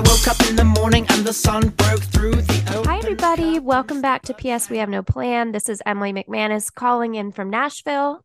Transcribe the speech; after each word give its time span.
I 0.00 0.02
woke 0.04 0.28
up 0.28 0.48
in 0.48 0.56
the 0.56 0.64
morning 0.64 1.04
and 1.10 1.26
the 1.26 1.32
sun 1.34 1.68
broke 1.68 2.00
through 2.00 2.36
the 2.36 2.84
Hi, 2.86 2.96
everybody. 2.96 3.58
Welcome 3.58 4.00
back 4.00 4.22
to 4.22 4.32
PS 4.32 4.70
We 4.70 4.78
Have 4.78 4.88
No 4.88 5.02
Plan. 5.02 5.52
This 5.52 5.68
is 5.68 5.82
Emily 5.84 6.10
McManus 6.10 6.72
calling 6.72 7.16
in 7.16 7.32
from 7.32 7.50
Nashville. 7.50 8.24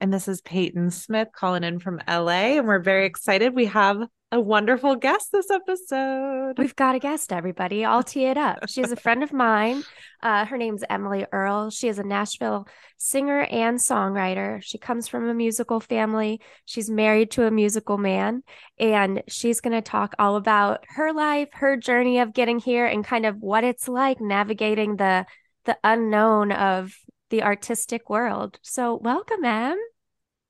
And 0.00 0.12
this 0.12 0.26
is 0.26 0.40
Peyton 0.40 0.90
Smith 0.90 1.28
calling 1.32 1.62
in 1.62 1.78
from 1.78 2.00
LA. 2.08 2.56
And 2.58 2.66
we're 2.66 2.80
very 2.80 3.06
excited. 3.06 3.54
We 3.54 3.66
have 3.66 4.08
a 4.30 4.40
wonderful 4.40 4.94
guest 4.94 5.32
this 5.32 5.50
episode. 5.50 6.58
We've 6.58 6.76
got 6.76 6.94
a 6.94 6.98
guest, 6.98 7.32
everybody. 7.32 7.84
I'll 7.84 8.02
tee 8.02 8.26
it 8.26 8.36
up. 8.36 8.68
She's 8.68 8.92
a 8.92 8.96
friend 8.96 9.22
of 9.22 9.32
mine. 9.32 9.84
Uh, 10.20 10.44
her 10.44 10.58
name's 10.58 10.82
Emily 10.90 11.24
Earle. 11.30 11.70
She 11.70 11.86
is 11.86 12.00
a 12.00 12.02
Nashville 12.02 12.66
singer 12.96 13.42
and 13.42 13.78
songwriter. 13.78 14.60
She 14.60 14.76
comes 14.76 15.06
from 15.06 15.28
a 15.28 15.32
musical 15.32 15.78
family. 15.78 16.40
She's 16.64 16.90
married 16.90 17.30
to 17.32 17.46
a 17.46 17.52
musical 17.52 17.98
man. 17.98 18.42
And 18.80 19.22
she's 19.28 19.60
going 19.60 19.74
to 19.74 19.80
talk 19.80 20.16
all 20.18 20.34
about 20.34 20.84
her 20.88 21.12
life, 21.12 21.50
her 21.52 21.76
journey 21.76 22.18
of 22.18 22.34
getting 22.34 22.58
here, 22.58 22.84
and 22.84 23.04
kind 23.04 23.26
of 23.26 23.36
what 23.36 23.62
it's 23.62 23.86
like 23.86 24.20
navigating 24.20 24.96
the 24.96 25.24
the 25.66 25.78
unknown 25.84 26.50
of 26.50 26.92
the 27.30 27.44
artistic 27.44 28.10
world. 28.10 28.58
So, 28.62 28.96
welcome, 28.96 29.44
Em. 29.44 29.78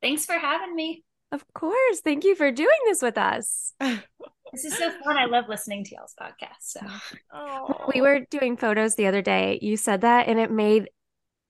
Thanks 0.01 0.25
for 0.25 0.39
having 0.39 0.75
me. 0.75 1.05
Of 1.31 1.45
course. 1.53 2.01
Thank 2.03 2.25
you 2.25 2.35
for 2.35 2.51
doing 2.51 2.79
this 2.87 3.03
with 3.03 3.19
us. 3.19 3.75
This 4.53 4.65
is 4.65 4.79
so 4.79 4.91
fun. 5.05 5.19
I 5.19 5.27
love 5.27 5.45
listening 5.47 5.85
to 5.85 5.95
y'all's 5.95 6.15
podcast. 6.19 6.63
So 6.63 6.81
we 7.95 8.01
were 8.01 8.21
doing 8.31 8.57
photos 8.57 8.95
the 8.95 9.07
other 9.07 9.21
day. 9.21 9.59
You 9.61 9.77
said 9.77 10.01
that, 10.01 10.27
and 10.27 10.39
it 10.39 10.51
made 10.51 10.89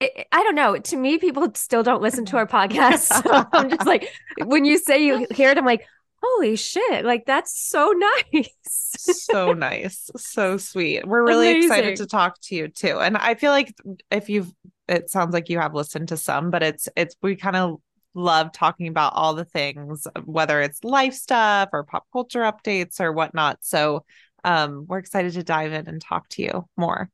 it, 0.01 0.27
I 0.33 0.43
don't 0.43 0.55
know. 0.55 0.77
To 0.77 0.97
me, 0.97 1.19
people 1.19 1.49
still 1.55 1.83
don't 1.85 2.03
listen 2.03 2.25
to 2.27 2.37
our 2.39 2.47
podcast. 2.49 3.23
So 3.23 3.47
I'm 3.53 3.71
just 3.71 3.87
like, 3.87 4.09
when 4.45 4.65
you 4.65 4.79
say 4.79 5.05
you 5.05 5.27
hear 5.31 5.51
it, 5.51 5.59
I'm 5.59 5.65
like, 5.65 5.87
holy 6.21 6.57
shit! 6.57 7.05
Like 7.05 7.25
that's 7.27 7.57
so 7.57 7.95
nice. 8.33 8.51
so 8.65 9.53
nice, 9.53 10.11
so 10.17 10.57
sweet. 10.57 11.07
We're 11.07 11.25
really 11.25 11.51
Amazing. 11.51 11.70
excited 11.70 11.97
to 11.98 12.07
talk 12.07 12.41
to 12.42 12.57
you 12.57 12.67
too. 12.69 12.98
And 12.98 13.17
I 13.17 13.35
feel 13.37 13.53
like 13.53 13.75
if 14.11 14.29
you've, 14.29 14.53
it 14.89 15.09
sounds 15.11 15.33
like 15.33 15.48
you 15.48 15.61
have 15.61 15.75
listened 15.75 16.09
to 16.09 16.17
some, 16.17 16.51
but 16.51 16.63
it's 16.65 16.89
it's 16.97 17.15
we 17.23 17.37
kind 17.37 17.55
of 17.55 17.81
love 18.14 18.53
talking 18.53 18.89
about 18.89 19.12
all 19.14 19.34
the 19.34 19.45
things, 19.45 20.06
whether 20.25 20.61
it's 20.61 20.83
life 20.84 21.14
stuff 21.14 21.70
or 21.73 21.84
pop 21.84 22.06
culture 22.12 22.41
updates 22.41 23.01
or 23.01 23.12
whatnot. 23.12 23.59
So 23.62 24.05
um, 24.45 24.87
we're 24.89 24.98
excited 24.98 25.33
to 25.34 25.42
dive 25.42 25.73
in 25.73 25.89
and 25.89 26.01
talk 26.01 26.29
to 26.31 26.42
you 26.42 26.69
more. 26.77 27.11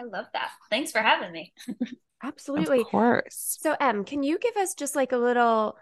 I 0.00 0.04
love 0.04 0.26
that. 0.32 0.50
Thanks 0.70 0.92
for 0.92 1.00
having 1.00 1.32
me. 1.32 1.52
Absolutely. 2.22 2.80
Of 2.80 2.86
course. 2.86 3.58
So, 3.60 3.76
Em, 3.80 4.04
can 4.04 4.22
you 4.22 4.38
give 4.38 4.56
us 4.56 4.74
just 4.74 4.94
like 4.94 5.12
a 5.12 5.16
little 5.16 5.76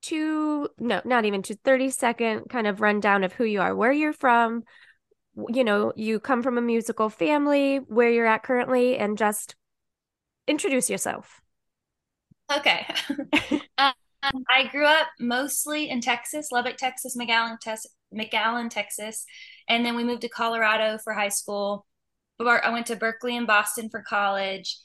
two, 0.00 0.68
no, 0.78 1.00
not 1.04 1.24
even 1.24 1.42
two, 1.42 1.54
30 1.54 1.90
second 1.90 2.48
kind 2.48 2.66
of 2.66 2.80
rundown 2.80 3.22
of 3.24 3.32
who 3.32 3.44
you 3.44 3.60
are, 3.60 3.74
where 3.74 3.92
you're 3.92 4.12
from? 4.12 4.64
You 5.48 5.64
know, 5.64 5.92
you 5.96 6.20
come 6.20 6.42
from 6.42 6.58
a 6.58 6.62
musical 6.62 7.08
family, 7.08 7.78
where 7.78 8.10
you're 8.10 8.26
at 8.26 8.42
currently, 8.42 8.98
and 8.98 9.16
just 9.16 9.56
introduce 10.46 10.90
yourself. 10.90 11.41
Okay. 12.56 12.86
um, 13.78 14.44
I 14.50 14.68
grew 14.70 14.86
up 14.86 15.08
mostly 15.18 15.90
in 15.90 16.00
Texas, 16.00 16.48
Lubbock, 16.52 16.76
Texas, 16.76 17.16
McAllen, 17.16 17.56
McAllen, 18.14 18.70
Texas, 18.70 19.24
and 19.68 19.84
then 19.84 19.96
we 19.96 20.04
moved 20.04 20.22
to 20.22 20.28
Colorado 20.28 20.98
for 21.02 21.12
high 21.12 21.28
school. 21.28 21.86
I 22.40 22.70
went 22.70 22.86
to 22.86 22.96
Berklee 22.96 23.36
and 23.36 23.46
Boston 23.46 23.88
for 23.88 24.02
college. 24.02 24.78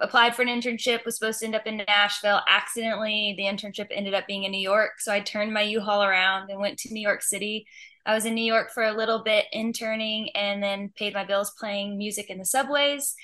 Applied 0.00 0.34
for 0.34 0.42
an 0.42 0.48
internship, 0.48 1.04
was 1.04 1.16
supposed 1.16 1.40
to 1.40 1.46
end 1.46 1.54
up 1.54 1.66
in 1.66 1.82
Nashville. 1.88 2.40
Accidentally, 2.48 3.34
the 3.36 3.44
internship 3.44 3.88
ended 3.90 4.14
up 4.14 4.26
being 4.26 4.44
in 4.44 4.52
New 4.52 4.60
York. 4.60 4.92
So 4.98 5.12
I 5.12 5.20
turned 5.20 5.52
my 5.52 5.62
U-Haul 5.62 6.02
around 6.02 6.50
and 6.50 6.60
went 6.60 6.78
to 6.78 6.92
New 6.92 7.00
York 7.00 7.22
City. 7.22 7.66
I 8.04 8.14
was 8.14 8.24
in 8.24 8.34
New 8.34 8.44
York 8.44 8.72
for 8.72 8.82
a 8.84 8.96
little 8.96 9.22
bit 9.22 9.46
interning 9.52 10.30
and 10.34 10.62
then 10.62 10.92
paid 10.96 11.14
my 11.14 11.24
bills 11.24 11.52
playing 11.58 11.98
music 11.98 12.30
in 12.30 12.38
the 12.38 12.44
subways 12.44 13.14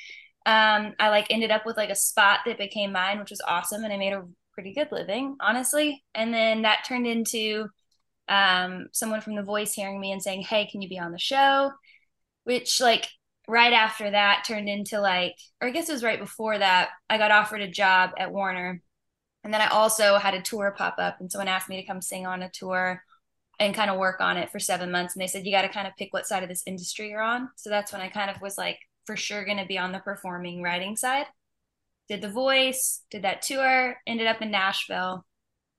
um, 0.47 0.95
I 0.99 1.09
like 1.11 1.27
ended 1.31 1.51
up 1.51 1.67
with 1.67 1.77
like 1.77 1.91
a 1.91 1.95
spot 1.95 2.41
that 2.47 2.59
became 2.59 2.93
mine, 2.93 3.19
which 3.19 3.31
was 3.31 3.43
awesome, 3.47 3.85
and 3.85 3.93
I 3.93 3.97
made 3.97 4.13
a 4.13 4.25
pretty 4.55 4.73
good 4.73 4.89
living, 4.91 5.37
honestly. 5.41 6.05
And 6.15 6.33
then 6.33 6.63
that 6.63 6.85
turned 6.87 7.07
into 7.07 7.69
um, 8.29 8.89
someone 8.93 9.21
from 9.21 9.37
The 9.37 9.43
Voice 9.43 9.73
hearing 9.73 10.01
me 10.01 10.13
and 10.13 10.23
saying, 10.23 10.43
"Hey, 10.43 10.67
can 10.67 10.83
you 10.83 10.89
be 10.89 10.99
on 10.99 11.13
the 11.13 11.19
show?" 11.19 11.73
Which 12.45 12.81
like 12.81 13.09
right 13.47 13.73
after 13.73 14.11
that 14.11 14.45
turned 14.47 14.69
into 14.69 15.01
like, 15.01 15.35
or 15.61 15.69
I 15.69 15.71
guess 15.71 15.89
it 15.89 15.93
was 15.93 16.05
right 16.05 16.21
before 16.21 16.59
that, 16.59 16.91
I 17.11 17.19
got 17.19 17.31
offered 17.31 17.63
a 17.63 17.71
job 17.71 18.11
at 18.19 18.33
Warner, 18.33 18.83
and 19.45 19.53
then 19.55 19.61
I 19.61 19.69
also 19.69 20.17
had 20.19 20.35
a 20.35 20.43
tour 20.43 20.75
pop 20.77 20.97
up, 20.99 21.21
and 21.21 21.31
someone 21.31 21.49
asked 21.49 21.69
me 21.69 21.81
to 21.81 21.87
come 21.87 22.01
sing 22.03 22.27
on 22.27 22.43
a 22.43 22.51
tour 22.51 23.03
and 23.61 23.75
kind 23.75 23.91
of 23.91 23.99
work 23.99 24.21
on 24.21 24.37
it 24.37 24.51
for 24.51 24.59
seven 24.59 24.91
months. 24.91 25.15
And 25.15 25.23
they 25.23 25.27
said, 25.27 25.45
you 25.45 25.53
got 25.53 25.63
to 25.63 25.69
kind 25.69 25.87
of 25.89 25.97
pick 25.97 26.13
what 26.13 26.27
side 26.27 26.43
of 26.43 26.49
this 26.49 26.63
industry 26.67 27.11
you're 27.11 27.21
on. 27.21 27.49
So 27.57 27.71
that's 27.71 27.93
when 27.93 28.01
I 28.01 28.09
kind 28.09 28.31
of 28.31 28.41
was 28.41 28.57
like, 28.57 28.79
for 29.09 29.17
sure 29.17 29.43
going 29.43 29.57
to 29.57 29.65
be 29.65 29.79
on 29.79 29.91
the 29.91 30.01
performing 30.01 30.63
writing 30.63 30.95
side. 30.95 31.25
Did 32.11 32.21
the 32.21 32.29
voice, 32.29 33.01
did 33.11 33.23
that 33.23 33.41
tour, 33.41 33.97
ended 34.07 34.27
up 34.27 34.43
in 34.43 34.51
Nashville 34.51 35.25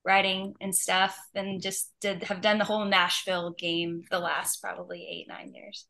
writing 0.03 0.55
and 0.59 0.75
stuff, 0.75 1.15
and 1.35 1.61
just 1.61 1.91
did 2.01 2.23
have 2.23 2.41
done 2.41 2.57
the 2.57 2.65
whole 2.65 2.85
Nashville 2.85 3.51
game 3.51 4.01
the 4.09 4.17
last 4.17 4.63
probably 4.63 5.07
eight, 5.07 5.27
nine 5.27 5.53
years. 5.53 5.85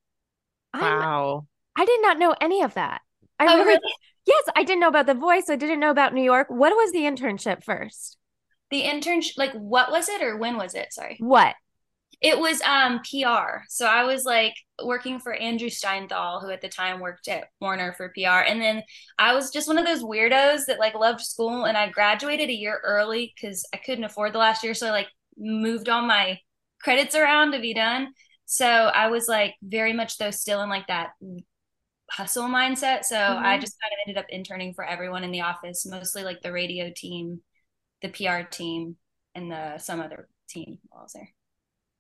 Wow. 0.74 1.46
I'm, 1.78 1.82
I 1.82 1.86
did 1.86 2.02
not 2.02 2.20
know 2.20 2.36
any 2.42 2.62
of 2.62 2.74
that. 2.74 3.04
I 3.40 3.46
oh, 3.46 3.56
really, 3.56 3.68
really? 3.68 3.94
Yes, 4.26 4.44
I 4.54 4.66
didn't 4.66 4.82
know 4.82 4.90
about 4.90 5.06
the 5.06 5.14
voice. 5.14 5.46
I 5.50 5.56
didn't 5.56 5.80
know 5.80 5.92
about 5.92 6.14
New 6.14 6.24
York. 6.24 6.48
What 6.50 6.74
was 6.74 6.92
the 6.92 7.04
internship 7.04 7.64
first? 7.64 8.18
The 8.70 8.84
internship, 8.84 9.38
like, 9.38 9.54
what 9.54 9.92
was 9.92 10.10
it 10.10 10.22
or 10.22 10.36
when 10.36 10.58
was 10.58 10.76
it? 10.76 10.92
Sorry. 10.92 11.16
What? 11.20 11.56
It 12.22 12.38
was 12.38 12.62
um 12.62 13.00
PR. 13.00 13.64
So 13.70 13.86
I 13.86 14.04
was 14.04 14.26
like 14.26 14.54
working 14.84 15.20
for 15.20 15.34
Andrew 15.34 15.70
Steinthal, 15.70 16.42
who 16.42 16.50
at 16.50 16.62
the 16.62 16.68
time 16.68 17.00
worked 17.00 17.28
at 17.28 17.48
Warner 17.62 17.94
for 17.94 18.10
PR. 18.10 18.46
And 18.46 18.62
then 18.62 18.84
I 19.18 19.34
was 19.34 19.52
just 19.52 19.68
one 19.68 19.78
of 19.78 19.86
those 19.86 20.04
weirdos 20.04 20.66
that 20.68 20.80
like 20.80 20.96
loved 20.96 21.22
school 21.22 21.66
and 21.66 21.78
I 21.78 21.90
graduated 21.90 22.50
a 22.50 22.54
year 22.54 22.82
early 22.84 23.34
because 23.34 23.66
I 23.74 23.78
couldn't 23.78 24.04
afford 24.04 24.34
the 24.34 24.40
last 24.40 24.64
year. 24.64 24.74
So 24.74 24.88
I 24.88 24.92
like 24.92 25.08
moved 25.38 25.88
all 25.88 26.02
my 26.02 26.40
credits 26.82 27.16
around 27.16 27.54
to 27.54 27.60
be 27.60 27.74
done. 27.74 28.10
So 28.46 28.66
I 28.66 29.08
was 29.08 29.28
like 29.28 29.56
very 29.62 29.94
much 29.94 30.18
though 30.18 30.32
still 30.32 30.62
in 30.62 30.70
like 30.70 30.88
that 30.88 31.12
hustle 32.12 32.50
mindset. 32.50 33.06
So 33.06 33.16
mm-hmm. 33.16 33.46
I 33.46 33.58
just 33.60 33.78
kind 33.82 33.94
of 33.94 33.98
ended 34.08 34.24
up 34.24 34.30
interning 34.30 34.74
for 34.74 34.84
everyone 34.84 35.24
in 35.24 35.32
the 35.32 35.42
office, 35.42 35.86
mostly 35.86 36.24
like 36.24 36.42
the 36.42 36.52
radio 36.52 36.92
team, 36.94 37.42
the 38.02 38.10
PR 38.10 38.48
team, 38.50 38.98
and 39.36 39.52
the 39.52 39.78
some 39.78 40.02
other 40.02 40.28
team 40.50 40.80
while 40.90 41.02
I 41.02 41.04
was 41.04 41.14
there. 41.14 41.30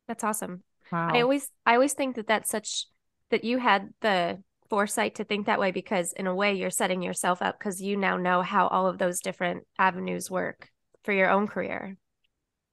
That's 0.10 0.24
awesome. 0.24 0.64
Wow. 0.92 1.12
I 1.14 1.22
always 1.22 1.50
I 1.68 1.76
always 1.76 1.94
think 1.94 2.16
that 2.16 2.26
that's 2.26 2.50
such 2.50 2.88
that 3.30 3.44
you 3.44 3.60
had 3.60 3.94
the 4.02 4.42
foresight 4.72 5.16
to 5.16 5.24
think 5.24 5.46
that 5.46 5.60
way 5.60 5.70
because 5.70 6.14
in 6.14 6.26
a 6.26 6.34
way 6.34 6.56
you're 6.56 6.72
setting 6.72 7.04
yourself 7.04 7.44
up 7.44 7.60
because 7.60 7.80
you 7.80 7.96
now 7.96 8.18
know 8.18 8.42
how 8.42 8.68
all 8.68 8.88
of 8.88 8.98
those 8.98 9.22
different 9.22 9.68
avenues 9.78 10.32
work 10.32 10.68
for 11.04 11.12
your 11.12 11.30
own 11.30 11.46
career. 11.48 11.96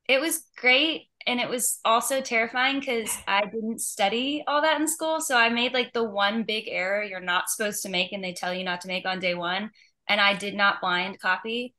It 0.08 0.18
was 0.18 0.44
great 0.56 1.08
and 1.26 1.38
it 1.38 1.50
was 1.50 1.78
also 1.84 2.22
terrifying 2.22 2.80
because 2.80 3.14
I 3.28 3.44
didn't 3.44 3.82
study 3.82 4.42
all 4.46 4.62
that 4.62 4.80
in 4.80 4.88
school. 4.88 5.20
So 5.20 5.36
I 5.36 5.50
made 5.50 5.74
like 5.74 5.92
the 5.92 6.04
one 6.04 6.44
big 6.44 6.68
error 6.68 7.02
you're 7.02 7.20
not 7.20 7.50
supposed 7.50 7.82
to 7.82 7.90
make 7.90 8.12
and 8.12 8.24
they 8.24 8.32
tell 8.32 8.54
you 8.54 8.64
not 8.64 8.80
to 8.80 8.88
make 8.88 9.04
on 9.04 9.20
day 9.20 9.34
one. 9.34 9.72
And 10.08 10.22
I 10.22 10.34
did 10.34 10.54
not 10.54 10.80
blind 10.80 11.20
copy 11.20 11.74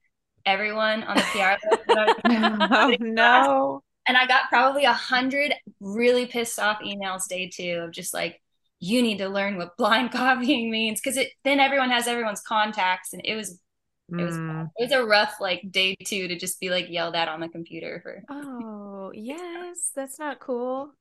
everyone 0.45 1.03
on 1.03 1.17
the 1.17 1.23
PR 1.31 1.67
list. 1.71 2.19
oh 2.29 2.95
no 2.99 3.83
and 4.07 4.17
I 4.17 4.25
got 4.25 4.49
probably 4.49 4.85
a 4.85 4.93
hundred 4.93 5.53
really 5.79 6.25
pissed 6.25 6.59
off 6.59 6.79
emails 6.79 7.27
day 7.27 7.49
two 7.53 7.81
of 7.83 7.91
just 7.91 8.13
like, 8.13 8.41
you 8.79 9.01
need 9.01 9.17
to 9.17 9.29
learn 9.29 9.57
what 9.57 9.77
blind 9.77 10.11
copying 10.13 10.71
means. 10.71 10.99
Because 11.01 11.17
it 11.17 11.29
then 11.43 11.59
everyone 11.59 11.89
has 11.91 12.07
everyone's 12.07 12.41
contacts 12.41 13.13
and 13.13 13.21
it 13.25 13.35
was 13.35 13.59
it 14.09 14.23
was 14.23 14.37
mm. 14.37 14.69
it 14.77 14.83
was 14.83 14.91
a 14.93 15.03
rough 15.03 15.35
like 15.41 15.61
day 15.69 15.93
two 16.05 16.29
to 16.29 16.37
just 16.37 16.61
be 16.61 16.69
like 16.69 16.89
yelled 16.89 17.13
at 17.13 17.27
on 17.27 17.41
the 17.41 17.49
computer 17.49 17.99
for 18.01 18.23
oh 18.29 19.11
yes. 19.15 19.91
That's 19.95 20.17
not 20.17 20.39
cool. 20.39 20.91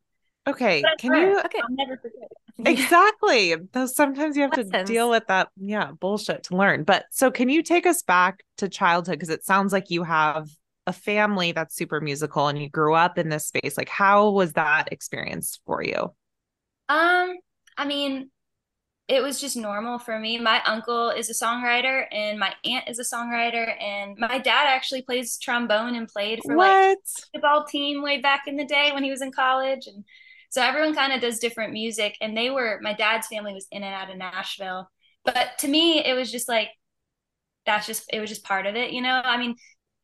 Okay 0.49 0.83
can 0.99 1.15
you 1.15 1.41
okay. 1.45 1.61
I'll 1.61 1.71
never 1.71 1.97
forget. 1.97 2.29
Exactly. 2.59 3.55
Though 3.73 3.87
sometimes 3.87 4.37
you 4.37 4.43
have 4.43 4.53
to 4.53 4.85
deal 4.85 5.11
with 5.11 5.27
that 5.29 5.51
yeah 5.57 5.93
bullshit 5.93 6.45
to 6.45 6.57
learn. 6.57 6.85
But 6.85 7.05
so 7.11 7.31
can 7.31 7.49
you 7.49 7.63
take 7.63 7.87
us 7.87 8.03
back 8.03 8.43
to 8.59 8.69
childhood? 8.69 9.19
Because 9.19 9.29
it 9.29 9.45
sounds 9.45 9.73
like 9.73 9.91
you 9.91 10.03
have 10.03 10.49
a 10.87 10.93
family 10.93 11.53
that's 11.53 11.75
super 11.75 12.01
musical 12.01 12.49
and 12.49 12.61
you 12.61 12.69
grew 12.69 12.95
up 12.95 13.19
in 13.19 13.29
this 13.29 13.47
space 13.47 13.77
like 13.77 13.89
how 13.89 14.31
was 14.31 14.53
that 14.53 14.93
experience 14.93 15.61
for 15.67 15.83
you? 15.83 16.13
Um 16.89 17.35
i 17.79 17.85
mean 17.85 18.31
it 19.09 19.23
was 19.23 19.41
just 19.41 19.57
normal 19.57 19.99
for 19.99 20.19
me. 20.19 20.39
My 20.39 20.61
uncle 20.65 21.11
is 21.11 21.31
a 21.31 21.45
songwriter 21.45 22.07
and 22.11 22.41
my 22.41 22.53
aunt 22.65 22.89
is 22.89 22.99
a 22.99 23.05
songwriter 23.05 23.81
and 23.81 24.19
my 24.19 24.39
dad 24.39 24.67
actually 24.67 25.03
plays 25.03 25.39
trombone 25.39 25.95
and 25.95 26.09
played 26.09 26.41
for 26.45 26.57
what? 26.57 26.89
like 26.89 26.99
the 27.33 27.41
ball 27.41 27.65
team 27.65 28.03
way 28.03 28.21
back 28.21 28.49
in 28.49 28.57
the 28.57 28.65
day 28.65 28.91
when 28.93 29.05
he 29.05 29.11
was 29.11 29.23
in 29.23 29.31
college 29.31 29.87
and 29.87 30.05
so 30.51 30.61
everyone 30.61 30.95
kind 30.95 31.13
of 31.13 31.21
does 31.21 31.39
different 31.39 31.73
music 31.73 32.17
and 32.21 32.37
they 32.37 32.51
were 32.51 32.81
my 32.83 32.95
dad's 32.95 33.29
family 33.29 33.55
was 33.55 33.69
in 33.71 33.85
and 33.85 33.95
out 33.95 34.11
of 34.11 34.17
nashville. 34.17 34.91
But 35.25 35.59
to 35.59 35.69
me 35.69 36.05
it 36.05 36.15
was 36.15 36.33
just 36.33 36.49
like 36.49 36.71
that's 37.65 37.87
just 37.87 38.05
it 38.13 38.19
was 38.19 38.29
just 38.29 38.45
part 38.45 38.67
of 38.67 38.75
it 38.75 38.91
you 38.91 39.03
know? 39.03 39.21
I 39.25 39.37
mean 39.37 39.55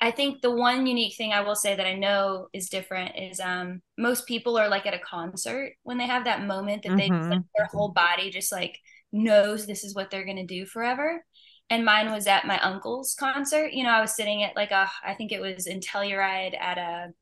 I 0.02 0.10
think 0.10 0.42
the 0.42 0.50
one 0.50 0.86
unique 0.86 1.16
thing 1.16 1.32
I 1.32 1.42
will 1.42 1.56
say 1.56 1.76
that 1.76 1.86
I 1.86 1.94
know 1.94 2.48
is 2.52 2.68
different 2.70 3.16
is 3.16 3.40
um 3.40 3.82
most 3.98 4.26
people 4.26 4.58
are 4.58 4.68
like 4.68 4.86
at 4.86 4.94
a 4.94 5.00
concert 5.00 5.74
when 5.84 5.98
they 5.98 6.06
have 6.08 6.24
that 6.26 6.44
moment 6.44 6.84
that 6.84 6.96
they 6.98 7.08
Mhm. 7.08 7.30
like, 7.30 7.40
their 7.56 7.68
whole 7.72 7.90
body 7.92 8.30
just 8.30 8.52
like 8.52 8.78
knows 9.12 9.66
this 9.66 9.84
is 9.84 9.94
what 9.94 10.10
they're 10.10 10.26
gonna 10.26 10.46
do 10.46 10.66
forever. 10.66 11.24
And 11.70 11.84
mine 11.86 12.12
was 12.12 12.26
at 12.26 12.46
my 12.46 12.60
uncle's 12.60 13.14
concert. 13.14 13.72
You 13.72 13.84
know, 13.84 13.90
I 13.90 14.00
was 14.02 14.16
sitting 14.16 14.42
at 14.44 14.56
like 14.56 14.72
a 14.72 14.90
I 15.04 15.14
think 15.14 15.32
it 15.32 15.40
was 15.40 15.66
in 15.68 15.80
Telluride 15.80 16.58
at 16.60 16.78
a 16.78 17.12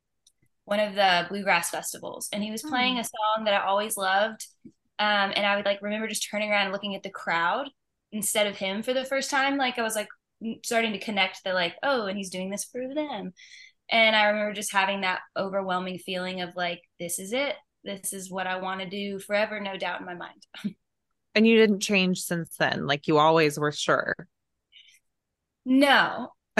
one 0.65 0.79
of 0.79 0.95
the 0.95 1.25
bluegrass 1.29 1.69
festivals, 1.71 2.29
and 2.33 2.43
he 2.43 2.51
was 2.51 2.63
playing 2.63 2.99
a 2.99 3.03
song 3.03 3.45
that 3.45 3.53
I 3.53 3.65
always 3.65 3.97
loved. 3.97 4.47
Um, 4.99 5.33
and 5.35 5.45
I 5.45 5.55
would 5.55 5.65
like 5.65 5.81
remember 5.81 6.07
just 6.07 6.27
turning 6.29 6.51
around 6.51 6.65
and 6.65 6.73
looking 6.73 6.95
at 6.95 7.03
the 7.03 7.09
crowd 7.09 7.69
instead 8.11 8.47
of 8.47 8.57
him 8.57 8.83
for 8.83 8.93
the 8.93 9.05
first 9.05 9.29
time. 9.31 9.57
Like 9.57 9.79
I 9.79 9.83
was 9.83 9.95
like 9.95 10.09
starting 10.63 10.93
to 10.93 10.99
connect 10.99 11.43
the 11.43 11.53
like, 11.53 11.75
oh, 11.83 12.05
and 12.05 12.17
he's 12.17 12.29
doing 12.29 12.49
this 12.49 12.65
for 12.65 12.81
them. 12.93 13.33
And 13.89 14.15
I 14.15 14.25
remember 14.25 14.53
just 14.53 14.71
having 14.71 15.01
that 15.01 15.19
overwhelming 15.37 15.99
feeling 15.99 16.41
of 16.41 16.55
like, 16.55 16.81
this 16.99 17.19
is 17.19 17.33
it. 17.33 17.55
This 17.83 18.13
is 18.13 18.31
what 18.31 18.47
I 18.47 18.57
want 18.57 18.81
to 18.81 18.89
do 18.89 19.19
forever, 19.19 19.59
no 19.59 19.77
doubt 19.77 19.99
in 19.99 20.05
my 20.05 20.15
mind. 20.15 20.45
And 21.33 21.47
you 21.47 21.55
didn't 21.55 21.79
change 21.79 22.19
since 22.19 22.57
then. 22.57 22.85
Like 22.87 23.07
you 23.07 23.17
always 23.17 23.57
were 23.57 23.71
sure. 23.71 24.15
No. 25.65 26.33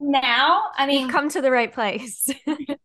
now, 0.00 0.62
I 0.76 0.86
mean, 0.86 1.02
You've 1.02 1.12
come 1.12 1.28
to 1.28 1.40
the 1.40 1.52
right 1.52 1.72
place. 1.72 2.28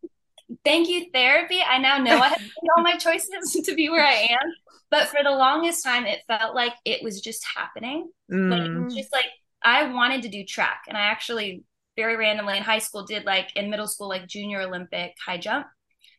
thank 0.64 0.88
you, 0.88 1.06
therapy. 1.12 1.58
I 1.68 1.78
now 1.78 1.98
know 1.98 2.16
I 2.16 2.28
have 2.28 2.40
made 2.40 2.70
all 2.76 2.84
my 2.84 2.96
choices 2.96 3.60
to 3.64 3.74
be 3.74 3.88
where 3.88 4.06
I 4.06 4.12
am. 4.12 4.52
But 4.90 5.08
for 5.08 5.18
the 5.24 5.30
longest 5.30 5.82
time, 5.84 6.04
it 6.04 6.20
felt 6.28 6.54
like 6.54 6.74
it 6.84 7.02
was 7.02 7.20
just 7.20 7.44
happening. 7.56 8.10
Mm. 8.30 8.84
was 8.84 8.94
just 8.94 9.12
like 9.12 9.26
I 9.64 9.84
wanted 9.92 10.22
to 10.22 10.28
do 10.28 10.44
track, 10.44 10.82
and 10.88 10.96
I 10.96 11.02
actually 11.02 11.64
very 11.96 12.16
randomly 12.16 12.56
in 12.56 12.62
high 12.62 12.78
school 12.78 13.04
did 13.04 13.24
like 13.24 13.50
in 13.56 13.70
middle 13.70 13.86
school 13.88 14.08
like 14.08 14.26
junior 14.28 14.62
Olympic 14.62 15.14
high 15.24 15.38
jump, 15.38 15.66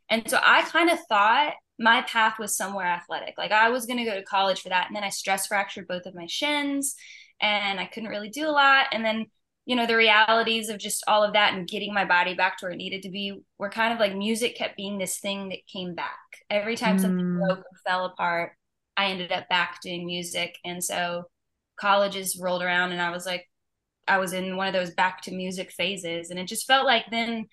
and 0.10 0.30
so 0.30 0.40
I 0.42 0.62
kind 0.64 0.90
of 0.90 1.00
thought 1.10 1.54
my 1.80 2.02
path 2.04 2.40
was 2.40 2.56
somewhere 2.56 2.86
athletic. 2.86 3.36
Like 3.38 3.52
I 3.52 3.70
was 3.70 3.86
going 3.86 3.98
to 3.98 4.06
go 4.06 4.16
to 4.16 4.24
college 4.24 4.62
for 4.62 4.70
that, 4.70 4.88
and 4.88 4.96
then 4.96 5.04
I 5.04 5.10
stress 5.10 5.48
fractured 5.48 5.88
both 5.88 6.06
of 6.06 6.16
my 6.16 6.28
shins, 6.28 6.96
and 7.42 7.80
I 7.80 7.86
couldn't 7.86 8.10
really 8.10 8.30
do 8.30 8.48
a 8.48 8.52
lot. 8.52 8.88
And 8.92 9.04
then 9.04 9.26
you 9.66 9.76
know 9.76 9.88
the 9.88 9.96
realities 9.96 10.70
of 10.70 10.78
just 10.80 11.04
all 11.08 11.24
of 11.24 11.34
that 11.34 11.54
and 11.54 11.68
getting 11.68 11.94
my 11.94 12.06
body 12.06 12.36
back 12.36 12.58
to 12.58 12.66
where 12.66 12.74
it 12.74 12.78
needed 12.78 13.04
to 13.04 13.10
be 13.10 13.40
were 13.58 13.70
kind 13.70 13.94
of 13.94 14.00
like 14.00 14.16
music 14.16 14.58
kept 14.58 14.76
being 14.78 14.98
this 14.98 15.20
thing 15.20 15.50
that 15.50 15.66
came 15.72 15.96
back 15.96 16.18
every 16.50 16.76
time 16.76 16.98
something 16.98 17.24
Mm. 17.26 17.40
broke 17.48 17.60
or 17.60 17.78
fell 17.88 18.06
apart 18.06 18.52
i 18.98 19.06
ended 19.06 19.32
up 19.32 19.48
back 19.48 19.80
doing 19.82 20.06
music 20.06 20.58
and 20.66 20.84
so 20.84 21.24
colleges 21.80 22.40
rolled 22.42 22.62
around 22.64 22.92
and 22.92 23.02
i 23.02 23.10
was 23.12 23.26
like 23.26 23.50
i 24.08 24.18
was 24.18 24.34
in 24.34 24.58
one 24.58 24.68
of 24.68 24.74
those 24.74 24.92
back 24.94 25.22
to 25.22 25.32
music 25.34 25.72
phases 25.72 26.30
and 26.30 26.40
it 26.40 26.48
just 26.48 26.68
felt 26.68 26.86
like 26.86 27.06
then 27.12 27.46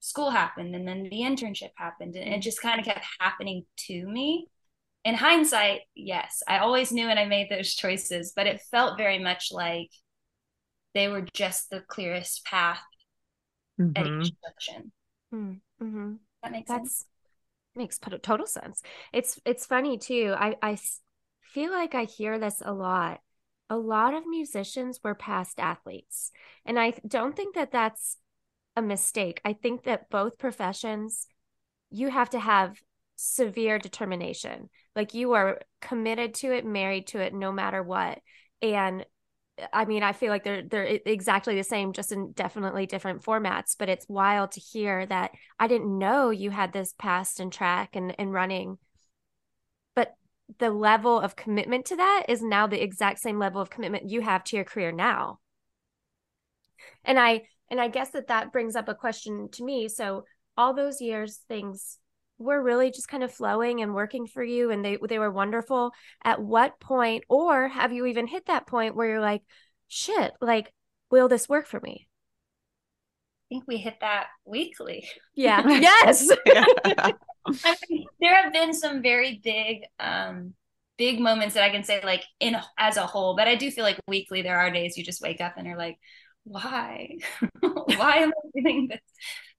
school 0.00 0.30
happened 0.30 0.74
and 0.74 0.86
then 0.86 1.04
the 1.04 1.20
internship 1.20 1.70
happened 1.76 2.16
and 2.16 2.34
it 2.34 2.40
just 2.42 2.60
kind 2.60 2.78
of 2.80 2.84
kept 2.86 3.04
happening 3.20 3.64
to 3.76 4.06
me 4.08 4.46
in 5.04 5.14
hindsight 5.14 5.80
yes 5.94 6.42
i 6.48 6.58
always 6.58 6.92
knew 6.92 7.08
and 7.08 7.18
i 7.18 7.24
made 7.24 7.48
those 7.50 7.74
choices 7.74 8.32
but 8.34 8.46
it 8.46 8.60
felt 8.70 8.98
very 8.98 9.18
much 9.18 9.48
like 9.52 9.90
they 10.94 11.08
were 11.08 11.26
just 11.32 11.70
the 11.70 11.80
clearest 11.80 12.44
path 12.44 12.82
at 13.96 14.06
Mhm. 14.06 14.22
each 14.22 14.34
junction. 14.44 14.92
mm-hmm. 15.34 16.12
That 16.42 16.52
makes 16.52 16.68
sense. 16.68 17.06
Makes 17.74 17.98
total 17.98 18.46
sense. 18.46 18.82
It's 19.12 19.40
it's 19.46 19.64
funny 19.66 19.96
too. 19.96 20.34
I 20.36 20.56
I 20.62 20.78
feel 21.40 21.70
like 21.70 21.94
I 21.94 22.04
hear 22.04 22.38
this 22.38 22.62
a 22.64 22.72
lot. 22.72 23.20
A 23.70 23.76
lot 23.76 24.14
of 24.14 24.26
musicians 24.26 25.00
were 25.02 25.14
past 25.14 25.58
athletes, 25.58 26.30
and 26.66 26.78
I 26.78 26.92
don't 27.06 27.34
think 27.34 27.54
that 27.54 27.72
that's 27.72 28.18
a 28.76 28.82
mistake. 28.82 29.40
I 29.44 29.54
think 29.54 29.84
that 29.84 30.10
both 30.10 30.38
professions, 30.38 31.26
you 31.90 32.10
have 32.10 32.30
to 32.30 32.40
have 32.40 32.80
severe 33.16 33.78
determination. 33.78 34.68
Like 34.94 35.14
you 35.14 35.32
are 35.32 35.60
committed 35.80 36.34
to 36.34 36.52
it, 36.52 36.66
married 36.66 37.06
to 37.08 37.20
it, 37.20 37.32
no 37.34 37.52
matter 37.52 37.82
what. 37.82 38.18
And 38.60 39.06
I 39.72 39.84
mean, 39.84 40.02
I 40.02 40.12
feel 40.12 40.30
like 40.30 40.44
they're 40.44 40.62
they're 40.62 40.98
exactly 41.06 41.54
the 41.54 41.64
same, 41.64 41.92
just 41.92 42.12
in 42.12 42.32
definitely 42.32 42.86
different 42.86 43.22
formats. 43.22 43.76
But 43.78 43.88
it's 43.88 44.08
wild 44.08 44.52
to 44.52 44.60
hear 44.60 45.06
that 45.06 45.32
I 45.58 45.66
didn't 45.66 45.98
know 45.98 46.30
you 46.30 46.50
had 46.50 46.72
this 46.72 46.94
past 46.98 47.40
in 47.40 47.50
track 47.50 47.96
and 47.96 48.14
and 48.18 48.32
running. 48.32 48.78
But 50.58 50.66
the 50.66 50.70
level 50.70 51.20
of 51.20 51.36
commitment 51.36 51.86
to 51.86 51.96
that 51.96 52.24
is 52.28 52.42
now 52.42 52.66
the 52.66 52.82
exact 52.82 53.20
same 53.20 53.38
level 53.38 53.60
of 53.60 53.70
commitment 53.70 54.10
you 54.10 54.20
have 54.20 54.44
to 54.44 54.56
your 54.56 54.64
career 54.64 54.92
now. 54.92 55.38
And 57.04 57.18
I 57.18 57.42
and 57.70 57.80
I 57.80 57.88
guess 57.88 58.10
that 58.10 58.28
that 58.28 58.52
brings 58.52 58.76
up 58.76 58.88
a 58.88 58.94
question 58.94 59.48
to 59.52 59.64
me. 59.64 59.88
So 59.88 60.24
all 60.56 60.74
those 60.74 61.00
years, 61.00 61.40
things 61.48 61.98
were 62.38 62.62
really 62.62 62.90
just 62.90 63.08
kind 63.08 63.22
of 63.22 63.32
flowing 63.32 63.80
and 63.80 63.94
working 63.94 64.26
for 64.26 64.42
you, 64.42 64.70
and 64.70 64.84
they 64.84 64.98
they 65.08 65.18
were 65.18 65.30
wonderful. 65.30 65.92
At 66.24 66.40
what 66.42 66.80
point, 66.80 67.24
or 67.28 67.68
have 67.68 67.92
you 67.92 68.06
even 68.06 68.26
hit 68.26 68.46
that 68.46 68.66
point 68.66 68.96
where 68.96 69.08
you're 69.08 69.20
like, 69.20 69.42
shit, 69.88 70.32
like, 70.40 70.72
will 71.10 71.28
this 71.28 71.48
work 71.48 71.66
for 71.66 71.80
me? 71.80 72.08
I 73.46 73.54
think 73.54 73.64
we 73.66 73.76
hit 73.76 73.98
that 74.00 74.28
weekly. 74.44 75.08
Yeah. 75.34 75.66
yes. 75.68 76.30
Mean, 77.88 78.06
there 78.20 78.34
have 78.34 78.52
been 78.52 78.72
some 78.72 79.02
very 79.02 79.40
big, 79.42 79.82
um, 79.98 80.54
big 80.98 81.20
moments 81.20 81.54
that 81.54 81.64
I 81.64 81.70
can 81.70 81.84
say 81.84 82.00
like 82.04 82.24
in 82.40 82.56
as 82.78 82.96
a 82.96 83.06
whole, 83.06 83.36
but 83.36 83.48
I 83.48 83.54
do 83.54 83.70
feel 83.70 83.84
like 83.84 84.00
weekly 84.06 84.42
there 84.42 84.58
are 84.58 84.70
days 84.70 84.96
you 84.96 85.04
just 85.04 85.22
wake 85.22 85.40
up 85.40 85.54
and 85.56 85.66
you're 85.66 85.78
like, 85.78 85.98
why? 86.44 87.18
why 87.60 88.16
am 88.16 88.30
I 88.30 88.60
doing 88.60 88.88
this? 88.88 89.00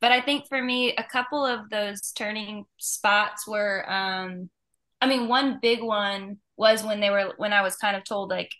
But 0.01 0.11
I 0.11 0.21
think 0.21 0.47
for 0.47 0.61
me, 0.61 0.93
a 0.95 1.03
couple 1.03 1.45
of 1.45 1.69
those 1.69 2.11
turning 2.11 2.65
spots 2.77 3.47
were, 3.47 3.89
um, 3.89 4.49
I 5.01 5.07
mean, 5.07 5.27
one 5.27 5.59
big 5.61 5.81
one 5.81 6.37
was 6.57 6.83
when 6.83 6.99
they 6.99 7.09
were 7.09 7.33
when 7.37 7.53
I 7.53 7.61
was 7.61 7.75
kind 7.75 7.95
of 7.95 8.03
told 8.03 8.29
like 8.29 8.51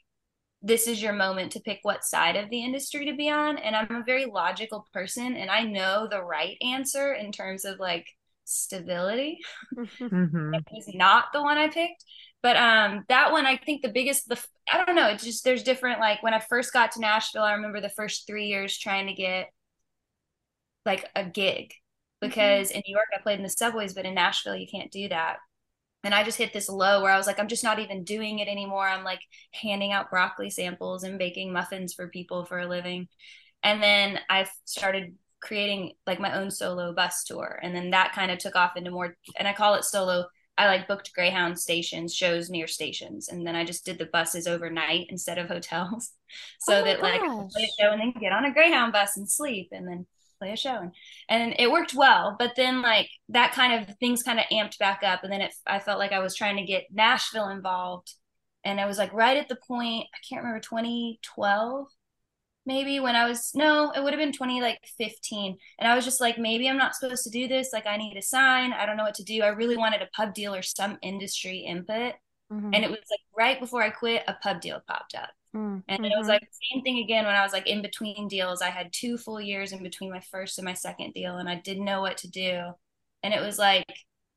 this 0.64 0.88
is 0.88 1.02
your 1.02 1.14
moment 1.14 1.52
to 1.52 1.60
pick 1.60 1.80
what 1.84 2.06
side 2.06 2.38
of 2.38 2.50
the 2.50 2.64
industry 2.64 3.06
to 3.06 3.14
be 3.14 3.30
on 3.30 3.58
and 3.58 3.76
i'm 3.76 3.94
a 3.94 4.04
very 4.04 4.26
logical 4.26 4.88
person 4.94 5.36
and 5.36 5.52
i 5.52 5.62
know 5.62 6.08
the 6.10 6.24
right 6.24 6.58
answer 6.62 7.14
in 7.14 7.32
terms 7.32 7.66
of 7.66 7.80
like 7.80 8.08
stability 8.46 9.40
Mhm. 9.78 10.56
it 10.56 10.64
was 10.72 10.90
not 10.94 11.26
the 11.34 11.42
one 11.42 11.58
i 11.58 11.68
picked 11.68 12.04
but 12.42 12.58
um 12.58 13.04
that 13.10 13.32
one 13.32 13.46
i 13.46 13.58
think 13.58 13.82
the 13.82 13.90
biggest 13.90 14.28
the 14.28 14.40
i 14.72 14.84
don't 14.84 14.96
know 14.96 15.08
it's 15.10 15.24
just 15.24 15.44
there's 15.44 15.64
different 15.64 16.00
like 16.00 16.22
when 16.24 16.34
i 16.34 16.40
first 16.40 16.74
got 16.74 16.92
to 16.92 17.00
nashville 17.00 17.44
i 17.44 17.54
remember 17.54 17.80
the 17.82 17.90
first 17.90 18.28
three 18.28 18.48
years 18.48 18.78
trying 18.78 19.08
to 19.08 19.14
get 19.14 19.48
like 20.86 21.10
a 21.16 21.24
gig 21.24 21.74
because 22.22 22.72
in 22.72 22.82
new 22.86 22.92
york 22.94 23.08
i 23.18 23.22
played 23.22 23.38
in 23.40 23.44
the 23.44 23.50
subways 23.50 23.94
but 23.94 24.06
in 24.06 24.14
nashville 24.14 24.56
you 24.56 24.68
can't 24.70 24.92
do 24.92 25.08
that 25.10 25.38
and 26.06 26.16
I 26.16 26.24
just 26.24 26.38
hit 26.38 26.54
this 26.54 26.70
low 26.70 27.02
where 27.02 27.12
I 27.12 27.18
was 27.18 27.28
like, 27.28 27.40
I'm 27.40 27.48
just 27.50 27.64
not 27.64 27.80
even 27.80 28.06
doing 28.06 28.40
it 28.40 28.48
anymore. 28.48 28.88
I'm 28.88 29.04
like 29.04 29.22
handing 29.54 29.92
out 29.92 30.10
broccoli 30.12 30.50
samples 30.50 31.04
and 31.04 31.20
baking 31.20 31.54
muffins 31.54 31.94
for 31.94 32.10
people 32.10 32.46
for 32.46 32.60
a 32.60 32.68
living. 32.68 33.08
And 33.64 33.84
then 33.84 34.20
I 34.30 34.48
started 34.66 35.16
creating 35.44 35.94
like 36.08 36.20
my 36.20 36.38
own 36.38 36.50
solo 36.50 36.94
bus 36.94 37.24
tour. 37.24 37.60
And 37.62 37.76
then 37.76 37.92
that 37.92 38.14
kind 38.14 38.32
of 38.32 38.40
took 38.40 38.56
off 38.56 38.78
into 38.78 38.92
more, 38.92 39.16
and 39.38 39.48
I 39.48 39.54
call 39.54 39.76
it 39.76 39.84
solo. 39.84 40.26
I 40.58 40.68
like 40.68 40.88
booked 40.88 41.14
Greyhound 41.14 41.60
stations, 41.60 42.14
shows 42.14 42.50
near 42.50 42.68
stations. 42.68 43.28
And 43.28 43.46
then 43.46 43.56
I 43.56 43.66
just 43.66 43.86
did 43.86 43.98
the 43.98 44.06
buses 44.06 44.48
overnight 44.48 45.08
instead 45.10 45.40
of 45.40 45.48
hotels. 45.48 46.12
so 46.60 46.80
Oh 46.80 46.84
that 46.84 47.02
like 47.02 47.22
I 47.22 47.48
play 47.52 47.64
a 47.64 47.82
show 47.82 47.92
and 47.92 48.02
then 48.02 48.14
get 48.20 48.32
on 48.32 48.46
a 48.46 48.54
Greyhound 48.54 48.94
bus 48.94 49.18
and 49.18 49.30
sleep 49.30 49.70
and 49.72 49.88
then 49.88 50.06
play 50.40 50.52
a 50.52 50.58
show 50.58 50.78
and, 50.78 50.92
and 51.30 51.56
it 51.58 51.72
worked 51.72 51.94
well 51.94 52.36
but 52.38 52.54
then 52.56 52.82
like 52.82 53.08
that 53.30 53.54
kind 53.54 53.74
of 53.82 53.96
things 53.98 54.24
kind 54.24 54.40
of 54.40 54.46
amped 54.52 54.78
back 54.78 55.02
up 55.04 55.24
and 55.24 55.32
then 55.32 55.42
it 55.42 55.54
i 55.68 55.80
felt 55.80 56.00
like 56.00 56.12
i 56.12 56.20
was 56.20 56.36
trying 56.36 56.58
to 56.58 56.66
get 56.66 56.86
nashville 56.92 57.50
involved 57.50 58.14
and 58.66 58.82
i 58.82 58.86
was 58.86 58.98
like 58.98 59.14
right 59.14 59.38
at 59.38 59.48
the 59.48 59.56
point 59.56 60.06
i 60.14 60.18
can't 60.28 60.44
remember 60.44 60.60
2012 60.60 61.88
maybe 62.66 63.00
when 63.00 63.16
i 63.16 63.28
was 63.28 63.52
no 63.56 63.92
it 63.92 64.04
would 64.04 64.14
have 64.14 64.20
been 64.20 64.32
20 64.34 64.62
like 64.62 64.80
15 64.98 65.58
and 65.80 65.88
i 65.92 65.96
was 65.96 66.06
just 66.06 66.22
like 66.22 66.38
maybe 66.38 66.70
i'm 66.70 66.78
not 66.78 66.96
supposed 66.96 67.24
to 67.24 67.30
do 67.30 67.48
this 67.48 67.72
like 67.74 67.86
i 67.86 67.98
need 67.98 68.18
a 68.18 68.22
sign 68.22 68.74
i 68.74 68.86
don't 68.86 68.98
know 68.98 69.04
what 69.04 69.16
to 69.16 69.24
do 69.24 69.42
i 69.42 69.48
really 69.48 69.78
wanted 69.78 70.02
a 70.02 70.10
pub 70.16 70.34
deal 70.34 70.54
or 70.56 70.62
some 70.62 70.98
industry 71.02 71.60
input 71.60 72.14
Mhm. 72.52 72.74
and 72.74 72.84
it 72.84 72.90
was 72.90 73.00
like 73.12 73.20
right 73.38 73.60
before 73.60 73.82
i 73.84 73.90
quit 73.90 74.24
a 74.28 74.34
pub 74.42 74.62
deal 74.62 74.82
popped 74.88 75.16
up 75.16 75.30
Mm, 75.56 75.84
and 75.88 76.00
it 76.06 76.18
was 76.18 76.28
mhm. 76.28 76.30
like 76.30 76.42
the 76.42 76.58
same 76.72 76.84
thing 76.84 77.00
again 77.00 77.26
when 77.26 77.36
I 77.36 77.44
was 77.44 77.52
like 77.54 77.68
in 77.68 77.82
between 77.82 78.28
deals. 78.28 78.62
I 78.62 78.70
had 78.70 78.92
two 78.94 79.18
full 79.18 79.42
years 79.42 79.72
in 79.74 79.84
between 79.84 80.12
my 80.12 80.22
first 80.32 80.58
and 80.58 80.66
my 80.66 80.74
second 80.74 81.14
deal, 81.14 81.38
and 81.38 81.50
I 81.50 81.56
didn't 81.56 81.86
know 81.86 82.02
what 82.02 82.18
to 82.20 82.30
do. 82.30 82.72
And 83.22 83.34
it 83.34 83.42
was 83.42 83.60
like 83.60 83.86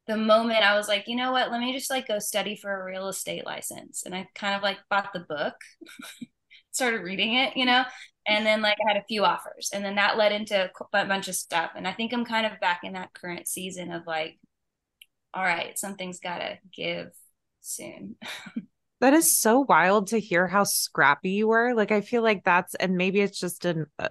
the 0.06 0.16
moment 0.16 0.62
I 0.64 0.76
was 0.76 0.88
like, 0.88 1.04
you 1.09 1.16
know 1.16 1.33
what, 1.33 1.50
let 1.50 1.61
me 1.61 1.73
just 1.73 1.90
like 1.90 2.09
go 2.09 2.18
study 2.18 2.56
for 2.56 2.71
a 2.80 2.85
real 2.85 3.09
estate 3.09 3.47
license. 3.47 4.02
And 4.04 4.14
I 4.14 4.28
kind 4.35 4.54
of 4.56 4.62
like 4.62 4.78
bought 4.90 5.12
the 5.12 5.21
book, 5.21 5.54
started 6.73 7.02
reading 7.02 7.35
it, 7.35 7.56
you 7.56 7.64
know, 7.64 7.85
and 8.26 8.45
then 8.45 8.62
like 8.62 8.76
I 8.85 8.92
had 8.92 9.02
a 9.02 9.06
few 9.06 9.25
offers. 9.25 9.71
And 9.73 9.85
then 9.85 9.97
that 9.97 10.16
led 10.16 10.33
into 10.33 10.71
a 10.92 11.04
bunch 11.06 11.28
of 11.28 11.35
stuff. 11.35 11.73
And 11.76 11.87
I 11.87 11.92
think 11.92 12.12
I'm 12.12 12.25
kind 12.25 12.47
of 12.47 12.61
back 12.61 12.80
in 12.83 12.95
that 12.95 13.14
current 13.14 13.47
season 13.47 13.92
of 13.92 14.06
like, 14.06 14.38
all 15.33 15.45
right, 15.45 15.78
something's 15.78 16.21
got 16.21 16.38
to 16.38 16.59
give 16.75 17.12
soon. 17.61 18.16
That 19.00 19.12
is 19.12 19.38
so 19.38 19.61
wild 19.61 20.09
to 20.09 20.18
hear 20.18 20.47
how 20.47 20.64
scrappy 20.64 21.30
you 21.30 21.49
were. 21.49 21.75
Like 21.75 21.92
I 21.92 22.00
feel 22.00 22.23
like 22.23 22.45
that's 22.45 22.75
and 22.76 22.97
maybe 22.97 23.21
it's 23.21 23.38
just 23.38 23.66
an 23.66 23.87
uh, 23.99 24.09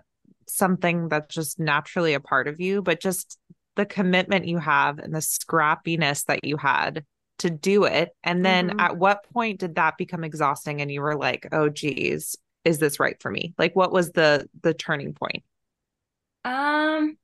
something 0.48 1.10
that's 1.10 1.34
just 1.34 1.60
naturally 1.60 2.14
a 2.14 2.20
part 2.20 2.48
of 2.48 2.60
you, 2.60 2.84
but 2.84 3.00
just 3.00 3.40
the 3.76 3.86
commitment 3.86 4.48
you 4.48 4.60
have 4.60 5.00
and 5.00 5.14
the 5.14 5.20
scrappiness 5.20 6.26
that 6.26 6.44
you 6.44 6.58
had 6.58 7.04
to 7.40 7.50
do 7.50 7.86
it. 7.86 8.12
And 8.24 8.46
then 8.46 8.70
mm-hmm. 8.70 8.80
at 8.80 8.96
what 8.96 9.26
point 9.34 9.60
did 9.60 9.76
that 9.76 9.98
become 9.98 10.24
exhausting 10.24 10.82
and 10.82 10.92
you 10.92 11.02
were 11.02 11.18
like, 11.18 11.48
"Oh 11.52 11.68
geez, 11.68 12.36
is 12.66 12.80
this 12.80 13.00
right 13.00 13.22
for 13.22 13.32
me?" 13.32 13.54
Like 13.58 13.76
what 13.76 13.92
was 13.92 14.12
the 14.12 14.50
the 14.62 14.74
turning 14.74 15.14
point? 15.14 15.44
Um 16.44 17.18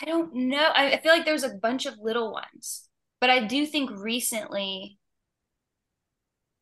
I 0.00 0.04
don't 0.06 0.34
know. 0.34 0.70
I, 0.74 0.92
I 0.92 1.00
feel 1.00 1.12
like 1.12 1.24
there's 1.24 1.44
a 1.44 1.54
bunch 1.54 1.86
of 1.86 1.98
little 2.00 2.32
ones, 2.32 2.88
but 3.20 3.30
I 3.30 3.46
do 3.46 3.64
think 3.64 3.90
recently, 3.90 4.98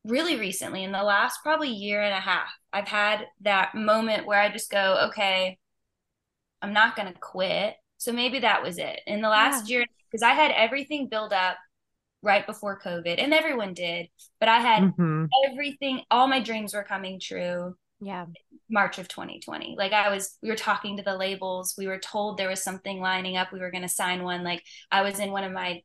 really 0.05 0.37
recently, 0.37 0.83
in 0.83 0.91
the 0.91 1.03
last 1.03 1.39
probably 1.41 1.69
year 1.69 2.01
and 2.01 2.13
a 2.13 2.19
half, 2.19 2.49
I've 2.71 2.87
had 2.87 3.25
that 3.41 3.73
moment 3.73 4.27
where 4.27 4.39
I 4.39 4.49
just 4.51 4.69
go, 4.69 5.07
okay, 5.09 5.57
I'm 6.61 6.73
not 6.73 6.95
going 6.95 7.11
to 7.11 7.19
quit. 7.19 7.75
So 7.97 8.11
maybe 8.11 8.39
that 8.39 8.63
was 8.63 8.77
it. 8.77 8.99
In 9.07 9.21
the 9.21 9.29
last 9.29 9.69
yeah. 9.69 9.77
year, 9.79 9.85
because 10.11 10.23
I 10.23 10.33
had 10.33 10.51
everything 10.51 11.07
build 11.07 11.33
up 11.33 11.57
right 12.23 12.47
before 12.47 12.79
COVID, 12.79 13.21
and 13.21 13.33
everyone 13.33 13.73
did, 13.73 14.07
but 14.39 14.49
I 14.49 14.59
had 14.59 14.83
mm-hmm. 14.83 15.25
everything, 15.51 16.01
all 16.09 16.27
my 16.27 16.39
dreams 16.39 16.73
were 16.73 16.83
coming 16.83 17.19
true. 17.19 17.75
Yeah. 18.01 18.25
March 18.69 18.97
of 18.97 19.07
2020. 19.07 19.75
Like 19.77 19.93
I 19.93 20.09
was, 20.09 20.37
we 20.41 20.49
were 20.49 20.55
talking 20.55 20.97
to 20.97 21.03
the 21.03 21.15
labels. 21.15 21.75
We 21.77 21.87
were 21.87 21.99
told 21.99 22.37
there 22.37 22.49
was 22.49 22.63
something 22.63 22.99
lining 22.99 23.37
up. 23.37 23.51
We 23.51 23.59
were 23.59 23.71
going 23.71 23.83
to 23.83 23.89
sign 23.89 24.23
one. 24.23 24.43
Like 24.43 24.63
I 24.91 25.03
was 25.03 25.19
in 25.19 25.31
one 25.31 25.43
of 25.43 25.51
my 25.51 25.81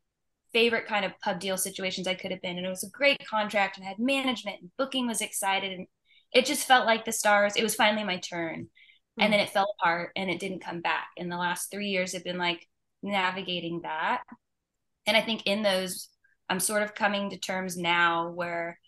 favorite 0.53 0.87
kind 0.87 1.05
of 1.05 1.13
pub 1.21 1.39
deal 1.39 1.57
situations 1.57 2.07
I 2.07 2.15
could 2.15 2.31
have 2.31 2.43
been. 2.43 2.57
And 2.57 2.67
it 2.67 2.71
was 2.71 2.85
a 2.85 2.91
great 2.91 3.25
contract 3.27 3.77
and 3.77 3.87
had 3.87 3.99
management 3.99 4.61
and 4.61 4.71
booking 4.79 5.07
was 5.07 5.21
excited. 5.21 5.73
And 5.73 5.87
it 6.33 6.47
just 6.47 6.67
felt 6.67 6.87
like 6.87 7.05
the 7.05 7.13
stars. 7.13 7.55
It 7.57 7.63
was 7.63 7.75
finally 7.75 8.05
my 8.05 8.19
turn. 8.19 8.65
Mm-hmm. 8.65 9.23
And 9.23 9.33
then 9.33 9.41
it 9.41 9.51
fell 9.51 9.75
apart 9.79 10.13
and 10.17 10.31
it 10.31 10.41
didn't 10.41 10.65
come 10.65 10.81
back. 10.81 11.09
And 11.17 11.31
the 11.31 11.37
last 11.37 11.71
three 11.71 11.89
years 11.89 12.15
have 12.15 12.25
been 12.25 12.39
like 12.39 12.67
navigating 13.03 13.83
that. 13.83 14.23
And 15.07 15.17
I 15.17 15.21
think 15.21 15.47
in 15.47 15.63
those, 15.63 16.09
I'm 16.49 16.61
sort 16.61 16.83
of 16.83 16.95
coming 16.95 17.31
to 17.31 17.39
terms 17.39 17.77
now 17.77 18.31
where 18.31 18.79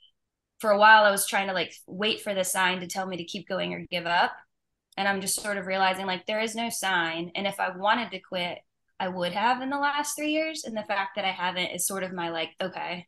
for 0.60 0.70
a 0.70 0.78
while 0.78 1.04
I 1.04 1.10
was 1.10 1.26
trying 1.26 1.48
to 1.48 1.54
like 1.54 1.74
wait 1.86 2.20
for 2.20 2.34
the 2.34 2.44
sign 2.44 2.80
to 2.80 2.86
tell 2.86 3.06
me 3.06 3.16
to 3.16 3.24
keep 3.24 3.48
going 3.48 3.74
or 3.74 3.86
give 3.90 4.06
up. 4.06 4.32
And 4.96 5.08
I'm 5.08 5.20
just 5.20 5.40
sort 5.40 5.56
of 5.56 5.66
realizing 5.66 6.06
like 6.06 6.26
there 6.26 6.40
is 6.40 6.54
no 6.54 6.68
sign. 6.68 7.32
And 7.34 7.46
if 7.46 7.58
I 7.58 7.74
wanted 7.76 8.10
to 8.10 8.20
quit, 8.20 8.58
I 8.98 9.08
would 9.08 9.32
have 9.32 9.62
in 9.62 9.70
the 9.70 9.78
last 9.78 10.14
three 10.14 10.32
years. 10.32 10.64
And 10.64 10.76
the 10.76 10.84
fact 10.86 11.12
that 11.16 11.24
I 11.24 11.30
haven't 11.30 11.70
is 11.70 11.86
sort 11.86 12.02
of 12.02 12.12
my 12.12 12.28
like, 12.28 12.50
okay. 12.60 13.06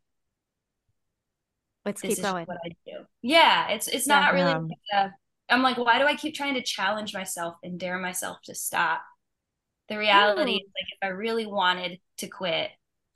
Let's 1.85 2.00
keep 2.00 2.23
going. 2.23 2.47
What 2.47 2.59
I 2.64 2.71
do. 2.87 3.04
Yeah. 3.21 3.68
It's 3.68 3.88
it's 3.88 4.06
yeah, 4.06 4.21
not 4.21 4.32
really 4.32 4.52
um, 4.52 4.71
a, 4.94 5.11
I'm 5.50 5.62
like, 5.62 5.76
why 5.76 5.99
do 5.99 6.06
I 6.06 6.14
keep 6.14 6.35
trying 6.35 6.54
to 6.54 6.62
challenge 6.62 7.12
myself 7.12 7.56
and 7.62 7.78
dare 7.78 7.99
myself 7.99 8.38
to 8.44 8.54
stop? 8.54 9.02
The 9.88 9.99
reality 9.99 10.52
Ooh. 10.52 10.56
is 10.56 10.71
like 10.75 10.87
if 10.92 10.99
I 11.02 11.09
really 11.09 11.47
wanted 11.47 11.99
to 12.18 12.28
quit, 12.28 12.71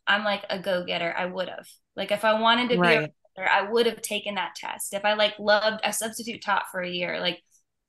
I'm 0.07 0.25
like 0.25 0.45
a 0.49 0.59
go-getter. 0.59 1.15
I 1.17 1.27
would 1.27 1.49
have. 1.49 1.67
Like 1.95 2.13
if 2.13 2.25
I 2.25 2.41
wanted 2.41 2.71
to 2.71 2.79
right. 2.79 3.07
be 3.07 3.13
I 3.39 3.71
would 3.71 3.87
have 3.87 4.01
taken 4.01 4.37
that 4.37 4.55
test. 4.55 4.95
If 4.95 5.05
I 5.05 5.15
like 5.15 5.35
loved 5.39 5.81
a 5.85 5.93
substitute 5.93 6.43
taught 6.43 6.65
for 6.71 6.81
a 6.81 6.89
year, 6.89 7.21
like 7.21 7.43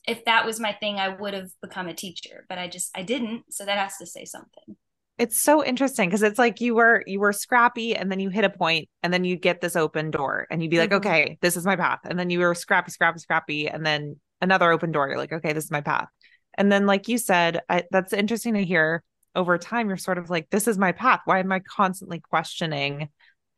if 0.06 0.26
that 0.26 0.46
was 0.46 0.60
my 0.60 0.74
thing, 0.74 1.00
I 1.00 1.10
would 1.10 1.34
have 1.34 1.50
become 1.62 1.88
a 1.88 1.94
teacher, 1.94 2.46
but 2.50 2.58
I 2.58 2.68
just 2.68 2.92
I 2.96 3.04
didn't. 3.04 3.44
So 3.50 3.66
that 3.66 3.78
has 3.78 3.98
to 3.98 4.06
say 4.06 4.26
something. 4.26 4.76
It's 5.18 5.38
so 5.38 5.64
interesting 5.64 6.10
because 6.10 6.22
it's 6.22 6.38
like 6.38 6.62
you 6.62 6.76
were 6.76 7.04
you 7.08 7.20
were 7.20 7.34
scrappy 7.34 7.96
and 7.96 8.12
then 8.12 8.20
you 8.20 8.30
hit 8.30 8.44
a 8.44 8.50
point 8.50 8.88
and 9.02 9.12
then 9.12 9.24
you 9.24 9.36
get 9.36 9.62
this 9.62 9.76
open 9.76 10.12
door 10.12 10.48
and 10.52 10.62
you'd 10.62 10.70
be 10.70 10.78
like, 10.78 10.92
mm-hmm. 10.92 11.08
okay, 11.08 11.38
this 11.42 11.58
is 11.58 11.66
my 11.66 11.76
path. 11.76 12.00
And 12.04 12.20
then 12.20 12.30
you 12.30 12.40
were 12.40 12.54
scrappy, 12.54 12.92
scrappy, 12.92 13.20
scrappy, 13.20 13.68
and 13.68 13.86
then 13.86 14.18
another 14.42 14.72
open 14.72 14.92
door. 14.92 15.08
You're 15.08 15.18
like, 15.18 15.34
okay, 15.34 15.54
this 15.54 15.66
is 15.66 15.72
my 15.72 15.82
path. 15.82 16.08
And 16.54 16.72
then, 16.72 16.86
like 16.86 17.08
you 17.08 17.18
said, 17.18 17.62
I, 17.70 17.84
that's 17.92 18.14
interesting 18.14 18.56
to 18.56 18.64
hear. 18.64 19.04
Over 19.38 19.58
time, 19.58 19.88
you're 19.88 19.98
sort 19.98 20.18
of 20.18 20.30
like, 20.30 20.50
this 20.50 20.68
is 20.68 20.78
my 20.78 20.92
path. 20.92 21.22
Why 21.24 21.40
am 21.40 21.52
I 21.54 21.60
constantly 21.60 22.20
questioning 22.20 23.10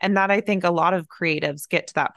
and 0.02 0.18
that 0.18 0.32
I 0.32 0.42
think 0.42 0.64
a 0.64 0.72
lot 0.72 0.94
of 0.94 1.08
creatives 1.08 1.68
get 1.68 1.88
to 1.88 1.94
that. 1.96 2.14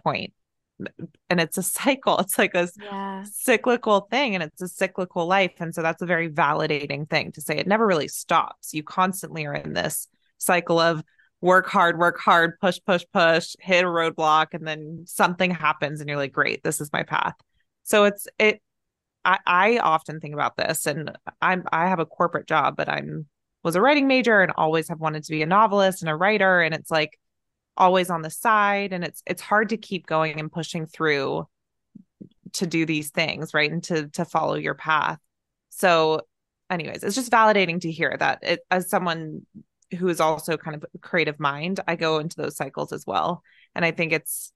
And 1.31 1.41
it's 1.41 1.59
a 1.59 1.63
cycle. 1.63 2.19
It's 2.19 2.39
like 2.39 2.55
a 2.55 2.69
yeah. 2.81 3.25
cyclical 3.31 4.03
thing 4.11 4.35
and 4.35 4.43
it's 4.43 4.63
a 4.63 4.69
cyclical 4.69 5.27
life. 5.27 5.53
And 5.59 5.75
so 5.75 5.83
that's 5.83 6.03
a 6.03 6.07
very 6.07 6.29
validating 6.29 7.09
thing 7.09 7.33
to 7.33 7.41
say. 7.41 7.57
It 7.57 7.67
never 7.67 7.87
really 7.87 8.09
stops. 8.09 8.75
You 8.75 8.83
constantly 8.83 9.47
are 9.47 9.55
in 9.55 9.73
this 9.73 10.09
cycle 10.39 10.79
of 10.79 11.03
work 11.41 11.69
hard, 11.69 11.99
work 11.99 12.19
hard, 12.21 12.59
push, 12.61 12.79
push, 12.87 13.05
push, 13.13 13.57
hit 13.61 13.85
a 13.85 13.89
roadblock, 13.89 14.49
and 14.53 14.67
then 14.67 15.05
something 15.07 15.51
happens 15.51 16.01
and 16.01 16.09
you're 16.09 16.19
like, 16.19 16.33
great, 16.33 16.63
this 16.63 16.81
is 16.81 16.93
my 16.93 17.03
path. 17.03 17.35
So 17.85 18.05
it's 18.05 18.29
it 18.39 18.63
I, 19.25 19.39
I 19.47 19.79
often 19.79 20.21
think 20.21 20.35
about 20.35 20.57
this 20.57 20.87
and 20.87 21.17
I'm 21.41 21.65
I 21.73 21.89
have 21.89 21.99
a 21.99 22.07
corporate 22.07 22.47
job, 22.47 22.77
but 22.77 22.89
I'm 22.89 23.27
was 23.63 23.77
a 23.77 23.81
writing 23.81 24.07
major 24.09 24.41
and 24.41 24.53
always 24.57 24.89
have 24.89 25.01
wanted 25.01 25.25
to 25.25 25.31
be 25.31 25.43
a 25.43 25.47
novelist 25.47 26.03
and 26.03 26.11
a 26.11 26.17
writer. 26.17 26.61
And 26.61 26.75
it's 26.75 26.91
like 26.91 27.19
always 27.77 28.11
on 28.11 28.23
the 28.23 28.31
side 28.31 28.93
and 28.93 29.05
it's 29.05 29.23
it's 29.27 29.43
hard 29.43 29.71
to 29.71 29.77
keep 29.77 30.07
going 30.07 30.39
and 30.39 30.53
pushing 30.53 30.87
through 30.87 31.47
to 32.53 32.67
do 32.67 32.85
these 32.85 33.11
things 33.11 33.55
right 33.55 33.71
and 33.71 33.83
to 33.83 34.09
to 34.09 34.25
follow 34.25 34.55
your 34.55 34.75
path 34.75 35.19
so 35.71 36.21
anyways 36.69 37.03
it's 37.03 37.15
just 37.15 37.33
validating 37.33 37.81
to 37.81 37.91
hear 37.91 38.15
that 38.19 38.39
it 38.43 38.61
as 38.71 38.91
someone 38.91 39.47
who 39.99 40.09
is 40.09 40.21
also 40.21 40.57
kind 40.57 40.77
of 40.77 40.85
creative 41.01 41.41
mind 41.41 41.81
i 41.89 41.97
go 41.97 42.19
into 42.19 42.37
those 42.37 42.57
cycles 42.57 42.93
as 42.93 43.07
well 43.07 43.43
and 43.75 43.85
i 43.85 43.91
think 43.91 44.13
it's 44.13 44.53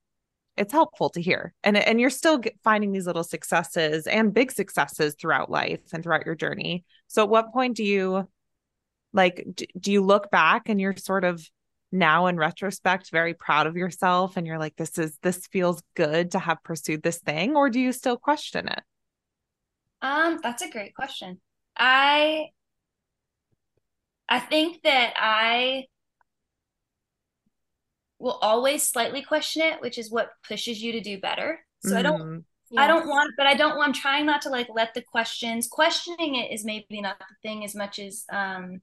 it's 0.59 0.73
helpful 0.73 1.09
to 1.09 1.21
hear 1.21 1.55
and 1.65 1.77
and 1.77 1.99
you're 1.99 2.11
still 2.11 2.43
finding 2.65 2.93
these 2.93 3.07
little 3.07 3.25
successes 3.25 4.07
and 4.07 4.35
big 4.35 4.53
successes 4.53 5.15
throughout 5.19 5.51
life 5.51 5.81
and 5.95 6.03
throughout 6.03 6.27
your 6.27 6.35
journey 6.35 6.85
so 7.07 7.23
at 7.23 7.31
what 7.31 7.53
point 7.53 7.77
do 7.77 7.85
you 7.85 8.29
like 9.17 9.45
do 9.81 9.91
you 9.91 10.03
look 10.03 10.31
back 10.31 10.69
and 10.69 10.81
you're 10.81 10.95
sort 10.97 11.25
of 11.25 11.45
now 11.91 12.27
in 12.27 12.37
retrospect 12.37 13.11
very 13.11 13.35
proud 13.35 13.67
of 13.67 13.77
yourself 13.77 14.37
and 14.37 14.47
you're 14.47 14.59
like 14.59 14.77
this 14.77 14.99
is 14.99 15.17
this 15.23 15.47
feels 15.47 15.83
good 15.95 16.33
to 16.33 16.39
have 16.39 16.63
pursued 16.63 17.03
this 17.03 17.19
thing 17.19 17.57
or 17.57 17.71
do 17.71 17.81
you 17.81 17.93
still 17.93 18.17
question 18.17 18.69
it 18.69 18.83
um 20.03 20.39
that's 20.43 20.63
a 20.63 20.71
great 20.71 20.95
question 20.95 21.41
i 21.77 22.47
i 24.29 24.39
think 24.39 24.83
that 24.83 25.15
i 25.17 25.85
will 28.19 28.39
always 28.43 28.83
slightly 28.83 29.23
question 29.23 29.63
it 29.63 29.81
which 29.81 29.97
is 29.97 30.11
what 30.11 30.31
pushes 30.47 30.83
you 30.83 30.93
to 30.93 31.01
do 31.01 31.19
better 31.19 31.61
so 31.83 31.91
mm-hmm. 31.91 31.99
i 31.99 32.03
don't 32.03 32.45
yes. 32.71 32.83
I 32.83 32.87
don't 32.89 33.07
want 33.07 33.33
but 33.39 33.47
i 33.47 33.55
don't 33.55 33.81
i'm 33.81 33.93
trying 33.93 34.27
not 34.27 34.43
to 34.43 34.51
like 34.51 34.69
let 34.75 34.93
the 34.93 35.03
questions 35.03 35.69
questioning 35.69 36.35
it 36.35 36.53
is 36.53 36.65
maybe 36.65 37.01
not 37.01 37.19
the 37.19 37.27
thing 37.43 37.65
as 37.65 37.77
much 37.77 37.99
as 38.01 38.25
um 38.31 38.81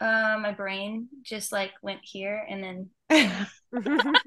uh, 0.00 0.38
my 0.40 0.52
brain 0.52 1.08
just 1.22 1.52
like 1.52 1.72
went 1.82 2.00
here 2.02 2.44
and 2.48 2.62
then. 2.62 2.90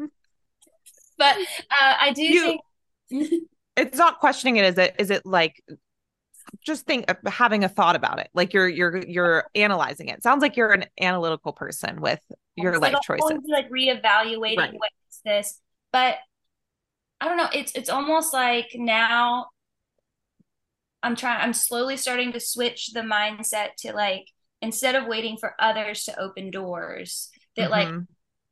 but 1.17 1.37
uh, 1.37 1.95
I 1.99 2.11
do 2.13 2.23
you, 2.23 2.59
think 3.09 3.43
it's 3.77 3.97
not 3.97 4.19
questioning 4.19 4.57
it. 4.57 4.65
Is 4.65 4.77
it? 4.77 4.95
Is 4.99 5.09
it 5.09 5.25
like 5.25 5.63
just 6.65 6.85
think 6.85 7.05
having 7.25 7.63
a 7.63 7.69
thought 7.69 7.95
about 7.95 8.19
it? 8.19 8.29
Like 8.33 8.53
you're 8.53 8.67
you're 8.67 8.97
you're 8.97 9.45
analyzing 9.55 10.09
it. 10.09 10.23
Sounds 10.23 10.41
like 10.41 10.57
you're 10.57 10.71
an 10.71 10.85
analytical 10.99 11.53
person 11.53 12.01
with 12.01 12.19
your 12.55 12.79
life 12.79 12.93
like 12.93 13.03
choices. 13.03 13.39
like 13.47 13.69
reevaluating 13.69 14.57
right. 14.57 14.73
what 14.73 14.91
is 15.09 15.21
this, 15.23 15.61
but 15.93 16.15
I 17.19 17.25
don't 17.25 17.37
know. 17.37 17.49
It's 17.53 17.71
it's 17.73 17.89
almost 17.89 18.33
like 18.33 18.71
now 18.75 19.47
I'm 21.03 21.15
trying. 21.15 21.41
I'm 21.41 21.53
slowly 21.53 21.97
starting 21.97 22.33
to 22.33 22.39
switch 22.39 22.91
the 22.93 23.01
mindset 23.01 23.75
to 23.79 23.93
like 23.93 24.25
instead 24.61 24.95
of 24.95 25.07
waiting 25.07 25.37
for 25.37 25.55
others 25.59 26.03
to 26.05 26.19
open 26.19 26.51
doors 26.51 27.29
that 27.55 27.71
mm-hmm. 27.71 27.97
like 27.97 28.05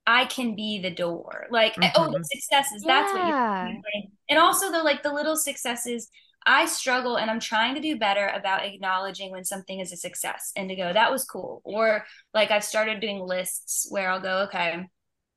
I 0.07 0.25
can 0.25 0.55
be 0.55 0.79
the 0.81 0.89
door. 0.89 1.45
Like, 1.51 1.75
mm-hmm. 1.75 1.89
oh, 1.95 2.11
the 2.11 2.23
successes, 2.23 2.83
yeah. 2.85 3.01
that's 3.01 3.13
what 3.13 3.27
you're. 3.27 4.03
And 4.29 4.39
also 4.39 4.71
the 4.71 4.81
like 4.81 5.03
the 5.03 5.13
little 5.13 5.35
successes, 5.35 6.09
I 6.45 6.65
struggle 6.65 7.17
and 7.17 7.29
I'm 7.29 7.39
trying 7.39 7.75
to 7.75 7.81
do 7.81 7.97
better 7.97 8.27
about 8.27 8.65
acknowledging 8.65 9.31
when 9.31 9.45
something 9.45 9.79
is 9.79 9.91
a 9.91 9.97
success 9.97 10.51
and 10.55 10.69
to 10.69 10.75
go, 10.75 10.91
that 10.91 11.11
was 11.11 11.25
cool. 11.25 11.61
Or 11.63 12.05
like 12.33 12.49
I've 12.49 12.63
started 12.63 13.01
doing 13.01 13.19
lists 13.19 13.87
where 13.89 14.09
I'll 14.09 14.21
go, 14.21 14.39
okay, 14.47 14.85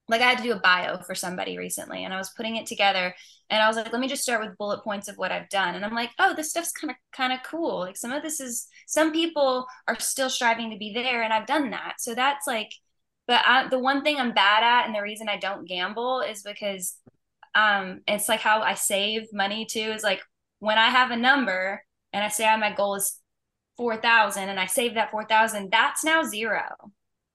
like 0.08 0.20
I 0.20 0.28
had 0.30 0.38
to 0.38 0.44
do 0.44 0.52
a 0.52 0.60
bio 0.60 1.02
for 1.02 1.14
somebody 1.14 1.58
recently 1.58 2.04
and 2.04 2.14
I 2.14 2.18
was 2.18 2.32
putting 2.36 2.56
it 2.56 2.66
together 2.66 3.14
and 3.52 3.62
I 3.62 3.68
was 3.68 3.76
like, 3.76 3.92
let 3.92 4.00
me 4.00 4.08
just 4.08 4.22
start 4.22 4.40
with 4.40 4.56
bullet 4.56 4.82
points 4.82 5.08
of 5.08 5.18
what 5.18 5.30
I've 5.30 5.48
done. 5.50 5.74
And 5.74 5.84
I'm 5.84 5.94
like, 5.94 6.10
oh, 6.18 6.34
this 6.34 6.50
stuff's 6.50 6.72
kind 6.72 6.90
of 6.90 6.96
kind 7.12 7.34
of 7.34 7.40
cool. 7.44 7.80
Like 7.80 7.98
some 7.98 8.10
of 8.10 8.22
this 8.22 8.40
is 8.40 8.66
some 8.86 9.12
people 9.12 9.66
are 9.86 10.00
still 10.00 10.30
striving 10.30 10.70
to 10.70 10.78
be 10.78 10.94
there 10.94 11.22
and 11.22 11.34
I've 11.34 11.46
done 11.46 11.70
that. 11.70 11.96
So 11.98 12.14
that's 12.14 12.46
like 12.46 12.72
but 13.28 13.42
I, 13.46 13.68
the 13.68 13.78
one 13.78 14.02
thing 14.02 14.16
I'm 14.18 14.32
bad 14.32 14.64
at 14.64 14.86
and 14.86 14.94
the 14.94 15.02
reason 15.02 15.28
I 15.28 15.36
don't 15.36 15.68
gamble 15.68 16.22
is 16.22 16.42
because 16.42 16.96
um 17.54 18.00
it's 18.08 18.28
like 18.28 18.40
how 18.40 18.62
I 18.62 18.74
save 18.74 19.32
money 19.34 19.66
too 19.66 19.92
is 19.94 20.02
like 20.02 20.22
when 20.60 20.78
I 20.78 20.88
have 20.88 21.10
a 21.10 21.16
number 21.16 21.84
and 22.14 22.24
I 22.24 22.28
say 22.28 22.50
oh, 22.50 22.56
my 22.56 22.72
goal 22.72 22.94
is 22.94 23.18
4,000 23.76 24.48
and 24.48 24.60
I 24.60 24.66
save 24.66 24.94
that 24.94 25.10
4,000, 25.10 25.70
that's 25.70 26.04
now 26.04 26.22
zero. 26.22 26.62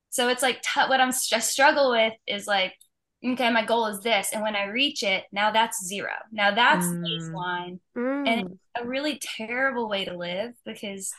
So 0.09 0.29
it's 0.29 0.41
like 0.41 0.61
t- 0.63 0.81
what 0.87 0.99
I'm 0.99 1.11
just 1.11 1.51
struggle 1.51 1.91
with 1.91 2.13
is 2.25 2.47
like 2.47 2.73
okay, 3.25 3.51
my 3.51 3.65
goal 3.65 3.87
is 3.87 4.01
this. 4.01 4.31
And 4.33 4.41
when 4.41 4.55
I 4.55 4.65
reach 4.65 5.03
it, 5.03 5.25
now 5.31 5.51
that's 5.51 5.85
zero. 5.85 6.13
Now 6.31 6.51
that's 6.53 6.85
Mm. 6.85 7.03
baseline. 7.05 7.79
Mm. 7.97 8.27
And 8.27 8.41
it's 8.51 8.59
a 8.83 8.85
really 8.87 9.19
terrible 9.21 9.89
way 9.89 10.05
to 10.05 10.15
live 10.15 10.53
because 10.65 11.13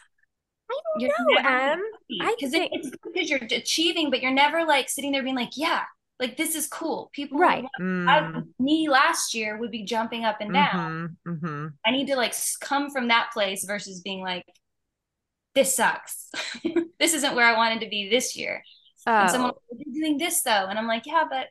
I 0.70 0.74
don't 0.94 1.00
you're 1.02 1.10
know, 1.18 1.34
never 1.42 1.48
Em. 1.48 1.82
I 2.20 2.34
because 2.38 2.50
think- 2.52 2.70
it's 2.74 2.90
because 2.90 3.30
you're 3.30 3.40
achieving, 3.50 4.10
but 4.10 4.22
you're 4.22 4.30
never 4.32 4.64
like 4.66 4.88
sitting 4.88 5.12
there 5.12 5.22
being 5.22 5.34
like, 5.36 5.56
yeah, 5.56 5.84
like 6.20 6.36
this 6.36 6.54
is 6.54 6.66
cool. 6.66 7.10
People, 7.14 7.38
Right. 7.38 7.64
I, 7.78 7.80
Mm. 7.82 8.48
me 8.58 8.88
last 8.88 9.34
year 9.34 9.56
would 9.58 9.70
be 9.70 9.84
jumping 9.84 10.24
up 10.24 10.40
and 10.40 10.52
down. 10.52 11.16
Mhm, 11.26 11.40
mhm. 11.40 11.72
I 11.86 11.90
need 11.90 12.06
to 12.08 12.16
like 12.16 12.34
come 12.60 12.90
from 12.90 13.08
that 13.08 13.30
place 13.32 13.64
versus 13.64 14.02
being 14.02 14.20
like, 14.20 14.44
this 15.54 15.74
sucks. 15.74 16.30
this 17.00 17.14
isn't 17.14 17.34
where 17.34 17.46
I 17.46 17.56
wanted 17.56 17.80
to 17.80 17.88
be 17.88 18.08
this 18.08 18.36
year. 18.36 18.62
And 19.06 19.30
someone, 19.30 19.52
Oh. 19.54 19.76
You're 19.76 19.94
doing 20.04 20.18
this 20.18 20.42
though, 20.42 20.66
and 20.68 20.78
I'm 20.78 20.86
like, 20.86 21.06
yeah, 21.06 21.24
but 21.30 21.46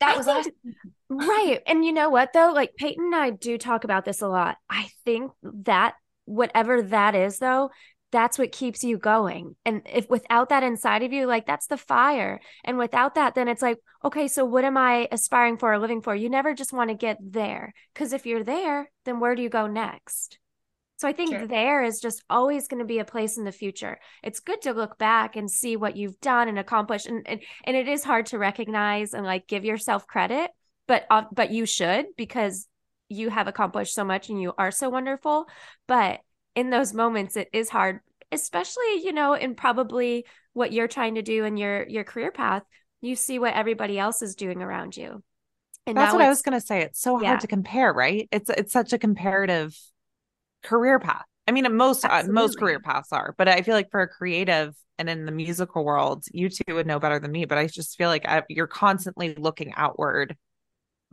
that 0.00 0.14
I 0.14 0.16
was 0.16 0.26
think- 0.26 0.54
last. 0.64 1.28
right. 1.28 1.60
And 1.66 1.84
you 1.84 1.92
know 1.92 2.10
what 2.10 2.32
though? 2.32 2.52
Like 2.54 2.74
Peyton 2.76 3.06
and 3.06 3.14
I 3.14 3.30
do 3.30 3.58
talk 3.58 3.84
about 3.84 4.04
this 4.04 4.22
a 4.22 4.28
lot. 4.28 4.56
I 4.68 4.88
think 5.04 5.32
that 5.42 5.94
whatever 6.24 6.82
that 6.82 7.14
is 7.14 7.38
though, 7.38 7.70
that's 8.12 8.38
what 8.38 8.52
keeps 8.52 8.84
you 8.84 8.98
going. 8.98 9.56
And 9.64 9.82
if 9.92 10.08
without 10.08 10.48
that 10.50 10.62
inside 10.62 11.02
of 11.02 11.12
you, 11.12 11.26
like 11.26 11.46
that's 11.46 11.66
the 11.66 11.76
fire. 11.76 12.40
And 12.64 12.78
without 12.78 13.16
that, 13.16 13.34
then 13.34 13.48
it's 13.48 13.62
like, 13.62 13.78
okay, 14.04 14.28
so 14.28 14.44
what 14.44 14.64
am 14.64 14.76
I 14.76 15.08
aspiring 15.10 15.58
for 15.58 15.72
or 15.72 15.78
living 15.78 16.02
for? 16.02 16.14
You 16.14 16.30
never 16.30 16.54
just 16.54 16.72
want 16.72 16.90
to 16.90 16.94
get 16.96 17.18
there. 17.20 17.74
Because 17.92 18.12
if 18.12 18.24
you're 18.24 18.44
there, 18.44 18.90
then 19.04 19.20
where 19.20 19.34
do 19.34 19.42
you 19.42 19.48
go 19.48 19.66
next? 19.66 20.38
So 20.98 21.06
I 21.06 21.12
think 21.12 21.30
Sure. 21.30 21.46
there 21.46 21.82
is 21.82 22.00
just 22.00 22.22
always 22.30 22.68
going 22.68 22.78
to 22.78 22.86
be 22.86 22.98
a 23.00 23.04
place 23.04 23.36
in 23.36 23.44
the 23.44 23.52
future. 23.52 23.98
It's 24.22 24.40
good 24.40 24.62
to 24.62 24.72
look 24.72 24.96
back 24.96 25.36
and 25.36 25.50
see 25.50 25.76
what 25.76 25.96
you've 25.96 26.18
done 26.20 26.48
and 26.48 26.58
accomplished, 26.58 27.06
and 27.06 27.26
and, 27.28 27.42
and 27.64 27.76
it 27.76 27.86
is 27.86 28.02
hard 28.02 28.26
to 28.26 28.38
recognize 28.38 29.12
and 29.12 29.24
like 29.26 29.46
give 29.46 29.64
yourself 29.64 30.06
credit, 30.06 30.50
but 30.88 31.04
uh, 31.10 31.24
but 31.32 31.50
you 31.50 31.66
should 31.66 32.06
because 32.16 32.66
you 33.08 33.28
have 33.30 33.46
accomplished 33.46 33.94
so 33.94 34.04
much 34.04 34.30
and 34.30 34.40
you 34.40 34.52
are 34.56 34.70
so 34.70 34.88
wonderful. 34.88 35.46
But 35.86 36.20
in 36.54 36.70
those 36.70 36.94
moments, 36.94 37.36
it 37.36 37.48
is 37.52 37.68
hard, 37.68 38.00
especially 38.32 39.02
you 39.04 39.12
know, 39.12 39.34
in 39.34 39.54
probably 39.54 40.24
what 40.54 40.72
you're 40.72 40.88
trying 40.88 41.16
to 41.16 41.22
do 41.22 41.44
in 41.44 41.58
your 41.58 41.86
your 41.86 42.04
career 42.04 42.32
path. 42.32 42.62
You 43.02 43.16
see 43.16 43.38
what 43.38 43.52
everybody 43.54 43.98
else 43.98 44.22
is 44.22 44.34
doing 44.34 44.62
around 44.62 44.96
you, 44.96 45.22
and 45.86 45.96
That's 45.98 46.14
what 46.14 46.22
I 46.22 46.30
was 46.30 46.40
going 46.40 46.58
to 46.58 46.66
say. 46.66 46.80
It's 46.80 47.00
so 47.02 47.18
Yeah. 47.18 47.28
hard 47.28 47.40
to 47.40 47.46
compare, 47.46 47.92
right? 47.92 48.26
It's 48.32 48.48
it's 48.48 48.72
such 48.72 48.94
a 48.94 48.98
comparative 48.98 49.76
career 50.66 50.98
path. 50.98 51.24
I 51.48 51.52
mean, 51.52 51.76
most 51.76 52.04
uh, 52.04 52.24
most 52.28 52.58
career 52.58 52.80
paths 52.80 53.12
are, 53.12 53.34
but 53.38 53.48
I 53.48 53.62
feel 53.62 53.74
like 53.74 53.90
for 53.90 54.00
a 54.00 54.08
creative 54.08 54.74
and 54.98 55.08
in 55.08 55.26
the 55.26 55.32
musical 55.32 55.84
world, 55.84 56.24
you 56.32 56.48
two 56.48 56.74
would 56.74 56.86
know 56.86 56.98
better 56.98 57.18
than 57.20 57.30
me. 57.32 57.44
But 57.44 57.58
I 57.58 57.66
just 57.68 57.96
feel 57.96 58.08
like 58.08 58.26
I, 58.26 58.42
you're 58.48 58.66
constantly 58.66 59.34
looking 59.36 59.72
outward, 59.76 60.36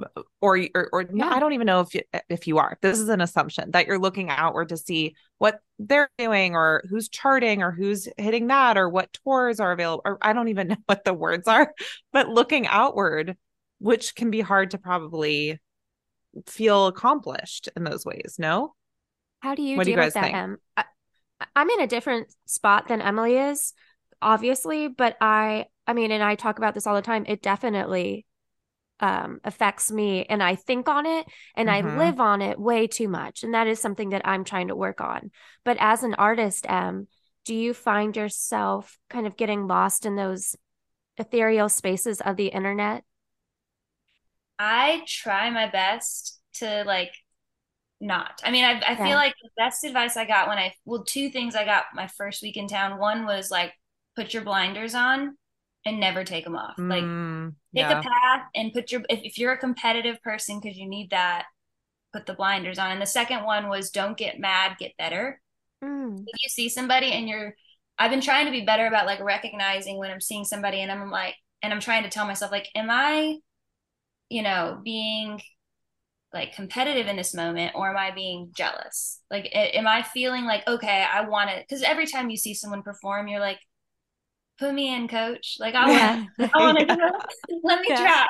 uh, 0.01 0.21
or 0.41 0.57
you- 0.57 0.69
or, 0.75 0.89
or 0.91 1.03
no, 1.11 1.27
Yeah. 1.27 1.35
I 1.35 1.39
don't 1.39 1.53
even 1.53 1.67
know 1.67 1.81
if 1.81 1.93
you, 1.93 2.01
uh, 2.13 2.19
if 2.29 2.47
you 2.47 2.57
are. 2.57 2.77
This 2.81 2.99
is 2.99 3.09
an 3.09 3.21
assumption 3.21 3.71
that 3.71 3.87
you're 3.87 3.99
looking 3.99 4.29
outward 4.29 4.69
to 4.69 4.77
see 4.77 5.15
what 5.37 5.59
they're 5.79 6.09
doing, 6.17 6.55
or 6.55 6.83
who's 6.89 7.09
charting, 7.09 7.61
or 7.63 7.71
who's 7.71 8.07
hitting 8.17 8.47
that, 8.47 8.77
or 8.77 8.89
what 8.89 9.13
tours 9.23 9.59
are 9.59 9.71
available. 9.71 10.01
Or 10.05 10.17
I 10.21 10.33
don't 10.33 10.47
even 10.49 10.67
know 10.69 10.77
what 10.87 11.03
the 11.05 11.13
words 11.13 11.47
are, 11.47 11.73
but 12.11 12.29
looking 12.29 12.67
outward, 12.67 13.37
which 13.79 14.15
can 14.15 14.31
be 14.31 14.41
hard 14.41 14.71
to 14.71 14.77
probably 14.79 15.59
feel 16.47 16.87
accomplished 16.87 17.69
in 17.75 17.83
those 17.83 18.05
ways. 18.05 18.35
No. 18.39 18.73
How 19.43 19.55
do 19.55 19.61
you 19.61 19.79
What 19.79 19.85
do 19.85 19.91
deal 19.91 19.99
you 19.99 20.05
with 20.05 20.13
that, 20.13 20.33
think? 20.33 20.33
Em? 20.33 20.57
I, 20.77 20.85
I'm 21.55 21.69
in 21.69 21.81
a 21.81 21.87
different 21.87 22.33
spot 22.45 22.87
than 22.87 23.01
Emily 23.01 23.37
is, 23.37 23.73
obviously, 24.21 24.87
but 24.87 25.17
I, 25.21 25.67
I 25.87 25.93
mean, 25.93 26.11
and 26.11 26.23
I 26.23 26.35
talk 26.35 26.57
about 26.57 26.73
this 26.75 26.87
all 26.87 26.95
the 26.95 27.01
time. 27.01 27.25
It 27.27 27.41
definitely 27.41 28.25
um, 28.99 29.41
affects 29.43 29.91
me, 29.91 30.25
and 30.25 30.43
I 30.43 30.55
think 30.55 30.89
on 30.89 31.05
it, 31.05 31.27
and 31.55 31.69
I 31.69 31.81
Mhm. 31.81 31.97
live 31.97 32.19
on 32.21 32.41
it 32.41 32.59
way 32.59 32.87
too 32.87 33.09
much, 33.09 33.43
and 33.43 33.53
that 33.53 33.67
is 33.67 33.79
something 33.81 34.11
that 34.11 34.23
I'm 34.27 34.45
trying 34.45 34.69
to 34.69 34.75
work 34.75 35.01
on. 35.01 35.31
But 35.65 35.77
as 35.79 36.03
an 36.03 36.15
artist, 36.15 36.65
Em, 36.69 37.07
do 37.45 37.55
you 37.55 37.73
find 37.73 38.15
yourself 38.17 38.97
kind 39.09 39.27
of 39.27 39.37
getting 39.37 39.67
lost 39.67 40.05
in 40.05 40.15
those 40.15 40.55
ethereal 41.17 41.69
spaces 41.69 42.21
of 42.21 42.37
the 42.37 42.47
internet? 42.47 43.03
I 44.59 45.03
try 45.07 45.49
my 45.49 45.67
best 45.69 46.39
to 46.55 46.83
like 46.85 47.13
not. 48.03 48.41
I 48.43 48.51
mean, 48.51 48.65
I 48.65 48.81
I 48.87 48.95
Yeah. 48.97 49.01
feel 49.01 49.17
like 49.17 49.35
the 49.41 49.49
best 49.57 49.83
advice 49.85 50.17
I 50.17 50.25
got 50.25 50.47
when 50.49 50.57
I 50.59 50.75
well, 50.85 51.03
two 51.05 51.29
things 51.29 51.55
I 51.55 51.65
got 51.65 51.85
my 51.95 52.07
first 52.07 52.41
week 52.43 52.57
in 52.57 52.67
town. 52.67 52.99
One 52.99 53.25
was 53.25 53.51
like 53.51 53.73
put 54.15 54.33
your 54.33 54.43
blinders 54.43 54.95
on 54.95 55.37
and 55.85 55.99
never 55.99 56.23
take 56.23 56.43
them 56.45 56.55
off. 56.57 56.77
Like 56.89 57.07
Mm, 57.07 57.55
take 57.75 57.89
yeah. 57.89 57.91
a 57.91 57.97
path 57.97 58.43
and 58.55 58.73
put 58.73 58.91
your 58.91 59.03
if, 59.09 59.21
if 59.23 59.37
you're 59.39 59.53
a 59.53 59.57
competitive 59.59 60.21
person 60.23 60.59
because 60.61 60.77
you 60.77 60.87
need 60.89 61.11
that, 61.11 61.45
put 62.13 62.25
the 62.27 62.33
blinders 62.35 62.79
on. 62.79 62.91
And 62.91 63.01
the 63.01 63.07
second 63.07 63.43
one 63.45 63.69
was 63.69 63.91
don't 63.91 64.17
get 64.17 64.39
mad, 64.39 64.77
get 64.79 64.97
better. 64.97 65.41
Mm, 65.83 66.27
If 66.27 66.35
you 66.43 66.49
see 66.49 66.69
somebody 66.69 67.11
and 67.11 67.27
you're 67.27 67.55
I've 67.99 68.11
been 68.11 68.21
trying 68.21 68.45
to 68.47 68.51
be 68.51 68.65
better 68.65 68.87
about 68.87 69.05
like 69.05 69.21
recognizing 69.21 69.97
when 69.97 70.11
I'm 70.11 70.21
seeing 70.21 70.45
somebody 70.45 70.81
and 70.81 70.91
I'm 70.91 71.09
like 71.11 71.35
and 71.61 71.73
I'm 71.73 71.79
trying 71.81 72.03
to 72.03 72.09
tell 72.09 72.25
myself 72.27 72.51
like 72.51 72.69
am 72.75 72.89
I 72.89 73.37
you 74.29 74.41
know 74.41 74.79
being 74.83 75.41
like 76.33 76.55
competitive 76.55 77.07
in 77.07 77.15
this 77.15 77.33
moment 77.33 77.73
or 77.75 77.89
am 77.89 77.97
I 77.97 78.11
being 78.11 78.51
jealous? 78.55 79.21
Like 79.31 79.49
am 79.53 79.87
I 79.87 80.03
feeling 80.03 80.45
like 80.45 80.67
okay, 80.67 81.05
I 81.11 81.21
want 81.27 81.49
it 81.51 81.67
cuz 81.69 81.83
every 81.83 82.07
time 82.07 82.29
you 82.29 82.37
see 82.37 82.53
someone 82.53 82.83
perform 82.83 83.27
you're 83.27 83.39
like 83.39 83.59
put 84.59 84.73
me 84.73 84.93
in 84.93 85.07
coach. 85.07 85.57
Like 85.59 85.75
I 85.75 85.89
want 85.89 86.03
yeah. 86.03 86.25
I 86.53 86.59
want 86.61 86.79
to 86.79 86.85
Yeah. 86.95 87.11
Let 87.63 87.81
me 87.81 87.89
Yeah. 87.89 87.95
try. 87.95 88.25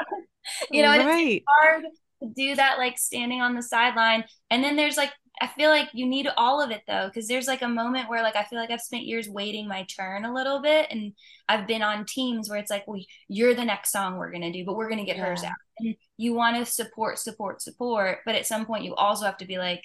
You 0.71 0.83
know, 0.83 0.91
and 0.91 1.03
it's 1.03 1.17
hard 1.47 1.83
to 2.23 2.29
do 2.35 2.55
that 2.55 2.77
like 2.77 2.97
standing 2.97 3.41
on 3.41 3.55
the 3.55 3.63
sideline 3.63 4.25
and 4.49 4.63
then 4.63 4.75
there's 4.75 4.97
like 4.97 5.11
i 5.43 5.47
feel 5.47 5.69
like 5.69 5.89
you 5.93 6.05
need 6.07 6.27
all 6.37 6.61
of 6.61 6.71
it 6.71 6.81
though 6.87 7.07
because 7.07 7.27
there's 7.27 7.47
like 7.47 7.61
a 7.61 7.67
moment 7.67 8.09
where 8.09 8.23
like 8.23 8.35
i 8.35 8.43
feel 8.43 8.59
like 8.59 8.71
i've 8.71 8.81
spent 8.81 9.03
years 9.03 9.27
waiting 9.29 9.67
my 9.67 9.83
turn 9.83 10.25
a 10.25 10.33
little 10.33 10.61
bit 10.61 10.87
and 10.89 11.13
i've 11.49 11.67
been 11.67 11.81
on 11.81 12.05
teams 12.05 12.49
where 12.49 12.59
it's 12.59 12.71
like 12.71 12.87
well 12.87 13.01
you're 13.27 13.53
the 13.55 13.65
next 13.65 13.91
song 13.91 14.17
we're 14.17 14.31
going 14.31 14.41
to 14.41 14.51
do 14.51 14.65
but 14.65 14.75
we're 14.75 14.89
going 14.89 14.99
to 14.99 15.05
get 15.05 15.17
hers 15.17 15.43
out. 15.43 15.51
And 15.79 15.95
you 16.17 16.33
want 16.33 16.55
to 16.57 16.65
support 16.71 17.19
support 17.19 17.61
support 17.61 18.19
but 18.25 18.35
at 18.35 18.45
some 18.47 18.65
point 18.65 18.83
you 18.85 18.95
also 18.95 19.25
have 19.25 19.37
to 19.37 19.45
be 19.45 19.57
like 19.57 19.83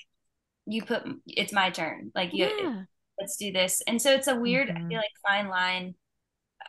you 0.66 0.82
put 0.82 1.02
it's 1.26 1.52
my 1.52 1.70
turn. 1.70 2.12
Like 2.14 2.34
you 2.34 2.44
Yeah. 2.44 2.82
let's 3.18 3.36
do 3.38 3.50
this. 3.52 3.82
And 3.86 4.00
so 4.00 4.12
it's 4.12 4.28
a 4.28 4.36
weird 4.36 4.68
i 4.70 4.74
Mhm. 4.74 4.88
feel 4.88 4.98
like 4.98 5.10
fine 5.26 5.48
line. 5.48 5.94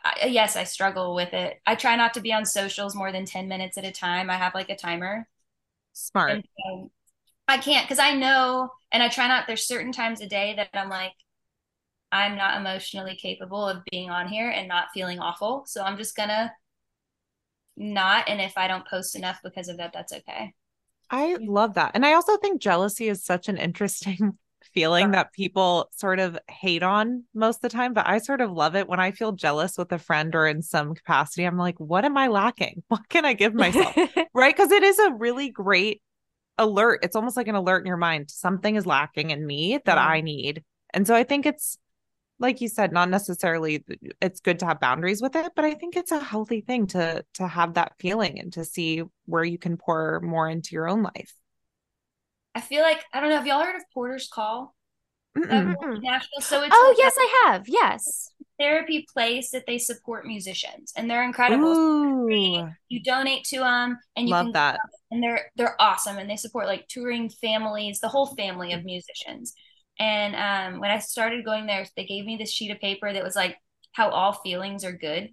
I, 0.04 0.26
yes 0.26 0.56
i 0.56 0.64
struggle 0.64 1.14
with 1.14 1.34
it. 1.34 1.60
I 1.66 1.74
try 1.74 1.96
not 1.96 2.14
to 2.14 2.20
be 2.22 2.32
on 2.32 2.46
socials 2.46 2.94
more 2.96 3.12
than 3.12 3.26
10 3.26 3.46
minutes 3.46 3.76
at 3.78 3.84
a 3.84 3.92
time. 3.92 4.30
I 4.30 4.36
have 4.36 4.54
like 4.54 4.70
a 4.70 4.76
timer. 4.76 5.28
Smart. 5.92 6.40
so 6.58 6.90
I 7.50 7.58
can't 7.58 7.86
because 7.86 7.98
I 7.98 8.14
know, 8.14 8.70
and 8.92 9.02
I 9.02 9.08
try 9.08 9.26
not. 9.26 9.46
There's 9.46 9.66
certain 9.66 9.92
times 9.92 10.20
a 10.20 10.28
day 10.28 10.54
that 10.56 10.68
I'm 10.72 10.88
like, 10.88 11.12
I'm 12.12 12.36
not 12.36 12.60
emotionally 12.60 13.16
capable 13.16 13.66
of 13.66 13.82
being 13.90 14.08
on 14.08 14.28
here 14.28 14.50
and 14.50 14.68
not 14.68 14.88
feeling 14.94 15.18
awful. 15.18 15.64
So 15.66 15.82
I'm 15.82 15.96
just 15.96 16.16
gonna 16.16 16.52
not. 17.76 18.28
And 18.28 18.40
if 18.40 18.56
I 18.56 18.68
don't 18.68 18.86
post 18.86 19.16
enough 19.16 19.40
because 19.42 19.68
of 19.68 19.78
that, 19.78 19.92
that's 19.92 20.12
okay. 20.12 20.54
I 21.10 21.38
love 21.40 21.74
that. 21.74 21.92
And 21.94 22.06
I 22.06 22.12
also 22.12 22.36
think 22.36 22.60
jealousy 22.60 23.08
is 23.08 23.24
such 23.24 23.48
an 23.48 23.56
interesting 23.56 24.38
feeling 24.74 25.10
that 25.10 25.32
people 25.32 25.88
sort 25.96 26.20
of 26.20 26.38
hate 26.48 26.84
on 26.84 27.24
most 27.34 27.56
of 27.56 27.62
the 27.62 27.68
time, 27.70 27.94
but 27.94 28.06
I 28.06 28.18
sort 28.18 28.40
of 28.40 28.52
love 28.52 28.76
it 28.76 28.88
when 28.88 29.00
I 29.00 29.10
feel 29.10 29.32
jealous 29.32 29.76
with 29.76 29.90
a 29.90 29.98
friend 29.98 30.34
or 30.36 30.46
in 30.46 30.62
some 30.62 30.94
capacity. 30.94 31.44
I'm 31.44 31.58
like, 31.58 31.80
what 31.80 32.04
am 32.04 32.16
I 32.16 32.28
lacking? 32.28 32.84
What 32.88 33.08
can 33.08 33.24
I 33.24 33.32
give 33.32 33.54
myself? 33.54 33.96
right? 34.34 34.54
Because 34.54 34.70
it 34.70 34.84
is 34.84 34.98
a 35.00 35.14
really 35.14 35.50
great 35.50 36.00
alert. 36.58 37.00
It's 37.02 37.16
almost 37.16 37.36
like 37.36 37.48
an 37.48 37.54
alert 37.54 37.80
in 37.80 37.86
your 37.86 37.96
mind. 37.96 38.30
Something 38.30 38.76
is 38.76 38.86
lacking 38.86 39.30
in 39.30 39.46
me 39.46 39.78
that 39.84 39.96
Yeah. 39.96 40.04
I 40.06 40.20
need. 40.20 40.64
And 40.92 41.06
so 41.06 41.14
I 41.14 41.24
think 41.24 41.46
it's 41.46 41.78
like 42.38 42.60
you 42.62 42.68
said, 42.68 42.90
not 42.92 43.10
necessarily 43.10 43.84
it's 44.20 44.40
good 44.40 44.58
to 44.60 44.66
have 44.66 44.80
boundaries 44.80 45.20
with 45.20 45.36
it, 45.36 45.52
but 45.54 45.64
I 45.64 45.74
think 45.74 45.94
it's 45.96 46.10
a 46.12 46.20
healthy 46.20 46.62
thing 46.62 46.86
to 46.88 47.24
to 47.34 47.46
have 47.46 47.74
that 47.74 47.92
feeling 47.98 48.38
and 48.40 48.52
to 48.54 48.64
see 48.64 49.02
where 49.26 49.44
you 49.44 49.58
can 49.58 49.76
pour 49.76 50.20
more 50.20 50.48
into 50.48 50.74
your 50.74 50.88
own 50.88 51.02
life. 51.02 51.34
I 52.54 52.60
feel 52.60 52.82
like 52.82 53.04
I 53.12 53.20
don't 53.20 53.28
know. 53.30 53.36
Have 53.36 53.46
y'all 53.46 53.62
heard 53.62 53.76
of 53.76 53.82
Porter's 53.92 54.28
Call? 54.28 54.74
Nashville. 55.36 56.40
So 56.40 56.62
it's 56.62 56.74
oh 56.74 56.86
like 56.88 56.98
yes, 56.98 57.16
a 57.16 57.20
I 57.20 57.44
have. 57.46 57.64
Yes. 57.68 58.32
therapy 58.58 59.06
place 59.12 59.50
that 59.52 59.64
they 59.66 59.78
support 59.78 60.26
musicians, 60.26 60.92
and 60.96 61.08
they're 61.10 61.22
incredible. 61.22 61.68
Ooh, 61.68 62.28
You 62.88 63.02
donate 63.02 63.44
to 63.44 63.58
them, 63.60 63.98
and 64.16 64.26
you 64.28 64.32
love 64.32 64.46
can 64.46 64.52
that. 64.52 64.80
And 65.10 65.22
they're 65.22 65.50
they're 65.56 65.80
awesome 65.80 66.18
and 66.18 66.28
they 66.30 66.36
support 66.36 66.66
like 66.66 66.86
touring 66.88 67.28
families 67.30 68.00
the 68.00 68.08
whole 68.08 68.26
family 68.36 68.72
of 68.72 68.84
musicians. 68.84 69.54
And 69.98 70.34
um 70.36 70.80
when 70.80 70.90
i 70.90 70.98
started 70.98 71.44
going 71.44 71.66
there 71.66 71.86
they 71.96 72.06
gave 72.06 72.24
me 72.24 72.36
this 72.36 72.52
sheet 72.52 72.70
of 72.70 72.80
paper 72.80 73.12
that 73.12 73.24
was 73.24 73.36
like 73.36 73.56
how 73.92 74.10
all 74.10 74.32
feelings 74.32 74.84
are 74.84 74.92
good. 74.92 75.30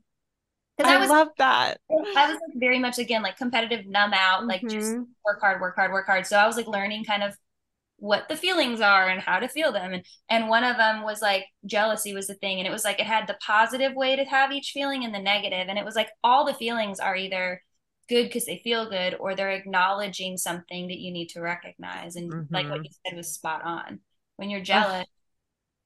Because 0.77 0.91
I, 0.91 0.95
I, 0.95 0.99
was 0.99 1.09
love 1.09 1.29
that. 1.37 1.79
i 2.15 2.27
was 2.27 2.35
like 2.35 2.59
very 2.59 2.79
much 2.79 2.97
again 2.99 3.21
like 3.23 3.37
competitive 3.37 3.85
numb 3.85 4.13
out 4.13 4.45
like 4.45 4.67
just 4.69 4.97
Mhm. 4.97 5.07
work 5.25 5.39
hard 5.41 5.61
work 5.61 5.75
hard 5.75 5.91
work 5.91 6.05
hard. 6.05 6.25
So 6.25 6.37
i 6.37 6.47
was 6.47 6.57
like 6.57 6.67
learning 6.67 7.05
kind 7.05 7.23
of 7.23 7.35
what 7.99 8.29
the 8.29 8.35
feelings 8.37 8.79
are 8.81 9.09
and 9.09 9.21
how 9.21 9.39
to 9.39 9.47
feel 9.49 9.71
them. 9.71 9.93
And 9.93 10.05
and 10.29 10.49
one 10.49 10.63
of 10.63 10.77
them 10.77 11.03
was 11.03 11.21
like 11.21 11.45
jealousy 11.65 12.13
was 12.13 12.27
the 12.27 12.35
thing 12.35 12.59
and 12.59 12.67
it 12.67 12.71
was 12.71 12.83
like 12.83 12.99
it 12.99 13.07
had 13.07 13.27
the 13.27 13.37
positive 13.45 13.93
way 13.95 14.15
to 14.15 14.25
have 14.25 14.51
each 14.51 14.71
feeling 14.73 15.03
and 15.05 15.13
the 15.15 15.19
negative. 15.19 15.67
And 15.69 15.79
it 15.79 15.85
was 15.85 15.95
like 15.95 16.09
all 16.23 16.45
the 16.45 16.53
feelings 16.53 16.99
are 16.99 17.15
either 17.15 17.61
good 18.07 18.23
because 18.23 18.45
they 18.45 18.61
feel 18.63 18.89
good 18.89 19.15
or 19.19 19.35
they're 19.35 19.51
acknowledging 19.51 20.37
something 20.37 20.87
that 20.87 20.99
you 20.99 21.11
need 21.11 21.27
to 21.27 21.41
recognize 21.41 22.15
and 22.15 22.31
mm-hmm. 22.31 22.53
like 22.53 22.69
what 22.69 22.75
mm-hmm. 22.75 22.85
you 22.85 22.91
said 23.05 23.17
was 23.17 23.33
spot 23.33 23.61
on 23.63 23.99
when 24.37 24.49
you're 24.49 24.61
jealous 24.61 25.05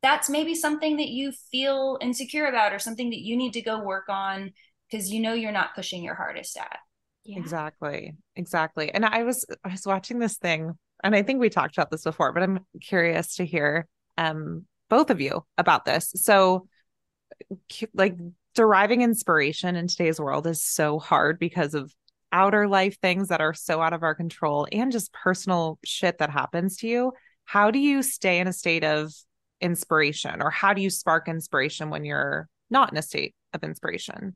that's 0.02 0.30
maybe 0.30 0.56
something 0.56 0.98
that 0.98 1.10
you 1.10 1.32
feel 1.52 1.98
insecure 2.02 2.48
about 2.48 2.74
or 2.74 2.80
something 2.80 3.12
that 3.12 3.22
you 3.22 3.38
need 3.38 3.54
to 3.54 3.62
go 3.62 3.84
work 3.84 4.10
on 4.10 4.52
because 4.90 5.12
you 5.12 5.20
know 5.20 5.34
you're 5.34 5.52
not 5.52 5.76
pushing 5.76 6.04
your 6.04 6.16
hardest 6.16 6.58
at 6.58 6.80
yeah. 7.24 7.38
exactly 7.38 8.16
exactly 8.36 8.92
and 8.94 9.06
i 9.06 9.24
was 9.24 9.46
i 9.64 9.70
was 9.70 9.86
watching 9.86 10.20
this 10.20 10.38
thing 10.38 10.74
and 11.04 11.16
i 11.16 11.22
think 11.22 11.40
we 11.40 11.50
talked 11.50 11.78
about 11.78 11.92
this 11.92 12.04
before 12.04 12.34
but 12.34 12.44
i'm 12.44 12.60
curious 12.82 13.36
to 13.36 13.46
hear 13.46 13.88
um 14.18 14.66
both 14.90 15.10
of 15.10 15.22
you 15.22 15.44
about 15.58 15.86
this 15.86 16.12
so 16.16 16.68
like 17.94 18.18
deriving 18.54 19.02
inspiration 19.02 19.76
in 19.76 19.88
today's 19.88 20.20
world 20.20 20.46
is 20.46 20.62
so 20.62 21.00
hard 21.00 21.40
because 21.40 21.74
of 21.74 21.94
outer 22.32 22.68
life 22.68 22.98
things 23.00 23.30
that 23.30 23.42
are 23.42 23.54
so 23.54 23.82
out 23.82 23.94
of 23.94 24.04
our 24.04 24.16
control 24.16 24.68
and 24.72 24.92
just 24.92 25.14
personal 25.14 25.80
shit 25.84 26.18
that 26.20 26.30
happens 26.30 26.78
to 26.78 26.88
you. 26.88 27.12
How 27.46 27.72
do 27.72 27.80
you 27.80 28.04
stay 28.04 28.40
in 28.40 28.48
a 28.48 28.54
state 28.54 28.84
of 28.84 29.14
inspiration 29.60 30.42
or 30.42 30.50
how 30.50 30.74
do 30.74 30.82
you 30.82 30.90
spark 30.90 31.28
inspiration 31.28 31.90
when 31.90 32.06
you're 32.06 32.48
not 32.70 32.92
in 32.92 32.98
a 32.98 33.02
state 33.02 33.36
of 33.54 33.64
inspiration? 33.64 34.36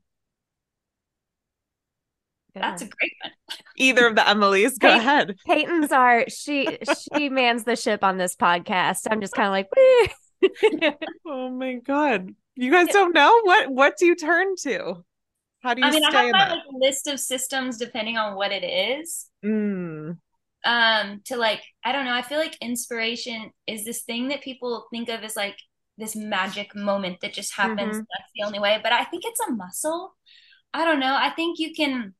That's 2.54 2.82
a 2.82 2.86
great 2.86 3.12
one. 3.22 3.32
Either 3.76 4.06
of 4.06 4.14
the 4.14 4.26
Emily's, 4.26 4.78
go 4.78 4.88
Pey- 4.88 4.98
ahead. 4.98 5.36
Peyton's 5.46 5.92
are 5.92 6.24
she 6.28 6.78
she 7.12 7.28
mans 7.30 7.64
the 7.64 7.76
ship 7.76 8.02
on 8.02 8.16
this 8.16 8.34
podcast. 8.34 9.06
I'm 9.10 9.20
just 9.20 9.34
kind 9.34 9.46
of 9.48 9.52
like, 9.52 10.96
oh 11.26 11.50
my 11.50 11.74
god, 11.74 12.34
you 12.54 12.70
guys 12.70 12.88
don't 12.88 13.14
know 13.14 13.40
what 13.42 13.70
what 13.70 13.96
do 13.98 14.06
you 14.06 14.16
turn 14.16 14.56
to? 14.62 15.04
How 15.66 15.74
do 15.74 15.80
you 15.80 15.88
I 15.88 15.90
mean, 15.90 16.04
I 16.04 16.22
have 16.22 16.32
my 16.32 16.50
like, 16.50 16.62
list 16.72 17.08
of 17.08 17.18
systems 17.18 17.76
depending 17.76 18.16
on 18.16 18.36
what 18.36 18.52
it 18.52 18.62
is. 18.62 19.26
Mm. 19.44 20.16
Um, 20.64 21.20
to 21.24 21.36
like, 21.36 21.62
I 21.84 21.90
don't 21.90 22.04
know. 22.04 22.14
I 22.14 22.22
feel 22.22 22.38
like 22.38 22.56
inspiration 22.60 23.50
is 23.66 23.84
this 23.84 24.02
thing 24.02 24.28
that 24.28 24.42
people 24.42 24.86
think 24.92 25.08
of 25.08 25.24
as 25.24 25.34
like 25.34 25.58
this 25.98 26.14
magic 26.14 26.76
moment 26.76 27.18
that 27.22 27.32
just 27.32 27.52
happens. 27.52 27.96
Mm-hmm. 27.96 27.98
That's 27.98 28.30
the 28.36 28.44
only 28.44 28.60
way. 28.60 28.78
But 28.80 28.92
I 28.92 29.04
think 29.04 29.24
it's 29.26 29.40
a 29.40 29.50
muscle. 29.50 30.14
I 30.72 30.84
don't 30.84 31.00
know. 31.00 31.16
I 31.18 31.30
think 31.30 31.58
you 31.58 31.74
can 31.74 32.14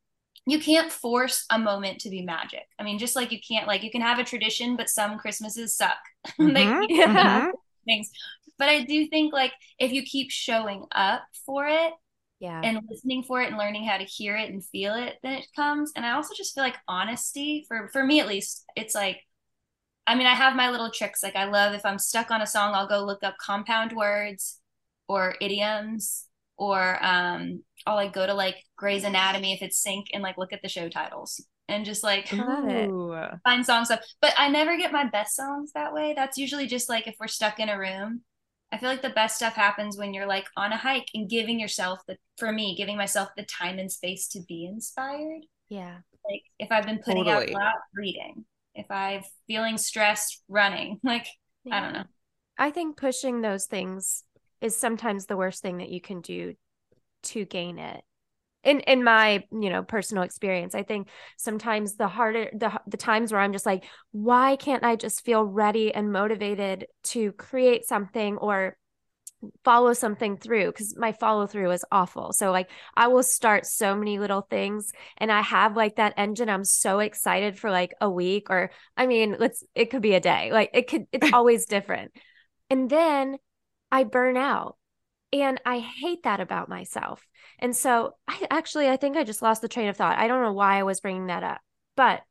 you 0.45 0.59
can't 0.59 0.91
force 0.91 1.45
a 1.49 1.59
moment 1.59 2.01
to 2.01 2.11
be 2.11 2.23
magic. 2.23 2.67
I 2.81 2.83
mean, 2.83 2.99
just 2.99 3.15
like 3.15 3.31
you 3.31 3.39
can't 3.47 3.69
like 3.69 3.85
you 3.85 3.93
can 3.93 4.01
have 4.01 4.19
a 4.19 4.25
tradition, 4.25 4.77
but 4.77 4.89
some 4.89 5.19
Christmases 5.19 5.77
suck. 5.77 5.99
Mm-hmm. 6.41 6.81
like, 6.81 6.91
yeah. 6.91 7.41
Mm-hmm. 7.43 7.51
things. 7.85 8.11
But 8.59 8.69
I 8.71 8.83
do 8.83 9.07
think 9.07 9.33
like 9.33 9.53
if 9.79 9.93
you 9.93 10.03
keep 10.03 10.33
showing 10.33 10.87
up 10.91 11.23
for 11.45 11.65
it, 11.69 11.93
yeah. 12.41 12.61
and 12.63 12.81
listening 12.89 13.23
for 13.23 13.41
it 13.41 13.49
and 13.49 13.59
learning 13.59 13.85
how 13.85 13.97
to 13.97 14.05
hear 14.05 14.37
it 14.37 14.51
and 14.51 14.65
feel 14.65 14.95
it 14.95 15.15
then 15.23 15.35
it 15.35 15.47
comes. 15.55 15.93
And 15.97 16.05
i 16.05 16.13
also 16.13 16.35
just 16.35 16.55
feel 16.55 16.65
like 16.65 16.77
honesty 16.89 17.65
for 17.69 17.89
for 17.93 18.05
me 18.05 18.21
at 18.21 18.29
least 18.29 18.65
it's 18.77 18.95
like 18.95 19.21
i 20.07 20.15
mean 20.15 20.27
i 20.27 20.35
have 20.35 20.57
my 20.57 20.71
little 20.71 20.91
tricks. 20.91 21.23
Like 21.23 21.37
i 21.37 21.45
love 21.45 21.75
if 21.75 21.85
i'm 21.85 21.99
stuck 21.99 22.31
on 22.31 22.43
a 22.43 22.47
song 22.47 22.75
i'll 22.75 22.89
go 22.89 23.05
look 23.05 23.23
up 23.23 23.37
compound 23.39 23.93
words 23.93 24.61
or 25.09 25.37
idioms 25.41 26.27
or 26.57 27.03
um 27.05 27.63
i'll 27.87 27.97
like 27.97 28.13
go 28.13 28.27
to 28.27 28.35
like 28.35 28.57
Grey's 28.77 29.05
Anatomy 29.05 29.55
if 29.55 29.63
it's 29.63 29.83
sync 29.83 30.09
and 30.13 30.23
like 30.23 30.39
look 30.39 30.53
at 30.53 30.63
the 30.63 30.69
show 30.69 30.89
titles 30.89 31.45
and 31.69 31.85
just 31.85 32.05
like 32.05 32.29
find 33.45 33.65
songs 33.65 33.91
up. 33.91 34.01
But 34.21 34.35
i 34.39 34.49
never 34.49 34.77
get 34.77 34.93
my 34.93 35.05
best 35.05 35.35
songs 35.35 35.73
that 35.73 35.93
way. 35.93 36.13
That's 36.15 36.39
usually 36.39 36.67
just 36.67 36.89
like 36.89 37.07
if 37.07 37.17
we're 37.19 37.27
stuck 37.27 37.59
in 37.59 37.69
a 37.69 37.79
room 37.79 38.23
I 38.73 38.79
feel 38.79 38.89
like 38.89 39.03
the 39.03 39.11
best 39.11 39.37
stuff 39.37 39.55
happens 39.55 39.97
when 39.97 40.13
you're 40.13 40.27
like 40.27 40.47
on 40.57 40.73
a 40.73 40.77
hike 40.77 41.09
and 41.15 41.31
giving 41.31 41.61
yourself 41.61 42.01
the 42.07 42.17
for 42.37 42.51
me, 42.53 42.75
giving 42.77 42.97
myself 42.97 43.31
the 43.37 43.45
time 43.45 43.79
and 43.79 43.91
space 43.91 44.29
to 44.29 44.41
be 44.49 44.67
inspired. 44.67 45.47
Yeah. 45.69 45.99
Like 46.29 46.43
if 46.59 46.73
I've 46.73 46.85
been 46.85 46.99
putting 46.99 47.25
totally. 47.25 47.55
out 47.55 47.61
a 47.61 47.65
lot, 47.65 47.75
reading. 47.95 48.45
If 48.75 48.91
I'm 48.91 49.23
feeling 49.47 49.79
stressed, 49.79 50.43
running. 50.49 51.01
Like 51.05 51.27
yeah. 51.65 51.77
I 51.77 51.81
don't 51.81 51.93
know. 51.93 52.05
I 52.59 52.71
think 52.71 52.97
pushing 52.97 53.41
those 53.41 53.67
things 53.67 54.25
is 54.61 54.77
sometimes 54.77 55.27
the 55.27 55.37
worst 55.37 55.63
thing 55.63 55.79
that 55.79 55.91
you 55.91 56.01
can 56.01 56.21
do 56.21 56.55
to 57.25 57.45
gain 57.45 57.79
it 57.79 58.03
in 58.67 58.81
in 58.81 59.03
my 59.03 59.45
you 59.53 59.71
know 59.71 59.83
personal 59.83 60.23
experience 60.23 60.75
i 60.75 60.83
think 60.83 61.09
sometimes 61.37 61.95
the 61.95 62.09
harder 62.09 62.51
the 62.53 62.71
the 62.87 62.97
times 62.97 63.33
where 63.33 63.41
i'm 63.41 63.53
just 63.53 63.67
like 63.67 63.85
why 64.13 64.57
can't 64.57 64.85
i 64.85 64.97
just 64.97 65.25
feel 65.25 65.45
ready 65.45 65.95
and 65.95 66.13
motivated 66.13 66.87
to 67.03 67.33
create 67.33 67.87
something 67.87 68.37
or 68.37 68.77
follow 69.65 69.93
something 69.93 70.37
through 70.37 70.67
because 70.67 70.97
my 70.97 71.13
follow 71.13 71.47
through 71.47 71.71
is 71.71 71.85
awful. 71.93 72.33
So 72.33 72.51
like 72.51 72.71
I 72.97 73.09
will 73.09 73.23
start 73.23 73.67
so 73.67 73.95
many 73.95 74.19
little 74.19 74.41
things 74.41 74.91
and 75.19 75.31
I 75.31 75.43
have 75.43 75.77
like 75.77 75.97
that 75.97 76.15
engine. 76.17 76.49
I'm 76.49 76.65
so 76.65 77.01
excited 77.01 77.59
for 77.59 77.71
like 77.71 77.95
a 78.01 78.11
week 78.11 78.49
or 78.51 78.71
I 78.97 79.07
mean, 79.07 79.37
let's 79.39 79.63
it 79.75 79.91
could 79.91 80.03
be 80.03 80.15
a 80.15 80.21
day. 80.21 80.53
Like 80.53 80.71
it 80.73 80.89
could 80.89 81.07
it's 81.13 81.31
always 81.33 81.67
different. 81.67 82.13
And 82.71 82.89
then 82.91 83.37
I 83.93 84.05
burn 84.05 84.37
out. 84.37 84.77
And 85.43 85.61
I 85.65 85.79
hate 85.79 86.23
that 86.25 86.41
about 86.41 86.69
myself. 86.69 87.27
And 87.59 87.77
so 87.77 88.15
I 88.29 88.47
actually, 88.51 88.89
I 88.89 88.97
think 88.97 89.17
I 89.17 89.25
just 89.25 89.43
lost 89.43 89.63
the 89.63 89.69
train 89.69 89.89
of 89.89 89.97
thought. 89.97 90.19
I 90.19 90.29
don't 90.29 90.43
know 90.43 90.53
why 90.53 90.79
I 90.79 90.83
was 90.83 91.01
bringing 91.01 91.27
that 91.27 91.43
up, 91.43 91.61
but 91.97 92.23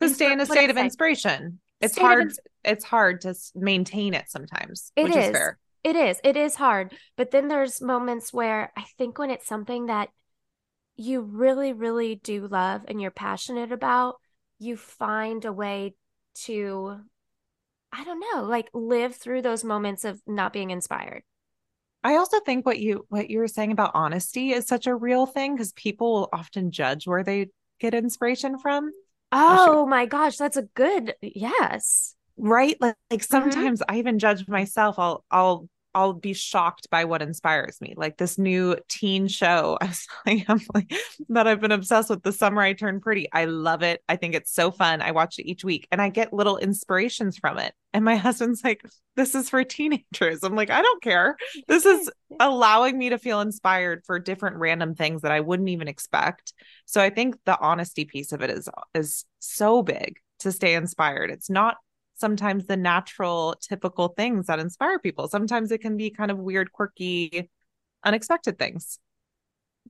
to 0.00 0.08
stay 0.08 0.32
in 0.32 0.40
a 0.40 0.46
state 0.46 0.70
of 0.70 0.76
inspiration. 0.76 1.60
It's 1.80 1.98
hard. 1.98 2.22
Ins- 2.22 2.40
it's 2.64 2.84
hard 2.84 3.20
to 3.22 3.34
maintain 3.54 4.14
it 4.14 4.24
sometimes. 4.28 4.92
It 4.96 5.10
is. 5.10 5.36
is 5.36 5.50
it 5.84 5.96
is. 5.96 6.20
It 6.24 6.36
is 6.36 6.54
hard. 6.54 6.94
But 7.16 7.30
then 7.30 7.48
there's 7.48 7.82
moments 7.82 8.32
where 8.32 8.72
I 8.76 8.84
think 8.96 9.18
when 9.18 9.30
it's 9.30 9.46
something 9.46 9.86
that 9.86 10.08
you 10.96 11.20
really, 11.20 11.72
really 11.72 12.14
do 12.14 12.46
love 12.46 12.82
and 12.88 13.00
you're 13.00 13.10
passionate 13.10 13.70
about, 13.70 14.16
you 14.58 14.76
find 14.76 15.44
a 15.44 15.52
way 15.52 15.94
to, 16.44 17.00
I 17.92 18.04
don't 18.04 18.20
know, 18.20 18.44
like 18.44 18.70
live 18.72 19.14
through 19.14 19.42
those 19.42 19.62
moments 19.62 20.04
of 20.04 20.22
not 20.26 20.52
being 20.52 20.70
inspired. 20.70 21.22
I 22.04 22.16
also 22.16 22.38
think 22.40 22.66
what 22.66 22.78
you 22.78 23.06
what 23.08 23.30
you 23.30 23.38
were 23.38 23.48
saying 23.48 23.72
about 23.72 23.92
honesty 23.94 24.52
is 24.52 24.66
such 24.66 24.86
a 24.86 24.94
real 24.94 25.24
thing 25.24 25.54
because 25.54 25.72
people 25.72 26.12
will 26.12 26.28
often 26.34 26.70
judge 26.70 27.06
where 27.06 27.24
they 27.24 27.48
get 27.80 27.94
inspiration 27.94 28.58
from. 28.58 28.92
Oh 29.32 29.86
my 29.86 30.04
gosh, 30.04 30.36
that's 30.36 30.58
a 30.58 30.62
good 30.74 31.14
yes. 31.22 32.14
Right? 32.36 32.76
Like, 32.80 32.96
like 33.10 33.20
mm-hmm. 33.20 33.32
sometimes 33.32 33.80
mm-hmm. 33.80 33.94
I 33.94 33.98
even 33.98 34.18
judge 34.18 34.46
myself. 34.46 34.98
I'll 34.98 35.24
I'll 35.30 35.68
I'll 35.94 36.12
be 36.12 36.32
shocked 36.32 36.90
by 36.90 37.04
what 37.04 37.22
inspires 37.22 37.80
me. 37.80 37.94
Like 37.96 38.16
this 38.16 38.38
new 38.38 38.76
teen 38.88 39.28
show 39.28 39.78
I 39.80 39.86
was 39.86 40.06
telling 40.24 40.88
that 41.28 41.46
I've 41.46 41.60
been 41.60 41.72
obsessed 41.72 42.10
with. 42.10 42.22
The 42.22 42.32
summer 42.32 42.62
I 42.62 42.72
turned 42.72 43.02
pretty. 43.02 43.28
I 43.32 43.44
love 43.44 43.82
it. 43.82 44.02
I 44.08 44.16
think 44.16 44.34
it's 44.34 44.52
so 44.52 44.70
fun. 44.70 45.02
I 45.02 45.12
watch 45.12 45.38
it 45.38 45.48
each 45.48 45.64
week 45.64 45.86
and 45.92 46.02
I 46.02 46.08
get 46.08 46.32
little 46.32 46.56
inspirations 46.58 47.38
from 47.38 47.58
it. 47.58 47.74
And 47.92 48.04
my 48.04 48.16
husband's 48.24 48.64
like, 48.64 48.82
this 49.16 49.34
is 49.34 49.48
for 49.48 49.62
teenagers. 49.64 50.42
I'm 50.42 50.56
like, 50.56 50.70
I 50.70 50.82
don't 50.82 51.02
care. 51.02 51.36
This 51.68 51.86
is 51.86 52.10
allowing 52.40 52.98
me 52.98 53.10
to 53.10 53.18
feel 53.18 53.40
inspired 53.40 54.02
for 54.04 54.18
different 54.18 54.56
random 54.56 54.94
things 54.94 55.22
that 55.22 55.32
I 55.32 55.40
wouldn't 55.40 55.68
even 55.68 55.88
expect. 55.88 56.52
So 56.86 57.00
I 57.00 57.10
think 57.10 57.36
the 57.44 57.58
honesty 57.58 58.04
piece 58.04 58.32
of 58.32 58.42
it 58.42 58.50
is 58.50 58.68
is 58.94 59.24
so 59.38 59.82
big 59.82 60.18
to 60.40 60.50
stay 60.52 60.74
inspired. 60.74 61.30
It's 61.30 61.48
not 61.48 61.76
sometimes 62.14 62.66
the 62.66 62.76
natural, 62.76 63.56
typical 63.60 64.08
things 64.08 64.46
that 64.46 64.58
inspire 64.58 64.98
people. 64.98 65.28
Sometimes 65.28 65.70
it 65.70 65.78
can 65.78 65.96
be 65.96 66.10
kind 66.10 66.30
of 66.30 66.38
weird, 66.38 66.72
quirky, 66.72 67.50
unexpected 68.04 68.58
things. 68.58 68.98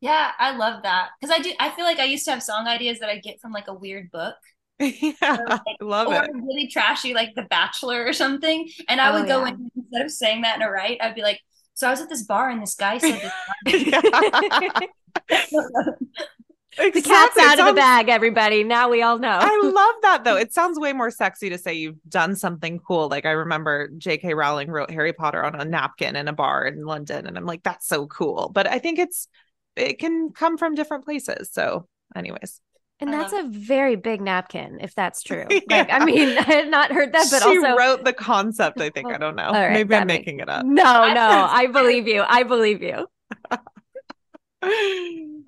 Yeah, 0.00 0.32
I 0.38 0.56
love 0.56 0.82
that 0.82 1.10
because 1.20 1.34
I 1.34 1.40
do. 1.40 1.52
I 1.60 1.70
feel 1.70 1.84
like 1.84 1.98
I 1.98 2.04
used 2.04 2.24
to 2.24 2.32
have 2.32 2.42
song 2.42 2.66
ideas 2.66 2.98
that 2.98 3.08
I 3.08 3.18
get 3.18 3.40
from 3.40 3.52
like 3.52 3.68
a 3.68 3.74
weird 3.74 4.10
book. 4.10 4.34
yeah, 4.80 5.14
like, 5.20 5.60
I 5.66 5.76
love 5.80 6.08
or 6.08 6.24
it. 6.24 6.30
really 6.34 6.66
trashy, 6.66 7.14
like 7.14 7.34
The 7.36 7.44
Bachelor 7.44 8.04
or 8.04 8.12
something. 8.12 8.68
And 8.88 9.00
I 9.00 9.10
oh, 9.10 9.20
would 9.20 9.28
go 9.28 9.44
yeah. 9.44 9.52
in 9.52 9.70
instead 9.76 10.04
of 10.04 10.10
saying 10.10 10.42
that 10.42 10.56
in 10.56 10.62
a 10.62 10.70
right, 10.70 10.98
I'd 11.00 11.14
be 11.14 11.22
like, 11.22 11.40
"So 11.74 11.86
I 11.86 11.90
was 11.90 12.00
at 12.00 12.08
this 12.08 12.24
bar 12.24 12.50
and 12.50 12.60
this 12.60 12.74
guy 12.74 12.98
said 12.98 13.30
this." 13.64 13.84
Exactly. 16.78 17.00
The 17.00 17.08
cat's 17.08 17.38
out 17.38 17.58
sounds, 17.58 17.60
of 17.60 17.66
the 17.66 17.72
bag, 17.74 18.08
everybody. 18.08 18.64
Now 18.64 18.88
we 18.88 19.02
all 19.02 19.18
know. 19.18 19.38
I 19.40 19.60
love 19.62 19.94
that 20.02 20.24
though. 20.24 20.36
It 20.36 20.52
sounds 20.52 20.78
way 20.78 20.92
more 20.92 21.10
sexy 21.10 21.50
to 21.50 21.58
say 21.58 21.74
you've 21.74 22.02
done 22.08 22.36
something 22.36 22.78
cool. 22.80 23.08
Like 23.08 23.26
I 23.26 23.30
remember 23.30 23.88
J.K. 23.96 24.34
Rowling 24.34 24.70
wrote 24.70 24.90
Harry 24.90 25.12
Potter 25.12 25.44
on 25.44 25.54
a 25.60 25.64
napkin 25.64 26.16
in 26.16 26.28
a 26.28 26.32
bar 26.32 26.66
in 26.66 26.84
London, 26.84 27.26
and 27.26 27.36
I'm 27.36 27.46
like, 27.46 27.62
that's 27.62 27.86
so 27.86 28.06
cool. 28.06 28.50
But 28.52 28.66
I 28.66 28.78
think 28.78 28.98
it's 28.98 29.28
it 29.76 29.98
can 29.98 30.30
come 30.30 30.58
from 30.58 30.74
different 30.74 31.04
places. 31.04 31.50
So, 31.52 31.88
anyways. 32.14 32.60
And 33.00 33.12
that's 33.12 33.32
a 33.32 33.42
very 33.48 33.96
big 33.96 34.20
napkin, 34.20 34.78
if 34.80 34.94
that's 34.94 35.22
true. 35.22 35.46
yeah. 35.50 35.60
Like, 35.68 35.90
I 35.90 36.04
mean, 36.04 36.28
I 36.38 36.42
had 36.42 36.68
not 36.68 36.92
heard 36.92 37.12
that, 37.12 37.26
but 37.30 37.42
she 37.42 37.58
also 37.58 37.76
wrote 37.76 38.04
the 38.04 38.12
concept. 38.12 38.80
I 38.80 38.90
think 38.90 39.08
oh, 39.08 39.14
I 39.14 39.18
don't 39.18 39.36
know. 39.36 39.50
Right, 39.50 39.72
Maybe 39.72 39.94
I'm 39.94 40.06
making 40.06 40.40
it 40.40 40.48
up. 40.48 40.64
No, 40.64 41.12
no, 41.12 41.48
I 41.50 41.66
believe 41.66 42.06
you. 42.06 42.24
I 42.26 42.44
believe 42.44 42.82
you. 42.82 43.06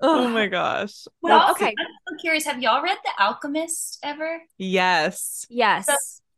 Oh 0.01 0.29
my 0.29 0.47
gosh. 0.47 1.05
Well, 1.21 1.51
okay. 1.51 1.67
I'm 1.67 1.87
so 2.09 2.15
curious. 2.21 2.45
Have 2.45 2.61
y'all 2.61 2.81
read 2.81 2.97
The 3.03 3.23
Alchemist 3.23 3.99
ever? 4.03 4.41
Yes. 4.57 5.45
Yes. 5.49 5.85
So 5.85 5.95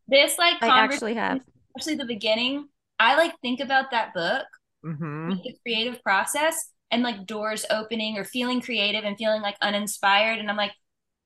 this 0.07 0.37
like 0.37 0.61
I 0.61 0.79
actually 0.79 1.15
have. 1.15 1.41
Especially 1.77 1.97
the 1.97 2.05
beginning. 2.05 2.67
I 2.99 3.15
like 3.15 3.33
think 3.41 3.59
about 3.59 3.91
that 3.91 4.13
book, 4.13 4.45
mm-hmm. 4.85 5.29
the 5.43 5.55
creative 5.63 6.01
process, 6.03 6.71
and 6.91 7.03
like 7.03 7.25
doors 7.25 7.65
opening 7.69 8.17
or 8.17 8.23
feeling 8.23 8.61
creative 8.61 9.05
and 9.05 9.17
feeling 9.17 9.41
like 9.41 9.55
uninspired. 9.61 10.39
And 10.39 10.49
I'm 10.49 10.57
like, 10.57 10.73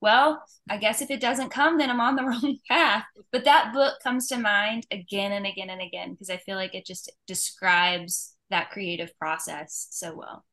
well, 0.02 0.44
I 0.70 0.78
guess 0.78 1.02
if 1.02 1.10
it 1.10 1.22
doesn't 1.22 1.50
come, 1.50 1.78
then 1.78 1.90
I'm 1.90 2.02
on 2.02 2.16
the 2.16 2.24
wrong 2.26 2.58
path. 2.70 3.06
But 3.32 3.46
that 3.46 3.74
book 3.74 3.96
comes 4.04 4.28
to 4.28 4.38
mind 4.38 4.86
again 4.92 5.32
and 5.32 5.48
again 5.48 5.70
and 5.70 5.82
again 5.82 6.12
because 6.12 6.30
I 6.30 6.38
feel 6.38 6.58
like 6.58 6.76
it 6.76 6.86
just 6.86 7.12
describes 7.26 8.36
that 8.50 8.70
creative 8.72 9.18
process 9.18 9.88
so 9.92 10.14
well. 10.16 10.44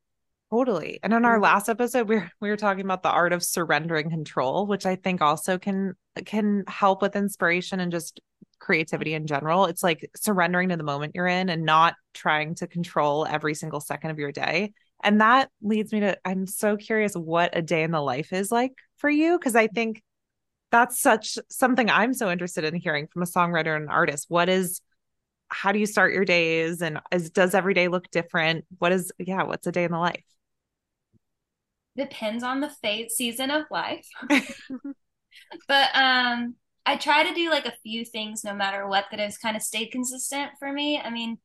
Totally. 0.51 0.99
And 1.03 1.13
in 1.13 1.25
our 1.25 1.39
Mm-hmm. 1.39 1.45
last 1.45 1.69
episode, 1.69 2.09
we 2.09 2.17
were, 2.17 2.31
we 2.41 2.49
were 2.51 2.57
talking 2.57 2.85
about 2.85 3.03
the 3.05 3.11
art 3.11 3.33
of 3.33 3.43
surrendering 3.43 4.11
control, 4.11 4.67
which 4.67 4.85
I 4.85 4.97
think 4.97 5.23
also 5.23 5.59
can 5.59 5.95
can 6.25 6.65
help 6.67 7.03
with 7.03 7.15
inspiration 7.15 7.79
and 7.79 7.93
just 7.93 8.21
creativity 8.59 9.15
in 9.15 9.27
general. 9.27 9.67
It's 9.67 9.83
like 9.83 10.11
surrendering 10.17 10.71
to 10.71 10.77
the 10.77 10.83
moment 10.83 11.13
you're 11.15 11.29
in 11.29 11.49
and 11.51 11.65
not 11.65 11.95
trying 12.15 12.57
to 12.57 12.67
control 12.67 13.27
every 13.27 13.55
single 13.55 13.81
second 13.81 14.11
of 14.11 14.19
your 14.19 14.33
day. 14.33 14.73
And 15.03 15.21
that 15.21 15.51
leads 15.63 15.93
me 15.93 16.01
to 16.01 16.19
I'm 16.25 16.47
so 16.47 16.77
curious 16.77 17.15
what 17.15 17.57
a 17.57 17.63
day 17.63 17.85
in 17.85 17.93
the 17.93 18.01
life 18.03 18.33
is 18.33 18.51
like 18.51 18.73
for 18.99 19.09
you 19.09 19.39
because 19.39 19.55
I 19.57 19.69
think 19.69 20.03
that's 20.73 21.01
such 21.01 21.39
something 21.49 21.89
I'm 21.91 22.13
so 22.15 22.31
interested 22.31 22.65
in 22.65 22.75
hearing 22.75 23.07
from 23.07 23.23
a 23.23 23.27
songwriter 23.27 23.77
and 23.77 23.85
an 23.85 23.91
artist. 23.91 24.27
What 24.29 24.49
is 24.49 24.81
how 25.49 25.73
do 25.73 25.79
you 25.79 25.87
start 25.87 26.13
your 26.13 26.25
days 26.25 26.83
and 26.83 27.01
is 27.13 27.31
does 27.31 27.55
every 27.55 27.75
day 27.75 27.89
look 27.89 28.11
different? 28.11 28.65
What 28.79 28.93
is 28.93 29.13
yeah, 29.19 29.45
what's 29.45 29.67
a 29.69 29.73
day 29.73 29.85
in 29.85 29.93
the 29.93 29.99
life? 29.99 30.25
Depends 31.97 32.43
on 32.43 32.61
the 32.61 32.71
phase 32.83 33.15
season 33.15 33.51
of 33.51 33.65
life. 33.71 34.07
but 35.69 35.89
um 35.95 36.55
I 36.87 36.97
try 36.97 37.23
to 37.29 37.35
do 37.35 37.51
like 37.51 37.67
a 37.67 37.75
few 37.83 38.05
things 38.05 38.43
no 38.43 38.55
matter 38.55 38.89
what 38.89 39.07
that 39.11 39.21
has 39.21 39.37
kind 39.37 39.57
of 39.57 39.63
stayed 39.63 39.91
consistent 39.93 40.53
for 40.59 40.73
me. 40.73 40.99
I 40.99 41.11
mean, 41.11 41.39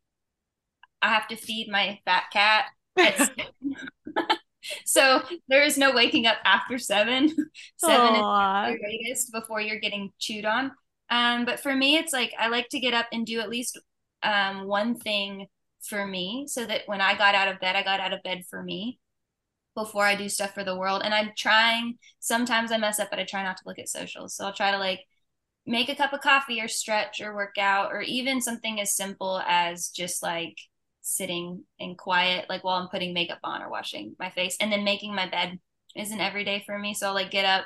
I 1.02 1.10
have 1.10 1.28
to 1.28 1.36
feed 1.36 1.70
my 1.70 2.00
fat 2.06 2.24
cat 2.32 2.66
at 2.98 3.30
so 4.86 5.22
there 5.48 5.64
is 5.64 5.78
no 5.78 5.94
waking 5.94 6.26
up 6.26 6.38
after 6.46 6.78
seven. 6.78 7.30
seven 7.78 8.16
Aw. 8.16 8.70
is 8.70 8.80
the 8.80 8.88
latest 8.88 9.32
before 9.34 9.62
you're 9.62 9.80
getting 9.80 10.12
chewed 10.20 10.46
on. 10.46 10.72
Um, 11.10 11.46
but 11.46 11.60
for 11.60 11.76
me, 11.76 11.98
it's 11.98 12.14
like 12.14 12.34
I 12.40 12.48
like 12.48 12.70
to 12.70 12.80
get 12.80 12.94
up 12.94 13.08
and 13.12 13.26
do 13.26 13.40
at 13.40 13.50
least 13.50 13.80
um 14.24 14.66
one 14.66 14.98
thing 14.98 15.48
for 15.84 16.08
me 16.08 16.46
so 16.48 16.66
that 16.66 16.82
when 16.88 17.02
I 17.02 17.16
got 17.16 17.36
out 17.36 17.50
of 17.50 17.60
bed, 17.60 17.76
I 17.76 17.84
got 17.84 18.00
out 18.00 18.14
of 18.14 18.24
bed 18.24 18.44
for 18.50 18.64
me 18.64 19.00
before 19.76 20.06
I 20.06 20.16
do 20.16 20.30
stuff 20.30 20.54
for 20.54 20.64
the 20.64 20.78
world. 20.78 21.02
And 21.04 21.14
I'm 21.14 21.32
trying, 21.38 21.98
sometimes 22.20 22.72
I 22.72 22.78
mess 22.78 23.00
up, 23.00 23.10
but 23.10 23.20
I 23.20 23.26
try 23.26 23.44
not 23.44 23.58
to 23.58 23.64
look 23.66 23.78
at 23.78 23.90
socials. 23.90 24.36
So 24.36 24.46
I'll 24.46 24.54
try 24.54 24.72
to 24.72 24.78
like 24.78 25.02
make 25.66 25.90
a 25.90 25.96
cup 25.96 26.14
of 26.14 26.22
coffee 26.22 26.62
or 26.62 26.68
stretch 26.68 27.22
or 27.22 27.36
work 27.36 27.58
out, 27.60 27.92
or 27.92 28.02
even 28.02 28.42
something 28.42 28.80
as 28.80 28.96
simple 28.96 29.42
as 29.46 29.90
just 29.90 30.24
like 30.24 30.58
sitting 31.02 31.64
in 31.78 31.96
quiet, 31.96 32.46
like 32.50 32.64
while 32.64 32.82
I'm 32.82 32.90
putting 32.90 33.14
makeup 33.14 33.40
on 33.44 33.62
or 33.62 33.70
washing 33.70 34.16
my 34.18 34.30
face. 34.30 34.58
And 34.60 34.72
then 34.72 34.84
making 34.84 35.14
my 35.14 35.30
bed 35.30 35.60
isn't 35.96 36.22
every 36.22 36.46
day 36.46 36.64
for 36.66 36.80
me. 36.80 36.94
So 36.94 37.08
I'll 37.08 37.14
like 37.14 37.32
get 37.32 37.46
up 37.46 37.66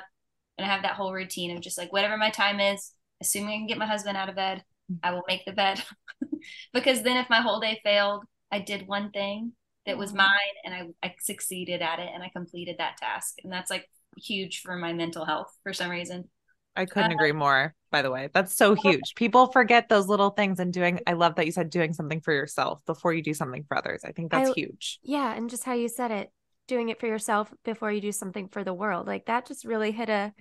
and 0.58 0.66
I 0.66 0.72
have 0.72 0.82
that 0.82 0.94
whole 0.94 1.12
routine 1.12 1.56
of 1.56 1.62
just 1.62 1.78
like 1.78 1.92
whatever 1.92 2.16
my 2.16 2.30
time 2.30 2.60
is, 2.60 2.92
assuming 3.20 3.50
I 3.50 3.56
can 3.58 3.66
get 3.66 3.78
my 3.78 3.86
husband 3.86 4.16
out 4.16 4.28
of 4.28 4.36
bed, 4.36 4.62
I 5.02 5.12
will 5.12 5.22
make 5.28 5.44
the 5.44 5.52
bed. 5.52 5.82
because 6.72 7.02
then 7.02 7.16
if 7.16 7.30
my 7.30 7.40
whole 7.40 7.60
day 7.60 7.80
failed, 7.82 8.24
I 8.50 8.58
did 8.58 8.86
one 8.86 9.10
thing 9.10 9.52
that 9.86 9.98
was 9.98 10.12
mine 10.12 10.28
and 10.64 10.74
I, 10.74 10.86
I 11.06 11.14
succeeded 11.20 11.82
at 11.82 11.98
it 11.98 12.08
and 12.12 12.22
I 12.22 12.28
completed 12.28 12.76
that 12.78 12.96
task. 12.98 13.36
And 13.42 13.52
that's 13.52 13.70
like 13.70 13.88
huge 14.16 14.60
for 14.60 14.76
my 14.76 14.92
mental 14.92 15.24
health 15.24 15.48
for 15.62 15.72
some 15.72 15.90
reason. 15.90 16.28
I 16.76 16.86
couldn't 16.86 17.12
agree 17.12 17.32
more, 17.32 17.74
by 17.90 18.02
the 18.02 18.10
way. 18.10 18.28
That's 18.32 18.56
so 18.56 18.74
huge. 18.74 19.14
People 19.16 19.48
forget 19.48 19.88
those 19.88 20.06
little 20.06 20.30
things 20.30 20.60
and 20.60 20.72
doing 20.72 21.00
I 21.06 21.14
love 21.14 21.34
that 21.34 21.46
you 21.46 21.52
said 21.52 21.68
doing 21.68 21.92
something 21.92 22.20
for 22.20 22.32
yourself 22.32 22.80
before 22.86 23.12
you 23.12 23.22
do 23.22 23.34
something 23.34 23.64
for 23.66 23.76
others. 23.76 24.02
I 24.04 24.12
think 24.12 24.30
that's 24.30 24.50
I- 24.50 24.54
huge. 24.54 24.98
Yeah, 25.02 25.34
and 25.34 25.50
just 25.50 25.64
how 25.64 25.74
you 25.74 25.88
said 25.88 26.10
it, 26.10 26.30
doing 26.68 26.88
it 26.88 27.00
for 27.00 27.06
yourself 27.06 27.52
before 27.64 27.90
you 27.90 28.00
do 28.00 28.12
something 28.12 28.48
for 28.48 28.62
the 28.62 28.72
world. 28.74 29.06
Like 29.06 29.26
that 29.26 29.46
just 29.46 29.64
really 29.64 29.90
hit 29.90 30.08
a 30.08 30.32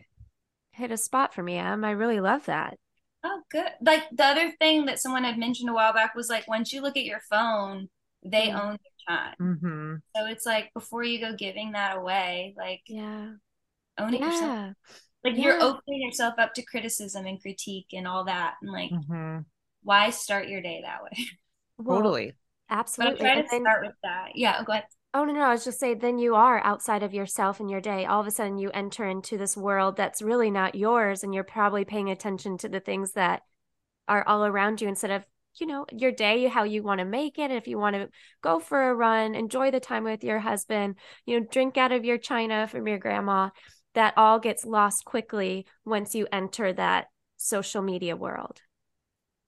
hit 0.73 0.91
a 0.91 0.97
spot 0.97 1.33
for 1.33 1.41
me, 1.41 1.55
Em. 1.57 1.83
I 1.83 1.91
really 1.91 2.19
love 2.19 2.45
that. 2.45 2.77
Oh, 3.23 3.41
good. 3.51 3.67
Like 3.81 4.03
the 4.11 4.23
other 4.25 4.51
thing 4.59 4.85
that 4.85 4.99
someone 4.99 5.23
had 5.23 5.37
mentioned 5.37 5.69
a 5.69 5.73
while 5.73 5.93
back 5.93 6.13
was 6.15 6.29
like 6.29 6.47
once 6.47 6.71
you 6.71 6.81
look 6.81 6.95
at 6.95 7.03
your 7.05 7.21
phone, 7.29 7.89
they 8.23 8.47
Mhm. 8.49 8.59
own 8.59 8.69
your 8.71 8.88
time. 9.09 9.35
hmm 9.39 9.95
So 10.15 10.25
it's 10.27 10.45
like 10.45 10.71
before 10.73 11.03
you 11.03 11.19
go 11.19 11.35
giving 11.35 11.71
that 11.73 11.97
away, 11.97 12.53
like 12.57 12.81
Yeah. 12.87 13.31
own 13.97 14.13
it 14.13 14.21
yourself. 14.21 14.53
Yeah. 14.55 14.71
Like 15.23 15.37
you're 15.37 15.61
opening 15.61 16.01
yourself 16.03 16.35
up 16.37 16.53
to 16.53 16.61
criticism 16.63 17.25
and 17.25 17.41
critique 17.41 17.87
and 17.93 18.07
all 18.07 18.25
that. 18.25 18.55
And 18.61 18.71
like, 18.71 18.91
hmm 18.91 19.39
why 19.83 20.09
start 20.09 20.47
your 20.49 20.61
day 20.61 20.81
that 20.83 21.03
way? 21.03 21.25
Well, 21.77 21.97
Totally. 21.99 22.33
But 22.67 22.75
I'm 22.75 22.79
Absolutely. 22.79 23.19
trying 23.19 23.43
to 23.43 23.47
then- 23.49 23.61
start 23.61 23.85
with 23.85 23.95
that. 24.03 24.31
Yeah, 24.35 24.61
go 24.65 24.73
ahead. 24.73 24.83
Oh 25.13 25.23
no, 25.25 25.33
no, 25.33 25.41
I 25.41 25.51
was 25.51 25.63
just 25.65 25.79
saying 25.79 25.99
then 25.99 26.19
you 26.19 26.35
are 26.35 26.61
outside 26.63 27.01
of 27.01 27.13
yourself 27.15 27.59
and 27.59 27.69
your 27.71 27.81
day. 27.81 28.05
All 28.05 28.21
of 28.21 28.27
a 28.27 28.31
sudden 28.31 28.59
you 28.59 28.69
enter 28.71 29.05
into 29.07 29.37
this 29.39 29.57
world 29.57 29.95
that's 29.97 30.21
really 30.21 30.51
not 30.51 30.75
yours 30.75 31.23
and 31.23 31.33
you're 31.33 31.43
probably 31.43 31.83
paying 31.83 32.11
attention 32.11 32.57
to 32.59 32.69
the 32.69 32.79
things 32.79 33.13
that 33.13 33.41
are 34.07 34.27
all 34.27 34.45
around 34.45 34.81
you 34.81 34.87
instead 34.87 35.09
of, 35.11 35.23
you 35.59 35.67
know, 35.67 35.85
your 35.91 36.11
day, 36.11 36.47
how 36.47 36.63
you 36.63 36.83
want 36.83 36.99
to 36.99 37.05
make 37.05 37.37
it. 37.39 37.51
If 37.51 37.67
you 37.67 37.77
want 37.77 37.95
to 37.95 38.09
go 38.41 38.59
for 38.59 38.89
a 38.89 38.95
run, 38.95 39.35
enjoy 39.35 39.71
the 39.71 39.79
time 39.79 40.03
with 40.03 40.23
your 40.23 40.39
husband, 40.39 40.95
you 41.25 41.39
know, 41.39 41.45
drink 41.49 41.77
out 41.77 41.91
of 41.91 42.05
your 42.05 42.17
china 42.17 42.67
from 42.67 42.87
your 42.87 42.97
grandma. 42.97 43.49
That 43.95 44.13
all 44.17 44.39
gets 44.39 44.65
lost 44.65 45.03
quickly 45.05 45.65
once 45.83 46.13
you 46.13 46.27
enter 46.31 46.71
that 46.73 47.07
social 47.37 47.81
media 47.81 48.15
world. 48.15 48.61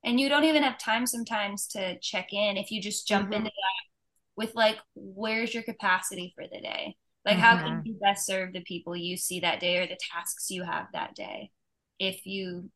And 0.04 0.20
you 0.20 0.30
don't 0.30 0.46
even 0.46 0.64
have 0.64 0.80
time 0.80 1.06
sometimes 1.06 1.68
to 1.68 2.00
check 2.00 2.34
in 2.34 2.58
if 2.58 2.72
you 2.72 2.82
just 2.82 3.08
jump 3.08 3.30
Mhm. 3.30 3.36
into 3.36 3.52
that 3.52 3.82
with 4.36 4.56
like, 4.56 4.80
where's 4.96 5.54
your 5.54 5.64
capacity 5.64 6.34
for 6.36 6.46
the 6.48 6.60
day? 6.60 6.96
Like, 7.24 7.38
how 7.38 7.56
Mhm. 7.56 7.64
can 7.64 7.82
you 7.86 7.94
best 8.02 8.26
serve 8.26 8.54
the 8.54 8.62
people 8.62 8.96
you 8.96 9.16
see 9.16 9.42
that 9.42 9.60
day 9.60 9.78
or 9.78 9.86
the 9.86 9.98
tasks 10.12 10.50
you 10.50 10.64
have 10.64 10.88
that 10.94 11.14
day? 11.14 11.52
If 12.00 12.26
you 12.26 12.72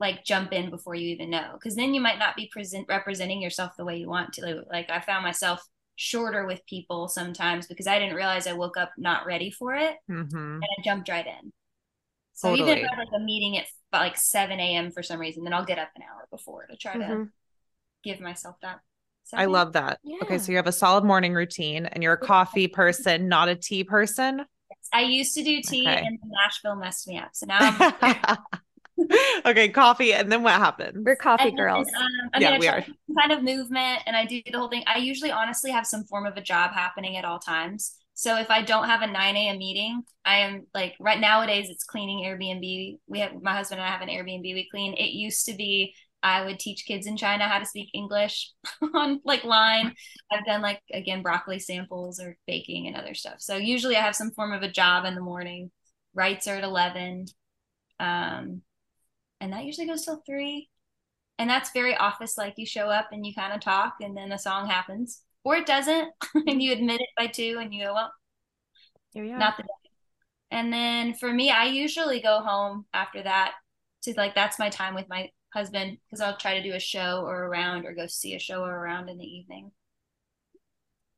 like 0.00 0.24
jump 0.24 0.52
in 0.52 0.70
before 0.70 0.94
you 0.94 1.08
even 1.08 1.30
know, 1.30 1.52
because 1.54 1.74
then 1.76 1.94
you 1.94 2.00
might 2.00 2.18
not 2.18 2.36
be 2.36 2.48
present 2.52 2.86
representing 2.88 3.40
yourself 3.40 3.72
the 3.76 3.84
way 3.84 3.96
you 3.98 4.08
want 4.08 4.32
to. 4.34 4.64
Like, 4.70 4.90
I 4.90 5.00
found 5.00 5.24
myself 5.24 5.62
shorter 5.96 6.46
with 6.46 6.66
people 6.66 7.08
sometimes 7.08 7.66
because 7.66 7.86
I 7.86 7.98
didn't 7.98 8.16
realize 8.16 8.46
I 8.46 8.52
woke 8.52 8.76
up 8.76 8.92
not 8.98 9.26
ready 9.26 9.50
for 9.50 9.74
it 9.74 9.96
hmm 10.08 10.58
and 10.62 10.70
I 10.78 10.82
jumped 10.84 11.08
right 11.08 11.26
in. 11.26 11.52
So 12.34 12.50
even 12.50 12.74
if 12.74 12.84
I 12.84 12.88
have 12.96 12.98
like 12.98 13.20
a 13.20 13.24
meeting 13.24 13.58
at 13.58 13.66
like 13.92 14.16
7 14.18 14.76
a.m. 14.76 14.90
for 14.90 15.02
some 15.02 15.20
reason, 15.20 15.44
then 15.44 15.52
I'll 15.54 15.64
get 15.64 15.78
up 15.78 15.90
an 15.96 16.02
hour 16.02 16.28
before 16.30 16.66
to 16.66 16.76
try 16.76 16.98
to 16.98 17.18
Mhm. 17.18 17.32
give 18.04 18.20
myself 18.20 18.56
that. 18.62 18.80
I 19.34 19.46
love 19.46 19.72
that. 19.74 20.00
Okay, 20.22 20.38
so 20.38 20.50
you 20.52 20.56
have 20.56 20.66
a 20.66 20.72
solid 20.72 21.04
morning 21.04 21.34
routine 21.34 21.86
and 21.86 22.02
you're 22.02 22.14
a 22.14 22.18
coffee 22.18 22.68
person, 22.68 23.28
not 23.28 23.48
a 23.48 23.54
tea 23.56 23.84
person. 23.84 24.44
I 24.92 25.02
used 25.02 25.34
to 25.34 25.42
do 25.42 25.60
tea 25.62 25.86
Okay. 25.88 26.02
and 26.04 26.18
Nashville 26.24 26.76
messed 26.76 27.06
me 27.08 27.18
up. 27.18 27.30
So 27.34 27.46
now 27.46 27.62
I'm 27.64 27.86
okay, 29.46 29.68
coffee. 29.68 30.12
And 30.12 30.30
then 30.30 30.42
what 30.42 30.54
happens? 30.54 31.04
We're 31.04 31.16
coffee 31.16 31.50
And 31.50 31.56
then, 31.56 31.64
girls. 31.64 31.94
Um, 32.00 32.30
I 32.34 32.38
Yeah, 32.38 32.52
mean, 32.52 32.58
we 32.58 32.68
are. 32.68 32.84
kind 33.18 33.32
of 33.32 33.42
movement 33.42 34.02
and 34.06 34.16
I 34.16 34.24
do 34.24 34.42
the 34.50 34.58
whole 34.58 34.68
thing. 34.68 34.84
I 34.86 34.98
usually 34.98 35.30
honestly 35.30 35.70
have 35.70 35.86
some 35.86 36.04
form 36.04 36.26
of 36.26 36.36
a 36.36 36.42
job 36.42 36.72
happening 36.72 37.16
at 37.16 37.24
all 37.24 37.38
times. 37.38 37.96
So 38.14 38.38
if 38.38 38.50
I 38.50 38.62
don't 38.62 38.88
have 38.88 39.02
a 39.02 39.06
9 39.06 39.48
a.m. 39.50 39.58
meeting, 39.58 40.02
I 40.24 40.38
am 40.38 40.66
like 40.74 40.94
right 40.98 41.20
nowadays 41.20 41.68
it's 41.70 41.84
cleaning 41.84 42.24
Airbnb. 42.24 42.98
We 43.06 43.18
have 43.20 43.32
my 43.42 43.54
husband 43.54 43.80
and 43.80 43.88
I 43.88 43.92
have 43.92 44.00
an 44.00 44.08
Airbnb 44.08 44.42
we 44.42 44.68
clean. 44.70 44.94
It 44.94 45.10
used 45.10 45.44
to 45.46 45.54
be 45.54 45.94
I 46.22 46.44
would 46.44 46.58
teach 46.58 46.86
kids 46.86 47.06
in 47.06 47.16
China 47.18 47.46
how 47.46 47.58
to 47.58 47.66
speak 47.66 47.90
English 47.94 48.52
on 48.94 49.20
like 49.24 49.44
line. 49.44 49.94
I've 50.32 50.46
done 50.46 50.62
like 50.62 50.80
again 50.92 51.22
broccoli 51.22 51.58
samples 51.58 52.18
or 52.20 52.38
baking 52.46 52.86
and 52.86 52.96
other 52.96 53.14
stuff. 53.14 53.36
So 53.40 53.56
usually 53.56 53.96
I 53.96 54.00
have 54.00 54.16
some 54.16 54.30
form 54.32 54.52
of 54.54 54.62
a 54.62 54.70
job 54.70 55.04
in 55.04 55.14
the 55.14 55.20
morning. 55.20 55.70
Writes 56.14 56.48
are 56.48 56.56
at 56.56 56.64
11. 56.64 57.26
Um 58.00 58.62
and 59.40 59.52
that 59.52 59.64
usually 59.64 59.86
goes 59.86 60.04
till 60.04 60.22
3 60.26 60.68
and 61.38 61.50
that's 61.50 61.70
very 61.72 61.94
office 61.96 62.38
like 62.38 62.54
you 62.56 62.66
show 62.66 62.88
up 62.88 63.08
and 63.12 63.24
you 63.26 63.34
kind 63.34 63.52
of 63.52 63.60
talk 63.60 63.94
and 64.00 64.16
then 64.16 64.32
a 64.32 64.38
song 64.38 64.66
happens 64.66 65.22
or 65.44 65.56
it 65.56 65.66
doesn't 65.66 66.08
and 66.46 66.62
you 66.62 66.72
admit 66.72 67.00
it 67.00 67.08
by 67.16 67.26
two 67.26 67.58
and 67.60 67.74
you 67.74 67.84
go 67.84 67.94
well 67.94 68.12
Here 69.12 69.24
we 69.24 69.32
are. 69.32 69.38
not 69.38 69.56
the 69.56 69.62
day 69.64 69.68
and 70.50 70.72
then 70.72 71.14
for 71.14 71.32
me 71.32 71.50
i 71.50 71.64
usually 71.64 72.20
go 72.20 72.40
home 72.40 72.86
after 72.94 73.22
that 73.22 73.52
to 74.02 74.14
like 74.16 74.34
that's 74.34 74.58
my 74.58 74.68
time 74.70 74.94
with 74.94 75.08
my 75.08 75.28
husband 75.52 75.98
because 76.06 76.20
i'll 76.20 76.36
try 76.36 76.56
to 76.58 76.62
do 76.62 76.74
a 76.74 76.80
show 76.80 77.22
or 77.24 77.44
around 77.44 77.86
or 77.86 77.94
go 77.94 78.06
see 78.06 78.34
a 78.34 78.38
show 78.38 78.62
or 78.62 78.74
around 78.74 79.08
in 79.08 79.18
the 79.18 79.24
evening 79.24 79.70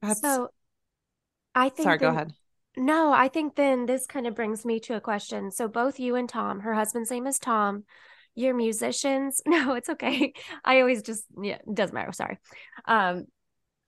That's 0.02 0.20
so 0.20 0.50
I 1.54 1.68
think 1.70 1.84
sorry, 1.84 1.98
go 1.98 2.10
ahead. 2.10 2.32
No, 2.76 3.12
I 3.12 3.28
think 3.28 3.56
then 3.56 3.86
this 3.86 4.06
kind 4.06 4.26
of 4.26 4.34
brings 4.34 4.64
me 4.64 4.78
to 4.80 4.94
a 4.94 5.00
question. 5.00 5.50
So 5.50 5.66
both 5.66 5.98
you 5.98 6.14
and 6.14 6.28
Tom, 6.28 6.60
her 6.60 6.74
husband's 6.74 7.10
name 7.10 7.26
is 7.26 7.38
Tom, 7.38 7.84
you're 8.38 8.54
musicians. 8.54 9.40
No, 9.46 9.74
it's 9.74 9.88
okay. 9.90 10.32
I 10.64 10.80
always 10.80 11.02
just 11.02 11.24
yeah, 11.42 11.58
it 11.66 11.74
doesn't 11.74 11.94
matter. 11.94 12.12
Sorry. 12.12 12.38
Um, 12.86 13.26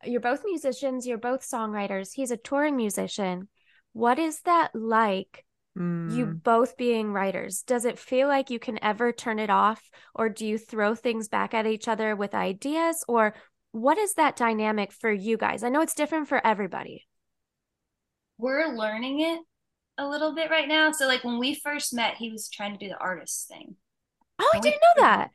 you're 0.05 0.21
both 0.21 0.43
musicians, 0.45 1.07
you're 1.07 1.19
both 1.19 1.43
songwriters. 1.43 2.11
He's 2.15 2.31
a 2.31 2.37
touring 2.37 2.77
musician. 2.77 3.49
What 3.93 4.19
is 4.19 4.41
that 4.43 4.71
like? 4.75 5.45
You 6.07 6.27
Mm, 6.27 6.43
both 6.43 6.77
being 6.77 7.13
writers. 7.13 7.63
Does 7.63 7.85
it 7.85 7.99
feel 7.99 8.29
like 8.29 8.51
you 8.51 8.59
can 8.59 8.83
ever 8.83 9.13
turn 9.13 9.39
it 9.39 9.51
off, 9.51 9.91
or 10.15 10.29
do 10.29 10.47
you 10.47 10.59
throw 10.59 10.95
things 10.95 11.29
back 11.29 11.55
at 11.55 11.67
each 11.67 11.89
other 11.89 12.17
with 12.17 12.35
ideas, 12.35 13.05
or 13.09 13.35
what 13.73 13.99
is 13.99 14.15
that 14.15 14.37
dynamic 14.37 14.93
for 14.93 15.13
you 15.13 15.37
guys? 15.37 15.63
I 15.63 15.69
know 15.71 15.83
it's 15.83 15.95
different 15.95 16.29
for 16.29 16.45
everybody. 16.47 17.07
we're 18.39 18.75
learning 18.75 19.21
it 19.21 19.41
a 19.99 20.09
little 20.09 20.35
bit 20.35 20.51
right 20.51 20.69
now. 20.69 20.93
So 20.93 21.07
like 21.07 21.25
when 21.25 21.39
we 21.39 21.55
first 21.55 21.93
met, 21.95 22.17
he 22.17 22.31
was 22.31 22.49
trying 22.49 22.73
to 22.73 22.79
do 22.79 22.89
the 22.89 22.99
artist 22.99 23.49
thing. 23.49 23.77
Oh, 24.41 24.51
I 24.55 24.61
didn't 24.61 24.81
know 24.81 25.03
that. 25.03 25.31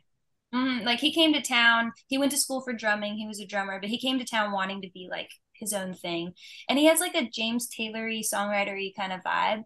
Mm-hmm. 0.53 0.85
Like 0.85 0.99
he 0.99 1.13
came 1.13 1.33
to 1.33 1.41
town. 1.41 1.91
He 2.07 2.17
went 2.17 2.31
to 2.31 2.37
school 2.37 2.61
for 2.61 2.73
drumming. 2.73 3.15
He 3.15 3.27
was 3.27 3.39
a 3.39 3.47
drummer, 3.47 3.79
but 3.79 3.89
he 3.89 3.99
came 3.99 4.19
to 4.19 4.25
town 4.25 4.51
wanting 4.51 4.81
to 4.81 4.89
be 4.93 5.07
like 5.09 5.29
his 5.53 5.73
own 5.73 5.93
thing. 5.93 6.33
And 6.69 6.79
he 6.79 6.85
has 6.85 6.99
like 6.99 7.15
a 7.15 7.29
James 7.29 7.67
Taylory 7.69 8.21
songwritery 8.21 8.93
kind 8.95 9.13
of 9.13 9.21
vibe. 9.21 9.63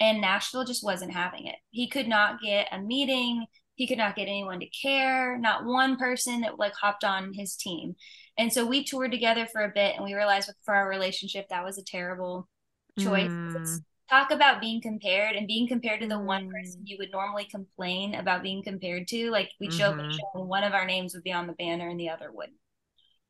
And 0.00 0.20
Nashville 0.20 0.64
just 0.64 0.84
wasn't 0.84 1.12
having 1.12 1.46
it. 1.46 1.56
He 1.70 1.88
could 1.88 2.06
not 2.06 2.40
get 2.40 2.68
a 2.70 2.80
meeting. 2.80 3.46
He 3.74 3.86
could 3.86 3.98
not 3.98 4.14
get 4.14 4.28
anyone 4.28 4.60
to 4.60 4.68
care. 4.68 5.36
Not 5.38 5.64
one 5.64 5.96
person 5.96 6.42
that 6.42 6.58
like 6.58 6.74
hopped 6.74 7.04
on 7.04 7.32
his 7.34 7.56
team. 7.56 7.96
And 8.36 8.52
so 8.52 8.64
we 8.64 8.84
toured 8.84 9.10
together 9.10 9.48
for 9.50 9.62
a 9.62 9.72
bit, 9.74 9.96
and 9.96 10.04
we 10.04 10.14
realized 10.14 10.52
for 10.64 10.72
our 10.72 10.88
relationship 10.88 11.48
that 11.48 11.64
was 11.64 11.78
a 11.78 11.84
terrible 11.84 12.48
choice. 12.96 13.28
Mm 13.28 13.80
talk 14.08 14.30
about 14.30 14.60
being 14.60 14.80
compared 14.80 15.36
and 15.36 15.46
being 15.46 15.68
compared 15.68 16.00
to 16.00 16.08
the 16.08 16.18
one 16.18 16.50
person 16.50 16.80
mm. 16.80 16.84
you 16.86 16.96
would 16.98 17.12
normally 17.12 17.44
complain 17.44 18.14
about 18.14 18.42
being 18.42 18.62
compared 18.62 19.06
to. 19.08 19.30
Like 19.30 19.50
we'd 19.60 19.72
show 19.72 19.90
mm-hmm. 19.90 20.00
up 20.00 20.12
show 20.12 20.30
and 20.34 20.48
one 20.48 20.64
of 20.64 20.72
our 20.72 20.86
names 20.86 21.14
would 21.14 21.24
be 21.24 21.32
on 21.32 21.46
the 21.46 21.52
banner 21.54 21.88
and 21.88 22.00
the 22.00 22.10
other 22.10 22.30
wouldn't. 22.32 22.56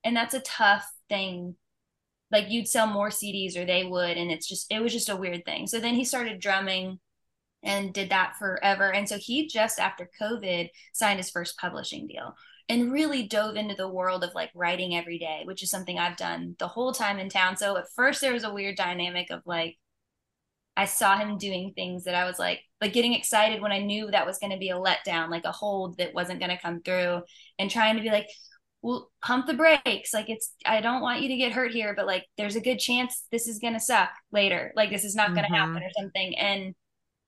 And 0.05 0.17
that's 0.17 0.35
a 0.35 0.41
tough 0.41 0.89
thing. 1.09 1.57
Like 2.31 2.51
you'd 2.51 2.69
sell 2.69 2.87
more 2.87 3.09
CDs 3.09 3.57
or 3.57 3.65
they 3.65 3.85
would, 3.85 4.17
and 4.17 4.31
it's 4.31 4.47
just 4.47 4.67
it 4.71 4.81
was 4.81 4.93
just 4.93 5.09
a 5.09 5.17
weird 5.17 5.45
thing. 5.45 5.67
So 5.67 5.81
then 5.81 5.95
he 5.95 6.05
started 6.05 6.41
drumming 6.41 7.01
and 7.63 7.93
did 7.93 8.11
that 8.11 8.37
forever. 8.39 8.93
And 8.93 9.09
so 9.09 9.17
he 9.19 9.49
just 9.49 9.81
after 9.81 10.09
COVID 10.21 10.69
signed 10.93 11.19
his 11.19 11.31
first 11.31 11.59
publishing 11.59 12.07
deal 12.07 12.35
and 12.69 12.93
really 12.93 13.27
dove 13.27 13.57
into 13.57 13.75
the 13.75 13.89
world 13.89 14.23
of 14.23 14.35
like 14.35 14.51
writing 14.55 14.95
every 14.95 15.19
day, 15.19 15.43
which 15.45 15.63
is 15.63 15.71
something 15.71 15.99
I've 15.99 16.17
done 16.17 16.55
the 16.59 16.69
whole 16.69 16.93
time 16.93 17.19
in 17.19 17.31
town. 17.31 17.57
So 17.57 17.77
at 17.79 17.91
first 17.97 18.21
there 18.21 18.35
was 18.35 18.45
a 18.45 18.53
weird 18.53 18.77
dynamic 18.77 19.31
of 19.31 19.41
like 19.47 19.77
I 20.79 20.85
saw 20.85 21.19
him 21.19 21.39
doing 21.39 21.73
things 21.75 22.05
that 22.05 22.15
I 22.15 22.25
was 22.25 22.39
like, 22.39 22.61
like 22.81 22.93
getting 22.93 23.13
excited 23.13 23.61
when 23.61 23.73
I 23.73 23.81
knew 23.81 24.09
that 24.13 24.25
was 24.25 24.39
going 24.39 24.53
to 24.53 24.59
be 24.59 24.71
a 24.71 24.77
letdown, 24.77 25.29
like 25.29 25.45
a 25.45 25.51
hold 25.51 25.99
that 25.99 26.15
wasn't 26.15 26.39
going 26.39 26.57
to 26.57 26.63
come 26.63 26.83
through, 26.83 27.23
and 27.59 27.69
trying 27.69 27.97
to 27.97 28.03
be 28.03 28.11
like, 28.11 28.29
well, 28.81 29.11
pump 29.21 29.49
the 29.49 29.55
brakes. 29.55 30.15
Like 30.15 30.31
it's, 30.31 30.53
I 30.65 30.81
don't 30.81 31.03
want 31.03 31.21
you 31.21 31.31
to 31.31 31.37
get 31.37 31.51
hurt 31.51 31.73
here, 31.73 31.95
but 31.97 32.07
like 32.07 32.27
there's 32.37 32.55
a 32.55 32.61
good 32.61 32.79
chance 32.79 33.25
this 33.33 33.49
is 33.49 33.59
going 33.59 33.73
to 33.73 33.81
suck 33.81 34.11
later. 34.31 34.73
Like 34.77 34.91
this 34.91 35.03
is 35.03 35.17
not 35.17 35.35
going 35.35 35.43
to 35.47 35.53
mm-hmm. 35.53 35.55
happen 35.55 35.83
or 35.83 35.91
something. 35.99 36.39
And, 36.39 36.77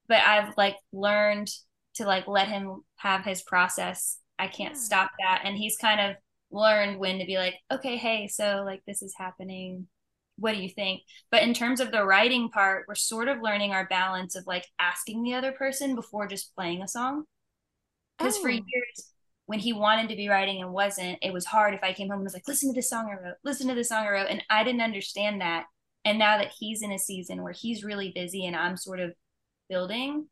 but 0.06 0.20
I've 0.20 0.54
like 0.56 0.76
learned 0.92 1.50
to 1.94 2.04
like 2.04 2.28
let 2.28 2.46
him 2.46 2.84
have 2.98 3.24
his 3.24 3.42
process. 3.42 4.18
I 4.38 4.46
can't 4.46 4.74
yeah. 4.74 4.80
stop 4.80 5.10
that. 5.18 5.42
And 5.44 5.56
he's 5.56 5.76
kind 5.76 6.00
of 6.00 6.16
learned 6.52 7.00
when 7.00 7.18
to 7.18 7.26
be 7.26 7.36
like, 7.36 7.56
okay, 7.72 7.96
hey, 7.96 8.28
so 8.28 8.62
like 8.64 8.82
this 8.86 9.02
is 9.02 9.12
happening 9.18 9.88
what 10.40 10.54
do 10.54 10.62
you 10.62 10.68
think? 10.68 11.02
But 11.30 11.42
in 11.42 11.54
terms 11.54 11.80
of 11.80 11.92
the 11.92 12.04
writing 12.04 12.48
part 12.48 12.86
we're 12.88 12.94
sort 12.94 13.28
of 13.28 13.42
learning 13.42 13.72
our 13.72 13.86
balance 13.86 14.34
of 14.34 14.46
like 14.46 14.66
asking 14.78 15.22
the 15.22 15.34
other 15.34 15.52
person 15.52 15.94
before 15.94 16.26
just 16.26 16.54
playing 16.54 16.82
a 16.82 16.88
song. 16.88 17.24
Because 18.18 18.38
oh. 18.38 18.42
for 18.42 18.50
years 18.50 19.12
when 19.46 19.58
he 19.58 19.72
wanted 19.72 20.08
to 20.08 20.14
be 20.14 20.28
writing 20.28 20.62
and 20.62 20.72
wasn't 20.72 21.18
it 21.22 21.32
was 21.32 21.44
hard 21.44 21.74
if 21.74 21.82
i 21.82 21.92
came 21.92 22.08
home 22.08 22.18
and 22.18 22.24
was 22.24 22.34
like 22.34 22.46
listen 22.46 22.68
to 22.70 22.74
this 22.74 22.88
song 22.88 23.10
i 23.10 23.20
wrote 23.20 23.34
listen 23.42 23.66
to 23.66 23.74
this 23.74 23.88
song 23.88 24.06
i 24.06 24.10
wrote 24.10 24.28
and 24.30 24.44
i 24.48 24.62
didn't 24.62 24.80
understand 24.80 25.40
that. 25.40 25.66
And 26.04 26.18
now 26.18 26.38
that 26.38 26.52
he's 26.58 26.80
in 26.82 26.92
a 26.92 26.98
season 26.98 27.42
where 27.42 27.52
he's 27.52 27.84
really 27.84 28.12
busy 28.14 28.46
and 28.46 28.54
i'm 28.54 28.76
sort 28.76 29.00
of 29.00 29.12
building 29.68 30.26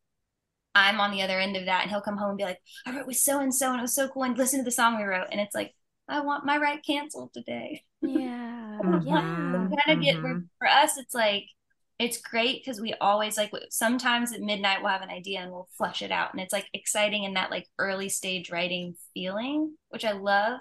i'm 0.74 1.00
on 1.00 1.10
the 1.10 1.22
other 1.22 1.40
end 1.40 1.56
of 1.56 1.66
that 1.66 1.82
and 1.82 1.90
he'll 1.90 2.00
come 2.00 2.16
home 2.16 2.30
and 2.30 2.38
be 2.38 2.44
like 2.44 2.60
i 2.86 2.96
wrote 2.96 3.08
with 3.08 3.16
so 3.16 3.40
and 3.40 3.54
so 3.54 3.70
and 3.70 3.80
it 3.80 3.82
was 3.82 3.94
so 3.94 4.08
cool 4.08 4.22
and 4.22 4.38
listen 4.38 4.60
to 4.60 4.64
the 4.64 4.70
song 4.70 4.96
we 4.96 5.02
wrote. 5.04 5.26
And 5.32 5.40
it's 5.40 5.54
like 5.54 5.74
i 6.08 6.20
want 6.20 6.46
my 6.46 6.56
write 6.56 6.84
canceled 6.86 7.32
today. 7.34 7.82
Yeah 8.00 8.67
mm-hmm. 8.84 9.06
yeah 9.06 9.20
kind 9.84 9.98
of 9.98 10.04
get 10.04 10.16
mm-hmm. 10.16 10.40
for 10.58 10.68
us 10.68 10.96
it's 10.98 11.14
like 11.14 11.44
it's 11.98 12.18
great 12.18 12.62
because 12.62 12.80
we 12.80 12.94
always 13.00 13.36
like 13.36 13.50
sometimes 13.70 14.32
at 14.32 14.40
midnight 14.40 14.78
we'll 14.80 14.90
have 14.90 15.02
an 15.02 15.10
idea 15.10 15.40
and 15.40 15.50
we'll 15.50 15.68
flesh 15.76 16.02
it 16.02 16.12
out 16.12 16.32
and 16.32 16.40
it's 16.40 16.52
like 16.52 16.66
exciting 16.72 17.24
in 17.24 17.34
that 17.34 17.50
like 17.50 17.66
early 17.78 18.08
stage 18.08 18.50
writing 18.50 18.94
feeling 19.14 19.74
which 19.88 20.04
i 20.04 20.12
love 20.12 20.60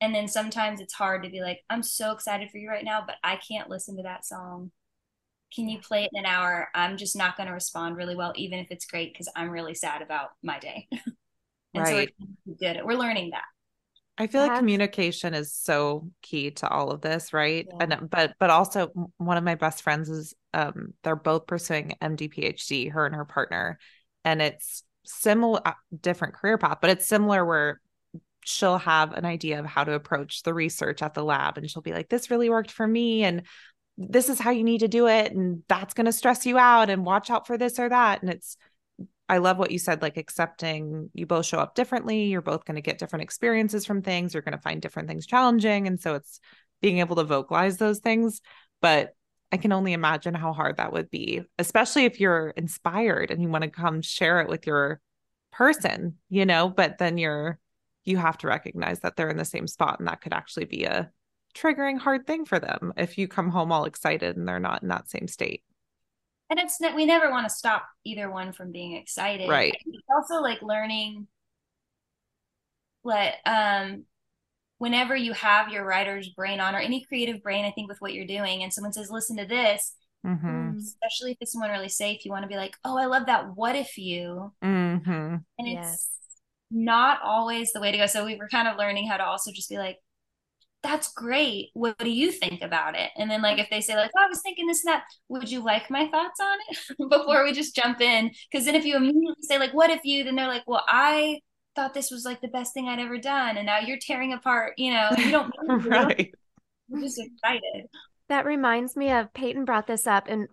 and 0.00 0.14
then 0.14 0.26
sometimes 0.26 0.80
it's 0.80 0.94
hard 0.94 1.22
to 1.22 1.30
be 1.30 1.40
like 1.40 1.60
i'm 1.70 1.82
so 1.82 2.12
excited 2.12 2.50
for 2.50 2.58
you 2.58 2.68
right 2.68 2.84
now 2.84 3.02
but 3.06 3.16
i 3.22 3.36
can't 3.36 3.70
listen 3.70 3.96
to 3.96 4.02
that 4.02 4.24
song 4.24 4.70
can 5.54 5.68
you 5.68 5.78
play 5.78 6.04
it 6.04 6.10
in 6.12 6.20
an 6.24 6.26
hour 6.26 6.68
i'm 6.74 6.96
just 6.96 7.16
not 7.16 7.36
going 7.36 7.46
to 7.46 7.52
respond 7.52 7.96
really 7.96 8.16
well 8.16 8.32
even 8.36 8.58
if 8.58 8.68
it's 8.70 8.86
great 8.86 9.12
because 9.12 9.30
i'm 9.36 9.50
really 9.50 9.74
sad 9.74 10.02
about 10.02 10.30
my 10.42 10.58
day 10.58 10.88
and 11.74 11.84
right. 11.84 12.08
so 12.18 12.24
we're 12.46 12.72
good 12.72 12.84
we're 12.84 12.94
learning 12.94 13.30
that 13.30 13.44
I 14.16 14.28
feel 14.28 14.42
like 14.42 14.58
communication 14.58 15.34
is 15.34 15.52
so 15.52 16.08
key 16.22 16.52
to 16.52 16.68
all 16.68 16.90
of 16.90 17.00
this, 17.00 17.32
right? 17.32 17.66
Yeah. 17.68 17.86
And 17.98 18.10
but 18.10 18.34
but 18.38 18.50
also 18.50 18.90
one 19.16 19.36
of 19.36 19.44
my 19.44 19.56
best 19.56 19.82
friends 19.82 20.08
is 20.08 20.34
um 20.52 20.94
they're 21.02 21.16
both 21.16 21.46
pursuing 21.46 21.96
MD 22.00 22.32
PhD, 22.32 22.92
her 22.92 23.06
and 23.06 23.14
her 23.14 23.24
partner, 23.24 23.78
and 24.24 24.40
it's 24.40 24.84
similar 25.04 25.60
uh, 25.64 25.72
different 26.00 26.34
career 26.34 26.58
path, 26.58 26.78
but 26.80 26.90
it's 26.90 27.08
similar 27.08 27.44
where 27.44 27.80
she'll 28.44 28.78
have 28.78 29.12
an 29.14 29.24
idea 29.24 29.58
of 29.58 29.66
how 29.66 29.84
to 29.84 29.92
approach 29.92 30.42
the 30.42 30.54
research 30.54 31.02
at 31.02 31.14
the 31.14 31.24
lab 31.24 31.56
and 31.56 31.68
she'll 31.70 31.82
be 31.82 31.92
like 31.94 32.10
this 32.10 32.30
really 32.30 32.50
worked 32.50 32.70
for 32.70 32.86
me 32.86 33.24
and 33.24 33.42
this 33.96 34.28
is 34.28 34.38
how 34.38 34.50
you 34.50 34.64
need 34.64 34.80
to 34.80 34.88
do 34.88 35.06
it 35.08 35.32
and 35.32 35.62
that's 35.66 35.94
going 35.94 36.04
to 36.04 36.12
stress 36.12 36.44
you 36.44 36.58
out 36.58 36.90
and 36.90 37.06
watch 37.06 37.30
out 37.30 37.46
for 37.46 37.56
this 37.56 37.78
or 37.78 37.88
that 37.88 38.20
and 38.20 38.30
it's 38.30 38.58
I 39.28 39.38
love 39.38 39.58
what 39.58 39.70
you 39.70 39.78
said, 39.78 40.02
like 40.02 40.16
accepting 40.16 41.10
you 41.14 41.26
both 41.26 41.46
show 41.46 41.58
up 41.58 41.74
differently. 41.74 42.24
You're 42.24 42.42
both 42.42 42.64
going 42.64 42.74
to 42.74 42.82
get 42.82 42.98
different 42.98 43.22
experiences 43.22 43.86
from 43.86 44.02
things. 44.02 44.34
You're 44.34 44.42
going 44.42 44.56
to 44.56 44.62
find 44.62 44.82
different 44.82 45.08
things 45.08 45.26
challenging. 45.26 45.86
And 45.86 45.98
so 45.98 46.14
it's 46.14 46.40
being 46.82 46.98
able 46.98 47.16
to 47.16 47.24
vocalize 47.24 47.78
those 47.78 48.00
things. 48.00 48.42
But 48.82 49.14
I 49.50 49.56
can 49.56 49.72
only 49.72 49.92
imagine 49.92 50.34
how 50.34 50.52
hard 50.52 50.76
that 50.76 50.92
would 50.92 51.10
be, 51.10 51.42
especially 51.58 52.04
if 52.04 52.20
you're 52.20 52.48
inspired 52.50 53.30
and 53.30 53.40
you 53.40 53.48
want 53.48 53.64
to 53.64 53.70
come 53.70 54.02
share 54.02 54.40
it 54.40 54.48
with 54.48 54.66
your 54.66 55.00
person, 55.52 56.16
you 56.28 56.44
know, 56.44 56.68
but 56.68 56.98
then 56.98 57.16
you're, 57.16 57.58
you 58.04 58.18
have 58.18 58.36
to 58.38 58.48
recognize 58.48 59.00
that 59.00 59.16
they're 59.16 59.30
in 59.30 59.36
the 59.36 59.44
same 59.44 59.66
spot 59.66 60.00
and 60.00 60.08
that 60.08 60.20
could 60.20 60.34
actually 60.34 60.66
be 60.66 60.84
a 60.84 61.10
triggering 61.54 61.98
hard 61.98 62.26
thing 62.26 62.44
for 62.44 62.58
them 62.58 62.92
if 62.96 63.16
you 63.16 63.28
come 63.28 63.48
home 63.48 63.70
all 63.70 63.84
excited 63.84 64.36
and 64.36 64.46
they're 64.46 64.58
not 64.58 64.82
in 64.82 64.88
that 64.88 65.08
same 65.08 65.28
state 65.28 65.62
and 66.50 66.58
it's 66.58 66.78
we 66.94 67.06
never 67.06 67.30
want 67.30 67.48
to 67.48 67.54
stop 67.54 67.86
either 68.04 68.30
one 68.30 68.52
from 68.52 68.72
being 68.72 68.94
excited 68.96 69.48
right 69.48 69.74
it's 69.86 70.04
also 70.14 70.40
like 70.40 70.60
learning 70.62 71.26
let 73.02 73.36
um 73.46 74.04
whenever 74.78 75.14
you 75.14 75.32
have 75.32 75.68
your 75.68 75.84
writer's 75.84 76.28
brain 76.30 76.60
on 76.60 76.74
or 76.74 76.78
any 76.78 77.04
creative 77.04 77.42
brain 77.42 77.64
i 77.64 77.70
think 77.70 77.88
with 77.88 78.00
what 78.00 78.12
you're 78.12 78.26
doing 78.26 78.62
and 78.62 78.72
someone 78.72 78.92
says 78.92 79.10
listen 79.10 79.36
to 79.36 79.46
this 79.46 79.94
mm-hmm. 80.26 80.76
especially 80.78 81.32
if 81.32 81.38
it's 81.40 81.52
someone 81.52 81.70
really 81.70 81.88
safe 81.88 82.24
you 82.24 82.30
want 82.30 82.42
to 82.42 82.48
be 82.48 82.56
like 82.56 82.76
oh 82.84 82.96
i 82.96 83.06
love 83.06 83.26
that 83.26 83.54
what 83.56 83.76
if 83.76 83.96
you 83.96 84.52
mm-hmm. 84.62 85.10
and 85.10 85.42
it's 85.58 85.74
yes. 85.74 86.08
not 86.70 87.20
always 87.22 87.72
the 87.72 87.80
way 87.80 87.92
to 87.92 87.98
go 87.98 88.06
so 88.06 88.24
we 88.24 88.36
were 88.36 88.48
kind 88.48 88.68
of 88.68 88.76
learning 88.76 89.06
how 89.06 89.16
to 89.16 89.24
also 89.24 89.52
just 89.52 89.70
be 89.70 89.78
like 89.78 89.98
that's 90.84 91.12
great. 91.14 91.70
What 91.72 91.96
do 91.98 92.10
you 92.10 92.30
think 92.30 92.62
about 92.62 92.94
it? 92.94 93.10
And 93.16 93.30
then 93.30 93.40
like 93.40 93.58
if 93.58 93.70
they 93.70 93.80
say 93.80 93.96
like, 93.96 94.10
oh, 94.16 94.22
I 94.22 94.28
was 94.28 94.42
thinking 94.42 94.66
this 94.66 94.84
and 94.84 94.92
that, 94.92 95.04
would 95.28 95.50
you 95.50 95.64
like 95.64 95.90
my 95.90 96.08
thoughts 96.08 96.38
on 96.40 96.58
it 96.68 96.78
before 97.10 97.42
we 97.42 97.52
just 97.52 97.74
jump 97.74 98.02
in? 98.02 98.30
Because 98.52 98.66
then 98.66 98.74
if 98.74 98.84
you 98.84 98.96
immediately 98.96 99.34
say 99.40 99.58
like, 99.58 99.72
what 99.72 99.90
if 99.90 100.04
you? 100.04 100.22
Then 100.22 100.36
they're 100.36 100.46
like, 100.46 100.64
well, 100.66 100.84
I 100.86 101.40
thought 101.74 101.94
this 101.94 102.10
was 102.10 102.26
like 102.26 102.42
the 102.42 102.48
best 102.48 102.74
thing 102.74 102.86
I'd 102.86 103.00
ever 103.00 103.18
done, 103.18 103.56
and 103.56 103.66
now 103.66 103.78
you're 103.78 103.98
tearing 103.98 104.34
apart. 104.34 104.74
You 104.76 104.92
know, 104.92 105.08
you 105.16 105.30
don't. 105.30 105.52
right. 105.86 106.32
You're 106.88 107.00
just 107.00 107.18
excited. 107.18 107.86
That 108.28 108.44
reminds 108.44 108.94
me 108.94 109.10
of 109.10 109.32
Peyton 109.32 109.64
brought 109.64 109.86
this 109.86 110.06
up 110.06 110.28
and 110.28 110.48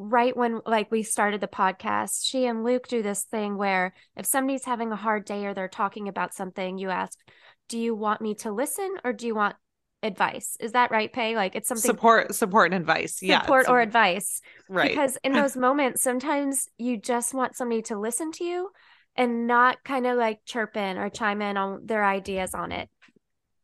right 0.00 0.36
when 0.36 0.60
like 0.64 0.92
we 0.92 1.02
started 1.02 1.40
the 1.40 1.48
podcast 1.48 2.24
she 2.24 2.46
and 2.46 2.62
luke 2.62 2.86
do 2.86 3.02
this 3.02 3.24
thing 3.24 3.58
where 3.58 3.92
if 4.16 4.24
somebody's 4.24 4.64
having 4.64 4.92
a 4.92 4.96
hard 4.96 5.24
day 5.24 5.44
or 5.44 5.54
they're 5.54 5.66
talking 5.66 6.06
about 6.06 6.32
something 6.32 6.78
you 6.78 6.88
ask 6.88 7.18
do 7.68 7.76
you 7.80 7.96
want 7.96 8.20
me 8.20 8.32
to 8.32 8.52
listen 8.52 8.88
or 9.02 9.12
do 9.12 9.26
you 9.26 9.34
want 9.34 9.56
advice. 10.02 10.56
Is 10.60 10.72
that 10.72 10.90
right, 10.90 11.12
Pay? 11.12 11.34
Like 11.36 11.54
it's 11.54 11.68
something 11.68 11.82
support, 11.82 12.34
support 12.34 12.72
and 12.72 12.80
advice. 12.80 13.22
Yeah. 13.22 13.42
Support 13.42 13.68
or 13.68 13.80
advice. 13.80 14.40
Right. 14.68 14.90
Because 14.90 15.18
in 15.24 15.32
those 15.32 15.56
moments, 15.68 16.02
sometimes 16.02 16.68
you 16.78 16.96
just 16.96 17.34
want 17.34 17.56
somebody 17.56 17.82
to 17.82 17.98
listen 17.98 18.32
to 18.32 18.44
you 18.44 18.70
and 19.16 19.46
not 19.46 19.82
kind 19.84 20.06
of 20.06 20.16
like 20.16 20.44
chirp 20.44 20.76
in 20.76 20.98
or 20.98 21.10
chime 21.10 21.42
in 21.42 21.56
on 21.56 21.86
their 21.86 22.04
ideas 22.04 22.54
on 22.54 22.72
it. 22.72 22.88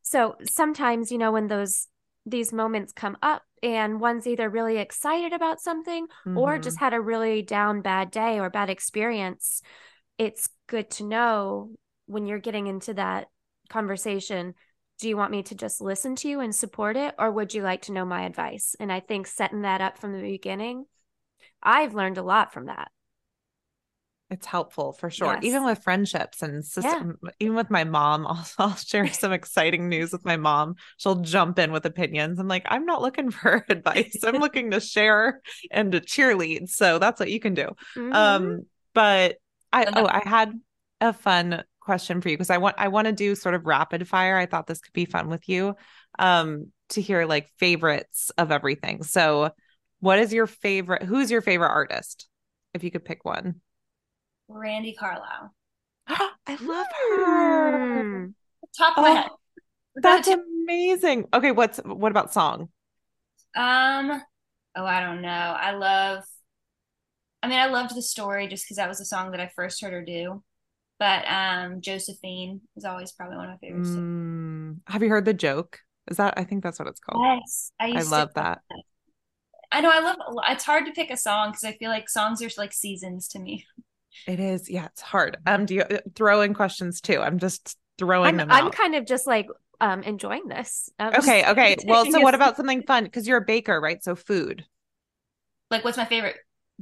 So 0.03 0.37
sometimes, 0.49 1.11
you 1.11 1.18
know, 1.18 1.32
when 1.32 1.47
those 1.47 1.87
these 2.26 2.53
moments 2.53 2.93
come 2.93 3.16
up 3.22 3.43
and 3.62 4.01
one's 4.01 4.26
either 4.26 4.49
really 4.49 4.78
excited 4.78 5.32
about 5.32 5.61
something 5.61 6.07
mm-hmm. 6.07 6.39
or 6.39 6.59
just 6.59 6.80
had 6.80 6.95
a 6.95 7.01
really 7.01 7.43
down 7.43 7.82
bad 7.82 8.11
day 8.11 8.41
or 8.41 8.51
bad 8.51 8.70
experience, 8.70 9.62
it's 10.18 10.49
good 10.66 10.91
to 10.91 11.05
know 11.05 11.70
when 12.07 12.26
you're 12.26 12.39
getting 12.39 12.66
into 12.66 12.95
that 12.95 13.28
conversation 13.68 14.55
do 15.01 15.09
you 15.09 15.16
want 15.16 15.30
me 15.30 15.42
to 15.42 15.55
just 15.55 15.80
listen 15.80 16.16
to 16.16 16.28
you 16.28 16.40
and 16.40 16.55
support 16.55 16.97
it 16.97 17.14
or 17.18 17.30
would 17.30 17.55
you 17.55 17.62
like 17.62 17.82
to 17.82 17.92
know 17.92 18.05
my 18.05 18.24
advice 18.24 18.76
and 18.78 18.92
i 18.92 19.01
think 19.01 19.26
setting 19.26 19.62
that 19.62 19.80
up 19.80 19.99
from 19.99 20.12
the 20.12 20.22
beginning 20.22 20.86
i've 21.62 21.95
learned 21.95 22.18
a 22.18 22.22
lot 22.22 22.53
from 22.53 22.66
that 22.66 22.90
it's 24.30 24.47
helpful 24.47 24.92
for 24.92 25.11
sure. 25.11 25.34
Yes. 25.34 25.45
Even 25.45 25.64
with 25.64 25.82
friendships 25.82 26.42
and 26.42 26.64
sis- 26.64 26.84
Yeah. 26.84 27.05
even 27.38 27.55
with 27.55 27.70
my 27.70 27.84
mom, 27.84 28.26
I'll, 28.28 28.47
I'll 28.59 28.76
share 28.76 29.07
some 29.12 29.32
exciting 29.32 29.88
news 29.88 30.12
with 30.12 30.24
my 30.24 30.36
mom. 30.36 30.74
She'll 30.97 31.20
jump 31.20 31.59
in 31.59 31.72
with 31.72 31.86
opinions. 31.86 32.38
I'm 32.38 32.49
like, 32.49 32.64
I'm 32.66 32.86
not 32.86 33.03
looking 33.03 33.30
for 33.30 33.64
advice. 33.68 34.24
I'm 34.24 34.36
looking 34.40 34.70
to 34.72 34.80
share 34.80 35.40
and 35.70 35.92
to 35.92 36.01
cheerlead. 36.01 36.68
So 36.68 36.99
that's 36.99 37.20
what 37.20 37.30
you 37.30 37.38
can 37.38 37.55
do. 37.55 37.68
Mhm. 37.97 38.14
Um, 38.14 38.62
but 38.95 39.36
I 39.72 39.84
oh, 39.95 40.07
I 40.07 40.22
had 40.24 40.53
a 41.01 41.12
fun 41.12 41.62
question 41.85 42.20
for 42.20 42.28
you 42.28 42.37
because 42.37 42.51
I 42.51 42.59
want 42.59 42.76
I 42.78 42.89
want 42.89 43.07
to 43.07 43.12
do 43.12 43.35
sort 43.35 43.55
of 43.55 43.66
rapid 43.66 44.09
fire. 44.09 44.37
I 44.37 44.47
thought 44.47 44.66
this 44.66 44.80
could 44.80 44.93
be 44.93 45.05
fun 45.05 45.28
with 45.28 45.49
you. 45.49 45.76
Um, 46.18 46.72
to 46.91 47.01
hear 47.01 47.26
like 47.26 47.49
favorites 47.59 48.30
of 48.39 48.51
everything. 48.53 49.03
So, 49.03 49.51
what 50.01 50.18
is 50.18 50.32
your 50.32 50.47
favorite? 50.47 51.03
Who's 51.03 51.30
your 51.30 51.43
favorite 51.43 51.70
artist? 51.70 52.28
If 52.74 52.85
you 52.85 52.91
could 52.91 53.05
pick 53.05 53.24
one. 53.24 53.61
Brandi 54.51 54.97
Carlile. 54.97 55.55
I 56.09 56.57
love 56.61 56.87
her. 57.09 58.05
Mm. 58.05 58.35
Top 58.76 58.97
of 58.99 59.03
my 59.03 59.11
Oh, 59.11 59.14
head. 59.14 59.30
That's 59.97 60.28
amazing. 60.28 61.28
Okay, 61.35 61.53
what's 61.53 61.78
what 61.78 62.11
about 62.12 62.32
song? 62.32 62.70
Um, 63.57 64.22
oh, 64.76 64.85
I 64.85 65.01
don't 65.01 65.22
know. 65.22 65.28
I 65.28 65.72
love, 65.72 66.24
I 67.43 67.49
mean, 67.49 67.59
I 67.59 67.66
loved 67.66 67.95
the 67.95 68.03
story 68.03 68.49
just 68.49 68.64
because 68.64 68.78
that 68.78 68.89
was 68.89 68.99
the 68.99 69.05
song 69.05 69.30
that 69.32 69.41
I 69.41 69.51
first 69.55 69.80
heard 69.82 69.93
her 69.93 70.03
do. 70.05 70.43
But 70.99 71.24
um, 71.28 71.80
Josephine 71.80 72.61
is 72.76 72.84
always 72.84 73.12
probably 73.12 73.36
one 73.36 73.47
of 73.51 73.53
my 73.53 73.57
favorites. 73.66 73.90
Mm, 73.90 74.78
have 74.86 75.03
you 75.03 75.09
heard 75.09 75.24
the 75.24 75.34
joke? 75.34 75.80
Is 76.11 76.18
that 76.18 76.34
I 76.36 76.45
think 76.45 76.62
that's 76.62 76.78
what 76.78 76.88
it's 76.88 77.01
called. 77.01 77.24
Yes, 77.24 77.72
I 77.80 77.90
I 77.90 78.03
to- 78.03 78.09
love 78.09 78.34
that. 78.34 78.61
I 79.72 79.80
know 79.80 79.90
I 79.92 80.01
love. 80.01 80.16
It's 80.51 80.64
hard 80.64 80.86
to 80.86 80.92
pick 80.92 81.11
a 81.11 81.16
song 81.16 81.51
because 81.51 81.64
I 81.64 81.72
feel 81.72 81.90
like 81.90 82.09
songs 82.09 82.40
are 82.42 82.49
like 82.57 82.72
seasons 82.72 83.28
to 83.28 83.38
me. 83.40 83.66
It 84.28 84.38
is. 84.38 84.70
Yeah, 84.70 84.84
it's 84.86 85.01
hard. 85.01 85.38
Um, 85.45 85.66
do 85.66 85.74
you 85.74 85.82
uh, 85.82 85.99
throw 86.14 86.42
in 86.42 86.55
questions 86.55 87.01
too? 87.01 87.18
I'm 87.20 87.40
just 87.40 87.76
throwing 87.99 88.28
I'm, 88.28 88.36
them 88.36 88.51
I'm 88.53 88.66
out. 88.66 88.72
kind 88.72 88.95
of 88.95 89.05
just 89.07 89.26
like 89.26 89.49
um 89.80 90.05
enjoying 90.05 90.47
this. 90.47 90.88
I'm 91.01 91.14
Okay, 91.16 91.45
okay. 91.51 91.76
Well, 91.86 92.07
so 92.09 92.20
what 92.20 92.34
about 92.36 92.57
something 92.57 92.82
fun? 92.82 93.03
Because 93.03 93.26
you're 93.26 93.38
a 93.38 93.45
baker, 93.45 93.80
right? 93.80 94.03
So 94.05 94.14
food, 94.14 94.64
Like, 95.70 95.82
what's 95.84 95.97
my 95.97 96.05
favorite 96.05 96.36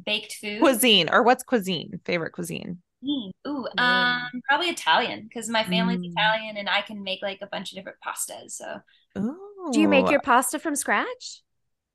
baked 0.04 0.34
food? 0.34 0.60
cuisine, 0.60 1.08
or 1.10 1.22
what's 1.22 1.42
cuisine? 1.42 2.00
Favorite 2.04 2.32
cuisine? 2.32 2.82
Ooh, 3.05 3.66
um, 3.78 4.22
probably 4.48 4.68
Italian 4.68 5.24
because 5.28 5.48
my 5.48 5.64
family's 5.64 6.00
Mm. 6.00 6.12
Italian 6.12 6.57
and 6.57 6.68
I 6.68 6.82
can 6.82 7.03
make 7.03 7.20
like 7.22 7.38
a 7.42 7.46
bunch 7.46 7.72
of 7.72 7.76
different 7.76 7.98
pastas. 8.07 8.53
So 8.53 8.80
Ooh. 9.18 9.70
Do 9.72 9.80
you 9.80 9.88
make 9.88 10.11
your 10.11 10.20
pasta 10.20 10.59
from 10.59 10.76
scratch? 10.76 11.42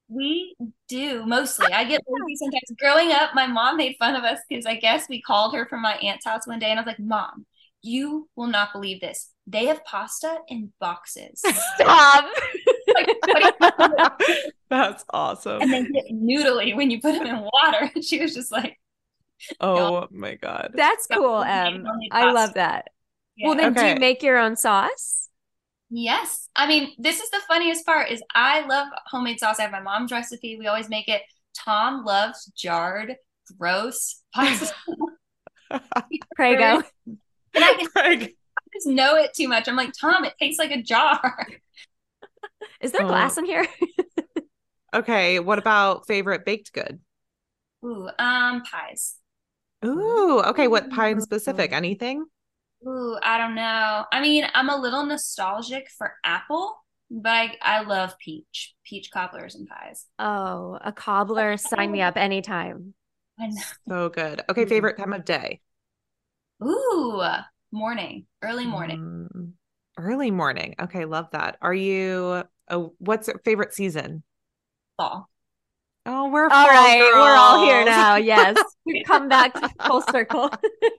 we 0.09 0.55
do 0.87 1.25
mostly. 1.25 1.67
I 1.73 1.83
get 1.83 2.01
lazy 2.07 2.35
sometimes. 2.37 2.79
Growing 2.79 3.11
up, 3.11 3.31
my 3.35 3.45
mom 3.45 3.75
made 3.75 3.97
fun 3.99 4.15
of 4.15 4.23
us 4.23 4.39
because 4.47 4.65
I 4.65 4.75
guess 4.75 5.09
we 5.09 5.21
called 5.21 5.53
her 5.53 5.65
from 5.65 5.81
my 5.81 5.95
aunt's 5.95 6.23
house 6.25 6.47
one 6.47 6.59
day 6.59 6.69
and 6.69 6.79
I 6.79 6.81
was 6.83 6.87
like, 6.87 6.99
Mom, 6.99 7.45
you 7.81 8.29
will 8.37 8.47
not 8.47 8.71
believe 8.71 9.01
this. 9.01 9.31
They 9.47 9.65
have 9.65 9.83
pasta 9.83 10.37
in 10.47 10.71
boxes. 10.79 11.41
Stop. 11.75 12.25
like, 12.95 13.07
what 13.57 13.77
do 13.77 13.83
you- 14.29 14.49
That's 14.69 15.03
awesome. 15.09 15.61
and 15.61 15.71
they 15.73 15.83
get 15.83 16.05
noodly 16.11 16.73
when 16.75 16.89
you 16.89 17.01
put 17.01 17.13
them 17.13 17.27
in 17.27 17.41
water. 17.41 17.91
And 17.93 18.03
she 18.03 18.21
was 18.21 18.33
just 18.33 18.51
like, 18.51 18.77
oh 19.59 20.07
my 20.11 20.35
god. 20.35 20.71
That's 20.75 21.07
Yeah, 21.09 21.17
cool, 21.17 21.39
we 21.39 21.45
Em. 21.45 21.85
I 22.11 22.31
love 22.31 22.53
that. 22.55 22.89
yeah. 23.35 23.47
Well, 23.47 23.57
then 23.57 23.73
do 23.73 23.85
you 23.85 23.95
make 23.95 24.23
your 24.23 24.37
own 24.37 24.55
sauce? 24.55 25.29
Yes. 25.89 26.49
I 26.55 26.67
mean, 26.67 26.93
this 26.97 27.19
is 27.21 27.29
the 27.29 27.39
funniest 27.47 27.85
part 27.85 28.09
is 28.11 28.21
I 28.35 28.65
love 28.67 28.87
homemade 29.05 29.39
sauce. 29.39 29.59
I 29.59 29.63
have 29.63 29.71
my 29.71 29.79
mom's 29.81 30.11
recipe. 30.11 30.57
We 30.57 30.67
always 30.67 30.89
make 30.89 31.07
it. 31.07 31.21
Tom 31.55 32.03
loves 32.03 32.45
jarred, 32.57 33.15
gross 33.57 34.21
pasta. 34.33 34.73
Prego. 36.35 36.83
and 37.05 37.63
I 37.63 37.73
can 37.75 37.87
Craig. 37.89 38.35
just 38.73 38.87
know 38.87 39.15
it 39.15 39.33
too 39.33 39.47
much. 39.47 39.67
I'm 39.67 39.75
like, 39.75 39.93
Tom, 39.99 40.25
it 40.25 40.33
tastes 40.39 40.59
like 40.59 40.71
a 40.71 40.81
jar. 40.81 41.47
Is 42.81 42.91
there 42.91 43.03
Oh. 43.03 43.07
glass 43.07 43.37
in 43.37 43.45
here? 43.45 43.65
Okay, 44.93 45.39
what 45.39 45.59
about 45.59 46.07
favorite 46.07 46.45
baked 46.45 46.71
good? 46.73 46.99
Ooh, 47.85 48.09
um, 48.19 48.63
pies. 48.63 49.15
Ooh, 49.85 50.41
okay. 50.41 50.67
What 50.67 50.89
pine 50.89 51.21
specific? 51.21 51.71
Anything? 51.71 52.25
Ooh, 52.85 53.17
I 53.21 53.37
don't 53.37 53.55
know. 53.55 54.05
I 54.11 54.21
mean, 54.21 54.45
I'm 54.53 54.69
a 54.69 54.77
little 54.77 55.05
nostalgic 55.05 55.89
for 55.97 56.13
apple, 56.23 56.75
but 57.09 57.29
I, 57.31 57.57
I 57.61 57.81
love 57.81 58.17
peach, 58.19 58.75
peach 58.85 59.09
cobblers 59.11 59.55
and 59.55 59.67
pies. 59.67 60.05
Oh, 60.19 60.77
a 60.81 60.91
cobbler. 60.91 61.57
Sign 61.57 61.91
me 61.91 62.01
up 62.01 62.17
anytime. 62.17 62.93
I 63.39 63.47
know. 63.47 63.61
So 63.87 64.09
good. 64.09 64.43
Okay, 64.49 64.65
Mhm. 64.65 64.69
favorite 64.69 64.97
time 64.97 65.13
of 65.13 65.25
day? 65.25 65.61
Ooh, 66.63 67.23
morning, 67.71 68.27
early 68.43 68.65
morning. 68.67 68.99
Mm, 68.99 69.53
early 69.97 70.31
morning. 70.31 70.75
Okay, 70.79 71.05
love 71.05 71.29
that. 71.31 71.57
Are 71.61 71.73
you? 71.73 72.43
Oh, 72.69 72.93
what's 72.99 73.27
your 73.27 73.39
favorite 73.39 73.73
season? 73.73 74.23
Fall. 74.97 75.29
Oh, 76.09 76.29
we're 76.29 76.45
All 76.45 76.49
fall 76.49 76.67
right, 76.67 77.01
we're 77.01 77.35
all 77.35 77.65
here 77.65 77.83
now. 77.83 78.15
Yes, 78.15 78.57
we 78.85 79.03
come 79.03 79.27
back 79.27 79.53
to 79.53 79.69
full 79.85 80.01
circle. 80.01 80.49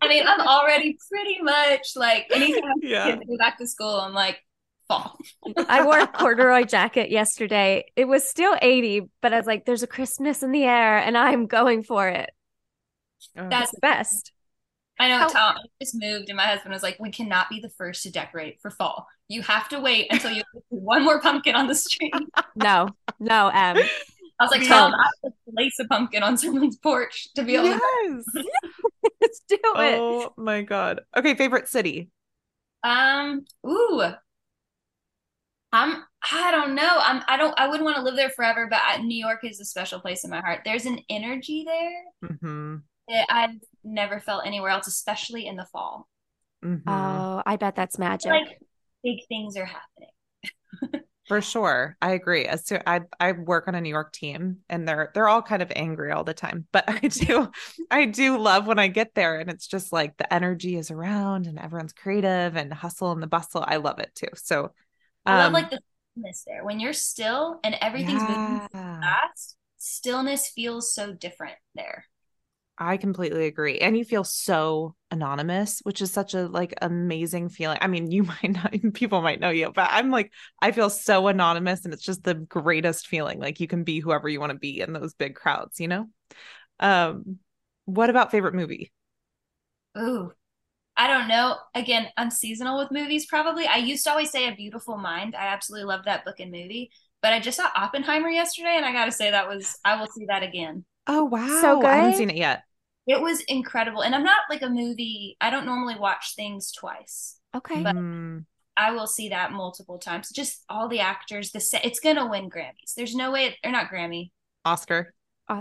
I 0.03 0.09
mean, 0.09 0.23
I'm 0.27 0.47
already 0.47 0.99
pretty 1.11 1.41
much 1.41 1.93
like 1.97 2.27
anytime 2.31 2.75
yeah. 2.83 3.07
kids 3.07 3.23
go 3.27 3.39
back 3.39 3.57
to 3.59 3.67
school, 3.67 4.01
I'm 4.01 4.13
like, 4.13 4.39
fall. 4.87 5.19
I 5.57 5.83
wore 5.83 6.01
a 6.01 6.07
corduroy 6.19 6.65
jacket 6.65 7.11
yesterday. 7.11 7.87
It 7.97 8.07
was 8.07 8.29
still 8.29 8.55
80, 8.61 9.09
but 9.23 9.33
I 9.33 9.39
was 9.39 9.47
like, 9.47 9.65
there's 9.65 9.83
a 9.83 9.87
Christmas 9.87 10.43
in 10.43 10.53
the 10.53 10.65
air 10.65 10.99
and 10.99 11.17
I'm 11.17 11.47
going 11.47 11.85
for 11.85 12.07
it. 12.09 12.29
Oh, 13.37 13.49
That's 13.49 13.71
It's 13.71 13.73
the 13.73 13.81
best. 13.81 14.33
I 15.01 15.09
know 15.09 15.19
How- 15.19 15.29
Tom 15.29 15.57
just 15.81 15.95
moved, 15.97 16.29
and 16.29 16.37
my 16.37 16.47
husband 16.47 16.73
was 16.73 16.83
like, 16.83 16.99
"We 16.99 17.13
cannot 17.13 17.49
be 17.49 17.61
the 17.61 17.71
first 17.71 18.03
to 18.03 18.11
decorate 18.11 18.61
for 18.61 18.71
fall. 18.71 19.07
You 19.29 19.43
have 19.43 19.69
to 19.69 19.79
wait 19.79 20.09
until 20.11 20.33
you 20.33 20.43
put 20.53 20.65
one 20.71 21.05
more 21.05 21.21
pumpkin 21.21 21.55
on 21.55 21.69
the 21.69 21.75
street." 21.77 22.13
No, 22.57 22.89
no, 23.21 23.49
um, 23.55 23.79
I 24.41 24.45
was 24.45 24.51
like, 24.51 24.63
Yeah. 24.63 24.69
"Tom, 24.69 24.95
I 24.95 25.05
have 25.25 25.33
to 25.33 25.53
place 25.53 25.79
a 25.81 25.85
pumpkin 25.87 26.23
on 26.23 26.37
someone's 26.39 26.77
porch 26.79 27.29
to 27.35 27.43
be 27.43 27.55
able 27.57 27.71
to." 27.71 27.81
yes. 27.81 28.25
let's 29.21 29.41
do 29.49 29.57
it. 29.57 29.63
Oh 29.99 30.33
my 30.37 30.63
god. 30.63 31.01
Okay, 31.17 31.35
favorite 31.35 31.69
city. 31.69 32.11
Um, 32.85 33.45
ooh, 33.67 34.03
I'm. 35.73 36.05
I 36.33 36.51
don't 36.51 36.75
know. 36.75 36.99
I'm. 37.01 37.23
I 37.29 37.37
don't. 37.37 37.55
I 37.59 37.69
wouldn't 37.69 37.85
want 37.85 37.97
to 37.97 38.03
live 38.03 38.17
there 38.17 38.31
forever, 38.31 38.67
but 38.71 38.81
I, 38.85 38.99
New 38.99 39.19
York 39.19 39.41
is 39.45 39.61
a 39.61 39.65
special 39.65 40.01
place 40.01 40.25
in 40.25 40.31
my 40.31 40.41
heart. 40.41 40.61
There's 40.65 40.87
an 40.87 41.01
energy 41.11 41.65
there 41.67 42.31
Mm-hmm. 42.33 42.77
that 43.09 43.27
I've 43.31 43.57
never 43.85 44.21
felt 44.21 44.47
anywhere 44.47 44.71
else, 44.71 44.87
especially 44.87 45.47
in 45.47 45.57
the 45.57 45.67
fall. 45.67 46.09
Mm-hmm. 46.65 46.89
Oh, 46.89 47.43
I 47.45 47.57
bet 47.57 47.75
that's 47.77 47.99
magic. 47.99 48.31
Like 48.31 48.59
big 49.05 49.19
things 49.29 49.57
are 49.57 49.67
happening. 49.67 51.05
For 51.29 51.43
sure. 51.43 51.97
I 52.01 52.13
agree. 52.13 52.47
As 52.47 52.67
soon 52.67 52.83
I 52.87 53.03
I 53.21 53.33
work 53.33 53.69
on 53.69 53.75
a 53.75 53.81
New 53.83 53.91
York 53.91 54.13
team 54.13 54.59
and 54.71 54.89
they're 54.89 55.11
they're 55.15 55.29
all 55.29 55.43
kind 55.43 55.61
of 55.61 55.71
angry 55.77 56.11
all 56.11 56.25
the 56.25 56.33
time. 56.33 56.67
But 56.73 56.85
I 56.89 57.01
do 57.07 57.51
I 57.91 58.07
do 58.07 58.39
love 58.39 58.67
when 58.67 58.79
I 58.79 58.89
get 58.89 59.15
there 59.15 59.39
and 59.39 59.51
it's 59.51 59.67
just 59.67 59.93
like 59.93 60.17
the 60.17 60.33
energy 60.33 60.77
is 60.77 60.91
around 60.91 61.47
and 61.47 61.59
everyone's 61.59 61.93
creative 61.93 62.57
and 62.57 62.73
hustle 62.73 63.13
and 63.13 63.23
the 63.23 63.27
bustle. 63.27 63.63
I 63.67 63.77
love 63.77 63.99
it 63.99 64.11
too. 64.15 64.29
So 64.37 64.73
I 65.27 65.37
love 65.37 65.49
um, 65.49 65.53
like 65.53 65.71
the 65.71 65.81
stillness 66.15 66.45
there 66.47 66.65
when 66.65 66.81
you're 66.81 66.95
still 66.95 67.61
and 67.63 67.77
everything's 67.81 68.25
moving 68.27 68.67
fast. 68.73 69.57
Stillness 69.77 70.49
feels 70.49 70.95
so 70.95 71.13
different 71.13 71.57
there. 71.75 72.07
I 72.81 72.97
completely 72.97 73.47
agree. 73.47 73.79
And 73.79 73.97
you 73.99 74.05
feel 74.05 74.23
so 74.23 74.95
anonymous, 75.11 75.81
which 75.81 76.01
is 76.01 76.13
such 76.13 76.35
a 76.35 76.47
like 76.47 76.75
amazing 76.81 77.49
feeling. 77.49 77.79
I 77.81 77.89
mean, 77.89 78.11
you 78.11 78.23
might 78.43 78.51
not 78.51 78.73
people 78.95 79.21
might 79.21 79.41
know 79.41 79.51
you, 79.51 79.73
but 79.73 79.89
I'm 79.91 80.11
like 80.11 80.33
I 80.61 80.71
feel 80.73 80.89
so 80.91 81.27
anonymous 81.29 81.85
and 81.85 81.93
it's 81.93 82.05
just 82.05 82.23
the 82.25 82.35
greatest 82.35 83.09
feeling. 83.09 83.41
Like 83.41 83.59
you 83.61 83.67
can 83.67 83.83
be 83.85 83.99
whoever 84.01 84.29
you 84.29 84.39
want 84.41 84.53
to 84.53 84.59
be 84.59 84.81
in 84.81 84.93
those 84.93 85.15
big 85.15 85.35
crowds, 85.35 85.81
you 85.81 85.89
know? 85.89 86.07
Um 86.81 87.39
what 87.87 88.11
about 88.11 88.31
favorite 88.33 88.55
movie? 88.55 88.93
Ooh, 89.99 90.33
I 90.97 91.09
don't 91.09 91.29
know. 91.29 91.57
Again, 91.75 92.09
I'm 92.17 92.31
seasonal 92.31 92.79
with 92.79 92.91
movies 92.93 93.27
probably. 93.27 93.67
I 93.67 93.77
used 93.79 94.05
to 94.05 94.11
always 94.11 94.31
say 94.31 94.49
A 94.49 94.55
Beautiful 94.57 94.99
Mind. 94.99 95.37
I 95.37 95.49
absolutely 95.49 95.87
love 95.87 96.05
that 96.07 96.25
book 96.25 96.41
and 96.41 96.53
movie. 96.53 96.91
But 97.23 97.33
I 97.35 97.41
just 97.41 97.59
saw 97.59 97.69
Oppenheimer 97.77 98.29
yesterday 98.31 98.75
and 98.77 98.87
I 98.87 98.93
gotta 98.93 99.13
say 99.13 99.31
that 99.31 99.49
was 99.49 99.79
I 99.85 100.01
will 100.01 100.09
see 100.09 100.27
that 100.27 100.43
again. 100.45 100.85
Oh 101.07 101.25
wow. 101.25 101.77
So 101.77 101.77
good. 101.77 101.91
I 101.91 101.97
haven't 101.97 102.15
seen 102.15 102.31
it 102.31 102.37
yet. 102.37 102.63
It 103.09 103.21
was 103.21 103.41
incredible. 103.49 104.03
And 104.03 104.15
I'm 104.15 104.23
not 104.23 104.43
like 104.49 104.63
a 104.63 104.69
movie, 104.69 105.37
I 105.41 105.51
don't 105.51 105.67
normally 105.67 105.97
watch 105.99 106.35
things 106.37 106.71
twice. 106.71 107.41
okay. 107.57 107.83
But- 107.83 107.97
Mm, 107.97 108.45
I 108.77 108.93
will 108.93 109.09
see 109.09 109.31
that 109.31 109.51
multiple 109.51 109.99
times. 109.99 110.31
Just 110.31 110.63
all 110.69 110.87
the 110.89 111.01
actors, 111.01 111.51
the 111.51 111.59
set, 111.59 111.85
it's 111.85 111.99
gonna 111.99 112.29
win 112.29 112.49
Grammys. 112.49 112.95
There's 112.97 113.15
no 113.17 113.33
way, 113.33 113.47
it, 113.47 113.55
or 113.65 113.73
not 113.73 113.91
Grammy. 113.91 114.31
Oscar. 114.65 115.13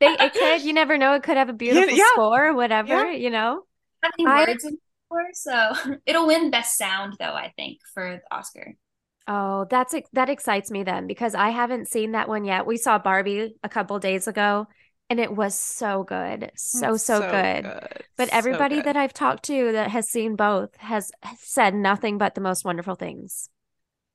They, 0.00 0.10
it 0.10 0.32
could, 0.32 0.62
you 0.62 0.72
never 0.72 0.96
know. 0.96 1.14
It 1.14 1.24
could 1.24 1.36
have 1.36 1.48
a 1.48 1.52
beautiful 1.52 1.90
yeah. 1.96 2.04
score, 2.12 2.54
whatever, 2.54 3.10
Yeah. 3.10 3.16
you 3.16 3.30
know? 3.30 3.62
How 4.02 4.10
many 4.16 4.30
I- 4.30 4.44
words 4.46 4.64
in 4.64 4.78
for? 5.08 5.22
So 5.32 5.72
it'll 6.06 6.26
win 6.26 6.50
Best 6.50 6.76
Sound 6.78 7.14
though, 7.18 7.32
I 7.34 7.52
think, 7.56 7.78
for 7.94 8.20
the 8.22 8.36
Oscar. 8.36 8.74
Oh, 9.26 9.66
that's 9.68 9.94
that 10.12 10.28
excites 10.30 10.70
me 10.70 10.84
then 10.84 11.06
because 11.06 11.34
I 11.34 11.50
haven't 11.50 11.88
seen 11.88 12.12
that 12.12 12.28
one 12.28 12.44
yet. 12.44 12.64
We 12.64 12.76
saw 12.76 12.98
Barbie 12.98 13.56
a 13.62 13.68
couple 13.68 13.98
days 13.98 14.26
ago 14.28 14.68
and 15.10 15.18
it 15.18 15.34
was 15.34 15.54
so 15.54 16.02
good 16.02 16.50
so 16.56 16.96
so, 16.96 17.20
so 17.20 17.30
good. 17.30 17.64
good. 17.64 18.04
but 18.16 18.28
everybody 18.30 18.76
so 18.76 18.78
good. 18.80 18.86
that 18.86 18.96
i've 18.96 19.12
talked 19.12 19.44
to 19.44 19.72
that 19.72 19.90
has 19.90 20.08
seen 20.08 20.36
both 20.36 20.76
has 20.76 21.10
said 21.38 21.74
nothing 21.74 22.18
but 22.18 22.34
the 22.34 22.40
most 22.40 22.64
wonderful 22.64 22.94
things 22.94 23.48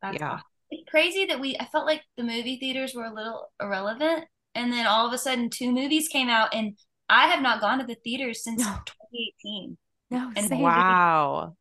That's 0.02 0.20
yeah 0.20 0.40
it's 0.70 0.90
crazy 0.90 1.26
that 1.26 1.40
we 1.40 1.58
i 1.60 1.66
felt 1.66 1.86
like 1.86 2.02
the 2.18 2.24
movie 2.24 2.58
theaters 2.60 2.94
were 2.94 3.06
a 3.06 3.14
little 3.14 3.52
irrelevant 3.62 4.26
and 4.56 4.72
then 4.72 4.86
all 4.86 5.08
of 5.08 5.14
a 5.14 5.18
sudden 5.18 5.50
two 5.50 5.72
movies 5.72 6.08
came 6.08 6.30
out 6.30 6.54
and 6.54 6.78
i 7.10 7.28
have 7.28 7.42
not 7.42 7.62
gone 7.62 7.80
to 7.80 7.86
the 7.86 7.96
theaters 7.96 8.44
since 8.44 8.60
no. 8.60 8.66
2018 8.66 9.78
no 10.12 10.32
and 10.36 10.62
wow 10.62 11.56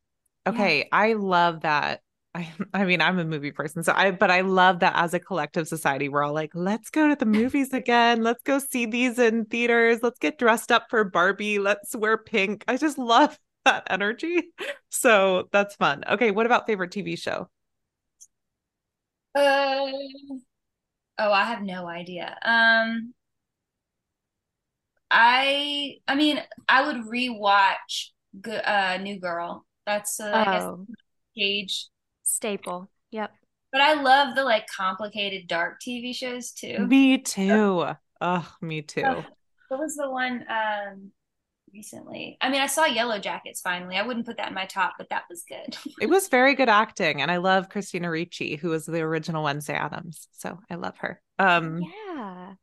okay 0.46 0.78
yeah. 0.78 0.84
i 0.92 1.12
love 1.14 1.60
that 1.60 2.00
I, 2.34 2.52
I 2.74 2.84
mean, 2.84 3.00
I'm 3.00 3.18
a 3.18 3.24
movie 3.24 3.52
person, 3.52 3.82
so 3.82 3.92
I, 3.94 4.10
but 4.10 4.30
I 4.30 4.40
love 4.42 4.80
that 4.80 4.94
as 4.96 5.14
a 5.14 5.20
collective 5.20 5.68
society, 5.68 6.08
we're 6.08 6.22
all 6.22 6.32
like, 6.32 6.52
let's 6.54 6.90
go 6.90 7.08
to 7.08 7.16
the 7.16 7.26
movies 7.26 7.72
again. 7.72 8.22
Let's 8.22 8.42
go 8.42 8.58
see 8.58 8.86
these 8.86 9.18
in 9.18 9.44
theaters. 9.46 10.00
Let's 10.02 10.18
get 10.18 10.38
dressed 10.38 10.72
up 10.72 10.86
for 10.90 11.04
Barbie. 11.04 11.58
Let's 11.58 11.94
wear 11.94 12.18
pink. 12.18 12.64
I 12.68 12.76
just 12.76 12.98
love 13.02 13.38
that 13.64 13.86
energy. 13.90 14.42
So 14.88 15.48
that's 15.52 15.76
fun. 15.76 16.04
Okay. 16.08 16.30
What 16.30 16.46
about 16.46 16.66
favorite 16.66 16.90
TV 16.90 17.18
show? 17.18 17.48
Uh, 19.34 19.86
oh, 21.18 21.32
I 21.32 21.44
have 21.44 21.62
no 21.62 21.86
idea. 21.86 22.36
Um, 22.44 23.14
I, 25.10 25.98
I 26.08 26.14
mean, 26.14 26.42
I 26.68 26.86
would 26.86 27.04
rewatch 27.06 28.08
uh, 28.46 28.98
New 29.00 29.20
Girl. 29.20 29.64
That's, 29.86 30.20
uh, 30.20 30.32
I 30.34 30.44
guess, 30.44 30.62
oh. 30.64 30.86
Cage 32.22 32.60
staple. 32.60 32.90
Yep. 33.10 33.32
But 33.72 33.80
I 33.80 33.94
love 33.94 34.34
the 34.34 34.44
like 34.44 34.66
complicated 34.66 35.46
dark 35.46 35.80
TV 35.80 36.14
shows 36.14 36.52
too. 36.52 36.86
Me 36.86 37.18
too. 37.18 37.86
Oh, 38.20 38.54
me 38.60 38.82
too. 38.82 39.02
Uh, 39.02 39.22
what 39.68 39.80
was 39.80 39.96
the 39.96 40.10
one 40.10 40.44
um 40.48 41.10
recently? 41.72 42.36
I 42.40 42.50
mean, 42.50 42.60
I 42.60 42.66
saw 42.66 42.86
Yellowjackets 42.86 43.60
finally. 43.62 43.96
I 43.96 44.02
wouldn't 44.02 44.26
put 44.26 44.36
that 44.36 44.48
in 44.48 44.54
my 44.54 44.66
top, 44.66 44.94
but 44.98 45.08
that 45.08 45.24
was 45.30 45.44
good. 45.48 45.76
it 46.00 46.08
was 46.08 46.28
very 46.28 46.54
good 46.54 46.68
acting, 46.68 47.22
and 47.22 47.30
I 47.30 47.38
love 47.38 47.70
Christina 47.70 48.10
Ricci, 48.10 48.56
who 48.56 48.68
was 48.68 48.84
the 48.84 49.00
original 49.00 49.42
Wednesday 49.42 49.74
Addams. 49.74 50.28
So 50.32 50.60
I 50.70 50.74
love 50.74 50.98
her. 50.98 51.20
Um 51.38 51.80
Yeah. 51.80 52.54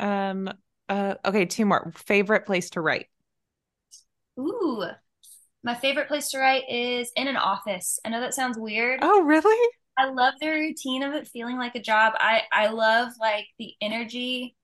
Um 0.00 0.50
uh 0.88 1.14
okay, 1.24 1.46
two 1.46 1.64
more. 1.64 1.92
Favorite 1.94 2.44
place 2.44 2.70
to 2.70 2.80
write. 2.80 3.06
Ooh, 4.38 4.84
my 5.68 5.74
favorite 5.74 6.08
place 6.08 6.30
to 6.30 6.38
write 6.38 6.64
is 6.66 7.12
in 7.14 7.28
an 7.28 7.36
office. 7.36 8.00
I 8.02 8.08
know 8.08 8.22
that 8.22 8.32
sounds 8.32 8.56
weird. 8.56 9.00
Oh, 9.02 9.20
really? 9.20 9.68
I 9.98 10.08
love 10.08 10.32
the 10.40 10.48
routine 10.48 11.02
of 11.02 11.12
it 11.12 11.28
feeling 11.28 11.58
like 11.58 11.74
a 11.74 11.82
job. 11.82 12.14
I 12.16 12.44
I 12.50 12.68
love 12.68 13.12
like 13.20 13.48
the 13.58 13.74
energy 13.82 14.56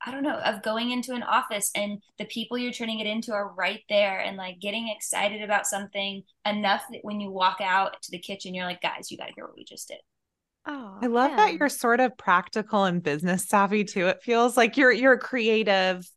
I 0.00 0.10
don't 0.10 0.22
know, 0.22 0.38
of 0.38 0.62
going 0.62 0.92
into 0.92 1.12
an 1.12 1.24
office 1.24 1.70
and 1.74 2.00
the 2.18 2.24
people 2.24 2.56
you're 2.56 2.72
turning 2.72 3.00
it 3.00 3.06
into 3.06 3.32
are 3.32 3.52
right 3.52 3.82
there 3.90 4.20
and 4.20 4.38
like 4.38 4.60
getting 4.60 4.88
excited 4.88 5.42
about 5.42 5.66
something 5.66 6.22
enough 6.46 6.84
that 6.90 7.00
when 7.02 7.20
you 7.20 7.30
walk 7.30 7.58
out 7.60 8.00
to 8.02 8.10
the 8.10 8.18
kitchen, 8.18 8.54
you're 8.54 8.64
like, 8.64 8.80
guys, 8.80 9.10
you 9.10 9.18
got 9.18 9.26
to 9.26 9.34
hear 9.34 9.44
what 9.44 9.56
we 9.56 9.64
just 9.64 9.88
did. 9.88 9.98
Oh, 10.66 10.98
I 11.02 11.08
love 11.08 11.36
that 11.36 11.54
you're 11.54 11.68
sort 11.68 12.00
of 12.00 12.16
practical 12.16 12.84
and 12.84 13.02
business 13.02 13.46
savvy 13.46 13.84
too. 13.84 14.06
It 14.06 14.22
feels 14.22 14.56
like 14.56 14.76
you're 14.78 14.92
you're 14.92 15.18
creative 15.18 16.08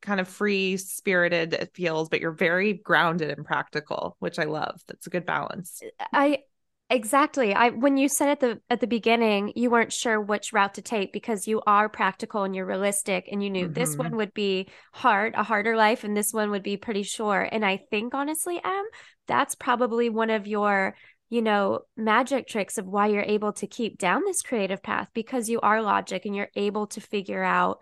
kind 0.00 0.20
of 0.20 0.26
free 0.28 0.76
spirited 0.76 1.52
it 1.52 1.70
feels 1.74 2.08
but 2.08 2.20
you're 2.20 2.32
very 2.32 2.72
grounded 2.72 3.30
and 3.30 3.44
practical 3.44 4.16
which 4.18 4.38
i 4.38 4.44
love. 4.44 4.82
That's 4.86 5.06
a 5.06 5.10
good 5.10 5.26
balance. 5.26 5.82
I 6.12 6.40
exactly. 6.88 7.54
I 7.54 7.70
when 7.70 7.96
you 7.96 8.08
said 8.08 8.28
at 8.28 8.40
the 8.40 8.60
at 8.70 8.80
the 8.80 8.86
beginning 8.86 9.52
you 9.56 9.70
weren't 9.70 9.92
sure 9.92 10.20
which 10.20 10.52
route 10.52 10.74
to 10.74 10.82
take 10.82 11.12
because 11.12 11.46
you 11.46 11.60
are 11.66 11.88
practical 11.88 12.44
and 12.44 12.54
you're 12.54 12.66
realistic 12.66 13.28
and 13.30 13.42
you 13.42 13.50
knew 13.50 13.64
mm-hmm. 13.64 13.74
this 13.74 13.96
one 13.96 14.16
would 14.16 14.34
be 14.34 14.68
hard 14.92 15.34
a 15.34 15.42
harder 15.42 15.76
life 15.76 16.04
and 16.04 16.16
this 16.16 16.32
one 16.32 16.50
would 16.50 16.62
be 16.62 16.76
pretty 16.76 17.02
sure 17.02 17.48
and 17.50 17.64
i 17.64 17.76
think 17.90 18.14
honestly 18.14 18.60
em 18.64 18.84
that's 19.26 19.54
probably 19.56 20.08
one 20.08 20.30
of 20.30 20.46
your 20.46 20.94
you 21.28 21.42
know 21.42 21.80
magic 21.96 22.46
tricks 22.46 22.78
of 22.78 22.86
why 22.86 23.08
you're 23.08 23.22
able 23.22 23.52
to 23.52 23.66
keep 23.66 23.98
down 23.98 24.22
this 24.24 24.42
creative 24.42 24.82
path 24.82 25.08
because 25.12 25.48
you 25.48 25.60
are 25.60 25.82
logic 25.82 26.24
and 26.24 26.36
you're 26.36 26.50
able 26.54 26.86
to 26.86 27.00
figure 27.00 27.42
out 27.42 27.78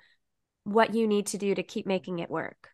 what 0.64 0.94
you 0.94 1.06
need 1.06 1.26
to 1.26 1.38
do 1.38 1.54
to 1.54 1.62
keep 1.62 1.86
making 1.86 2.18
it 2.18 2.30
work. 2.30 2.70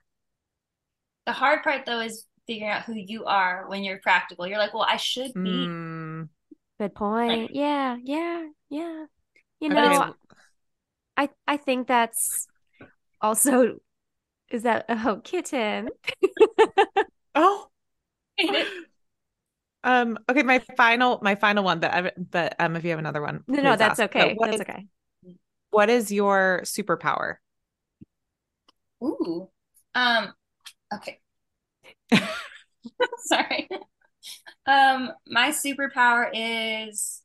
The 1.26 1.32
hard 1.32 1.62
part 1.62 1.86
though 1.86 2.00
is 2.00 2.26
figuring 2.46 2.72
out 2.72 2.82
who 2.82 2.94
you 2.94 3.24
are 3.26 3.68
when 3.68 3.84
you're 3.84 3.98
practical. 3.98 4.46
You're 4.46 4.58
like, 4.58 4.74
well, 4.74 4.86
I 4.88 4.96
should 4.96 5.32
be. 5.34 5.66
Mm. 5.66 6.28
Good 6.78 6.94
point. 6.94 7.42
Like, 7.42 7.50
yeah, 7.52 7.96
yeah, 8.02 8.46
yeah. 8.70 9.04
You 9.60 9.68
know. 9.68 10.14
I 11.16 11.28
I 11.46 11.58
think 11.58 11.86
that's 11.86 12.46
also 13.20 13.76
is 14.50 14.62
that 14.62 14.86
oh 14.88 15.20
kitten. 15.22 15.90
oh. 17.34 17.66
um 19.84 20.18
okay 20.28 20.42
my 20.42 20.58
final 20.76 21.18
my 21.22 21.34
final 21.34 21.64
one 21.64 21.80
but 21.80 21.92
I, 21.92 22.12
but 22.16 22.54
um 22.58 22.76
if 22.76 22.84
you 22.84 22.90
have 22.90 22.98
another 22.98 23.22
one 23.22 23.44
no 23.46 23.62
no 23.62 23.76
that's 23.76 23.98
ask. 23.98 24.10
okay 24.14 24.36
that's 24.38 24.56
is, 24.56 24.60
okay 24.62 24.86
what 25.70 25.88
is 25.88 26.10
your 26.10 26.62
superpower 26.64 27.36
Ooh. 29.02 29.48
Um, 29.94 30.32
okay. 30.94 31.20
Sorry. 33.26 33.68
Um, 34.66 35.12
my 35.28 35.50
superpower 35.50 36.30
is 36.34 37.22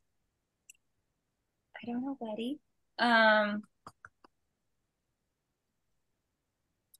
I 1.76 1.86
don't 1.90 2.02
know, 2.04 2.16
Betty. 2.20 2.58
Um, 2.98 3.62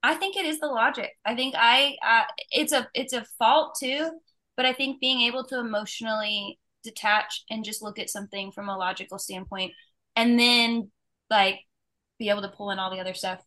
I 0.03 0.15
think 0.15 0.37
it 0.37 0.45
is 0.47 0.61
the 0.61 0.67
logic. 0.67 1.11
I 1.25 1.35
think 1.35 1.55
I 1.57 1.97
uh, 2.05 2.25
it's 2.51 2.73
a 2.73 2.89
it's 2.95 3.13
a 3.13 3.25
fault 3.39 3.77
too, 3.81 4.11
but 4.57 4.67
I 4.67 4.73
think 4.73 5.01
being 5.01 5.23
able 5.23 5.45
to 5.47 5.59
emotionally 5.59 6.59
detach 6.85 7.45
and 7.51 7.65
just 7.65 7.83
look 7.83 7.99
at 7.99 8.11
something 8.11 8.53
from 8.53 8.69
a 8.69 8.77
logical 8.77 9.19
standpoint 9.19 9.73
and 10.15 10.39
then 10.39 10.91
like 11.31 11.61
be 12.19 12.31
able 12.31 12.43
to 12.43 12.49
pull 12.51 12.71
in 12.71 12.79
all 12.79 12.91
the 12.91 13.01
other 13.01 13.15
stuff 13.15 13.43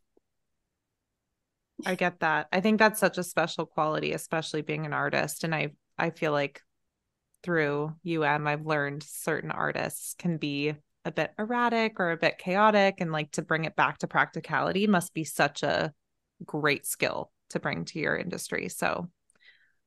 I 1.86 1.96
get 1.96 2.20
that. 2.20 2.48
I 2.52 2.62
think 2.62 2.80
that's 2.80 3.00
such 3.00 3.18
a 3.18 3.24
special 3.24 3.66
quality, 3.66 4.14
especially 4.14 4.62
being 4.62 4.86
an 4.86 4.94
artist. 4.94 5.44
And 5.44 5.54
I 5.54 5.72
I 5.98 6.10
feel 6.10 6.32
like 6.32 6.62
through 7.44 7.96
UM, 8.08 8.48
I've 8.48 8.66
learned 8.66 9.04
certain 9.04 9.52
artists 9.52 10.16
can 10.18 10.38
be 10.38 10.74
a 11.06 11.12
bit 11.12 11.32
erratic 11.40 12.00
or 12.00 12.12
a 12.12 12.18
bit 12.18 12.38
chaotic, 12.38 12.96
and 13.00 13.12
like 13.12 13.32
to 13.32 13.42
bring 13.42 13.66
it 13.66 13.76
back 13.76 14.00
to 14.00 14.08
practicality 14.08 14.88
must 14.88 15.14
be 15.14 15.24
such 15.24 15.64
a 15.64 15.94
great 16.46 16.86
skill 16.86 17.32
to 17.52 17.60
bring 17.60 17.86
to 17.86 18.00
your 18.00 18.16
industry. 18.16 18.70
So, 18.70 19.10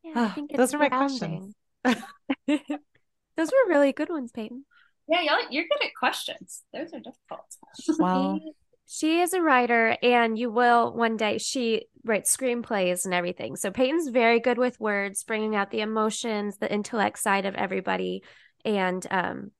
yeah, 0.02 0.34
those 0.54 0.74
are 0.74 0.78
my 0.78 0.88
questions. 0.88 1.54
those 1.84 2.00
were 2.48 3.68
really 3.68 3.92
good 3.92 4.08
ones, 4.08 4.32
Peyton. 4.32 4.64
Yeah, 5.08 5.20
y'all, 5.22 5.50
you're 5.50 5.64
good 5.64 5.84
at 5.84 5.94
questions. 5.98 6.62
Those 6.72 6.92
are 6.94 7.00
difficult. 7.00 7.56
Well, 7.98 8.40
she 8.86 9.20
is 9.20 9.32
a 9.32 9.42
writer, 9.42 9.96
and 10.02 10.38
you 10.38 10.50
will 10.50 10.92
one 10.92 11.16
day. 11.16 11.38
She 11.38 11.86
writes 12.04 12.36
screenplays 12.36 13.04
and 13.04 13.14
everything. 13.14 13.56
So 13.56 13.70
Peyton's 13.70 14.08
very 14.08 14.40
good 14.40 14.58
with 14.58 14.80
words, 14.80 15.24
bringing 15.24 15.56
out 15.56 15.70
the 15.70 15.80
emotions, 15.80 16.58
the 16.58 16.72
intellect 16.72 17.18
side 17.18 17.46
of 17.46 17.54
everybody, 17.54 18.22
and 18.64 19.06
um, 19.10 19.50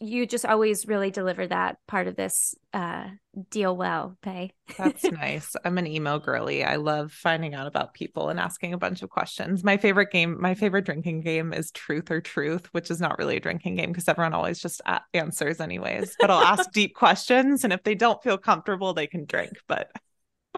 you 0.00 0.26
just 0.26 0.44
always 0.44 0.86
really 0.86 1.10
deliver 1.10 1.46
that 1.46 1.76
part 1.88 2.06
of 2.06 2.14
this 2.14 2.54
uh, 2.72 3.08
deal 3.50 3.76
well, 3.76 4.16
Pay. 4.22 4.52
That's 4.78 5.02
nice. 5.10 5.56
I'm 5.64 5.76
an 5.78 5.88
emo 5.88 6.20
girly. 6.20 6.62
I 6.62 6.76
love 6.76 7.12
finding 7.12 7.54
out 7.54 7.66
about 7.66 7.92
people 7.92 8.28
and 8.28 8.38
asking 8.38 8.74
a 8.74 8.78
bunch 8.78 9.02
of 9.02 9.10
questions. 9.10 9.64
My 9.64 9.76
favorite 9.76 10.12
game, 10.12 10.40
my 10.40 10.54
favorite 10.54 10.84
drinking 10.84 11.22
game 11.22 11.52
is 11.52 11.72
Truth 11.72 12.10
or 12.10 12.20
Truth, 12.20 12.66
which 12.72 12.90
is 12.90 13.00
not 13.00 13.18
really 13.18 13.36
a 13.36 13.40
drinking 13.40 13.74
game 13.74 13.90
because 13.90 14.06
everyone 14.06 14.34
always 14.34 14.60
just 14.60 14.80
answers 15.14 15.60
anyways. 15.60 16.16
But 16.20 16.30
I'll 16.30 16.44
ask 16.44 16.70
deep 16.72 16.94
questions, 16.94 17.64
and 17.64 17.72
if 17.72 17.82
they 17.82 17.96
don't 17.96 18.22
feel 18.22 18.38
comfortable, 18.38 18.94
they 18.94 19.08
can 19.08 19.24
drink. 19.24 19.52
But 19.66 19.90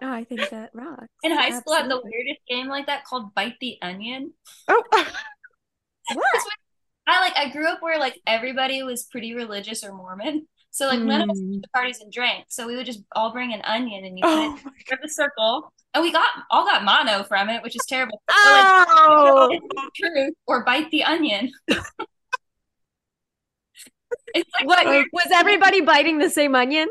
oh, 0.03 0.11
I 0.11 0.23
think 0.23 0.49
that 0.51 0.69
rocks. 0.73 1.07
In 1.23 1.31
high 1.31 1.47
Absolutely. 1.47 1.61
school, 1.61 1.73
I 1.73 1.81
had 1.81 1.91
the 1.91 2.01
weirdest 2.03 2.41
game 2.47 2.67
like 2.67 2.85
that 2.85 3.05
called 3.05 3.33
Bite 3.33 3.55
the 3.59 3.77
Onion. 3.81 4.33
Oh. 4.67 4.83
what? 6.13 6.43
I 7.07 7.21
like 7.21 7.33
I 7.37 7.49
grew 7.49 7.67
up 7.67 7.81
where 7.81 7.99
like 7.99 8.19
everybody 8.25 8.81
was 8.83 9.03
pretty 9.03 9.33
religious 9.33 9.83
or 9.83 9.93
Mormon. 9.93 10.47
So 10.71 10.87
like 10.87 10.99
mm. 10.99 11.05
none 11.05 11.21
of 11.21 11.29
us 11.29 11.39
went 11.39 11.63
to 11.63 11.69
hmm. 11.69 11.77
parties 11.77 12.01
and 12.01 12.11
drank. 12.11 12.45
So 12.49 12.67
we 12.67 12.75
would 12.75 12.85
just 12.85 13.01
all 13.13 13.31
bring 13.31 13.53
an 13.53 13.61
onion 13.63 14.03
and 14.03 14.17
you 14.17 14.23
oh 14.25 14.57
put 14.61 14.73
it 14.73 14.91
in 14.91 14.97
the 15.01 15.09
circle. 15.09 15.71
And 15.93 16.01
we 16.01 16.11
got 16.11 16.27
all 16.51 16.65
got 16.65 16.83
mono 16.83 17.23
from 17.23 17.47
it, 17.49 17.63
which 17.63 17.75
is 17.75 17.85
terrible. 17.87 18.21
Oh. 18.29 19.47
So, 19.49 19.53
like, 19.53 19.61
truth 19.95 20.33
or 20.45 20.65
bite 20.65 20.91
the 20.91 21.05
onion. 21.05 21.51
it's 24.33 24.49
like 24.53 24.67
what 24.67 24.85
was 25.13 25.27
everybody 25.31 25.79
biting 25.81 26.17
the 26.17 26.29
same 26.29 26.55
onion? 26.55 26.89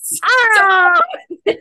Yes. 0.00 0.20
Oh. 0.24 1.00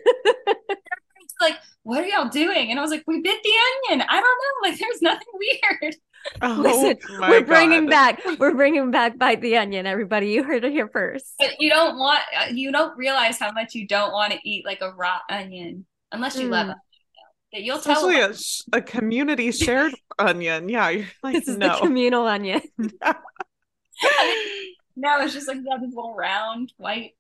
like, 1.41 1.57
what 1.83 2.03
are 2.03 2.07
y'all 2.07 2.29
doing? 2.29 2.69
And 2.69 2.79
I 2.79 2.81
was 2.81 2.91
like, 2.91 3.03
we 3.07 3.21
bit 3.21 3.39
the 3.43 3.51
onion. 3.91 4.07
I 4.09 4.19
don't 4.19 4.23
know. 4.23 4.69
Like, 4.69 4.79
there's 4.79 5.01
nothing 5.01 5.27
weird. 5.33 5.95
Oh, 6.41 6.57
Listen, 6.59 6.97
we're 7.21 7.45
bringing 7.45 7.85
God. 7.85 8.17
back, 8.17 8.39
we're 8.39 8.53
bringing 8.53 8.91
back 8.91 9.17
bite 9.17 9.39
the 9.39 9.55
onion. 9.55 9.85
Everybody, 9.85 10.27
you 10.31 10.43
heard 10.43 10.65
it 10.65 10.71
here 10.73 10.89
first. 10.89 11.33
But 11.39 11.61
you 11.61 11.69
don't 11.69 11.97
want, 11.97 12.19
uh, 12.37 12.47
you 12.51 12.73
don't 12.73 12.97
realize 12.97 13.39
how 13.39 13.53
much 13.53 13.73
you 13.73 13.87
don't 13.87 14.11
want 14.11 14.33
to 14.33 14.39
eat 14.43 14.65
like 14.65 14.81
a 14.81 14.91
raw 14.91 15.19
onion 15.29 15.85
unless 16.11 16.35
you 16.35 16.49
mm. 16.49 16.51
love 16.51 16.69
it. 16.69 17.63
You'll 17.63 17.77
Especially 17.77 18.15
tell 18.15 18.33
a, 18.73 18.77
a, 18.77 18.81
community 18.81 19.51
shared 19.53 19.93
onion. 20.19 20.67
Yeah, 20.67 20.89
you're 20.89 21.07
like, 21.23 21.35
this 21.35 21.47
is 21.47 21.57
no. 21.57 21.69
the 21.69 21.79
communal 21.79 22.27
onion. 22.27 22.61
no, 24.95 25.21
it's 25.21 25.33
just 25.33 25.47
like 25.47 25.63
got 25.63 25.79
this 25.79 25.95
little 25.95 26.15
round 26.15 26.73
white 26.77 27.13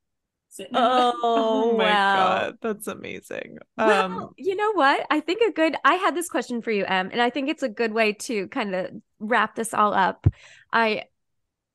Oh, 0.73 1.13
oh, 1.35 1.73
my 1.75 1.85
wow. 1.85 2.13
god, 2.13 2.57
that's 2.61 2.87
amazing. 2.87 3.59
Well, 3.77 4.05
um, 4.05 4.29
you 4.37 4.55
know 4.55 4.73
what? 4.73 5.05
I 5.09 5.21
think 5.21 5.41
a 5.41 5.51
good. 5.51 5.75
I 5.85 5.95
had 5.95 6.15
this 6.15 6.29
question 6.29 6.61
for 6.61 6.71
you, 6.71 6.85
Em, 6.85 7.09
and 7.11 7.21
I 7.21 7.29
think 7.29 7.49
it's 7.49 7.63
a 7.63 7.69
good 7.69 7.93
way 7.93 8.13
to 8.13 8.47
kind 8.49 8.75
of 8.75 8.91
wrap 9.19 9.55
this 9.55 9.73
all 9.73 9.93
up. 9.93 10.27
I, 10.73 11.03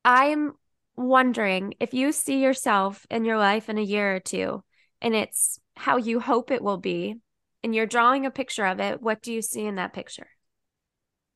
I'm 0.05 0.53
wondering 0.97 1.75
if 1.81 1.95
you 1.95 2.13
see 2.13 2.43
yourself 2.43 3.07
in 3.11 3.25
your 3.25 3.39
life 3.39 3.69
in 3.69 3.79
a 3.79 3.83
year 3.83 4.17
or 4.17 4.21
two, 4.21 4.63
and 5.01 5.15
it's 5.15 5.59
how 5.77 5.97
you 5.97 6.21
hope 6.21 6.51
it 6.51 6.63
will 6.63 6.79
be, 6.79 7.17
and 7.63 7.75
you're 7.75 7.87
drawing 7.87 8.27
a 8.27 8.31
picture 8.31 8.67
of 8.67 8.81
it. 8.81 9.01
What 9.03 9.23
do 9.23 9.33
you 9.33 9.41
see 9.43 9.65
in 9.65 9.77
that 9.77 9.95
picture? 9.95 10.29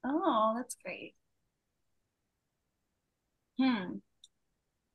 Oh, 0.05 0.55
that's 0.57 0.76
great. 0.84 1.14
Hmm 3.59 3.99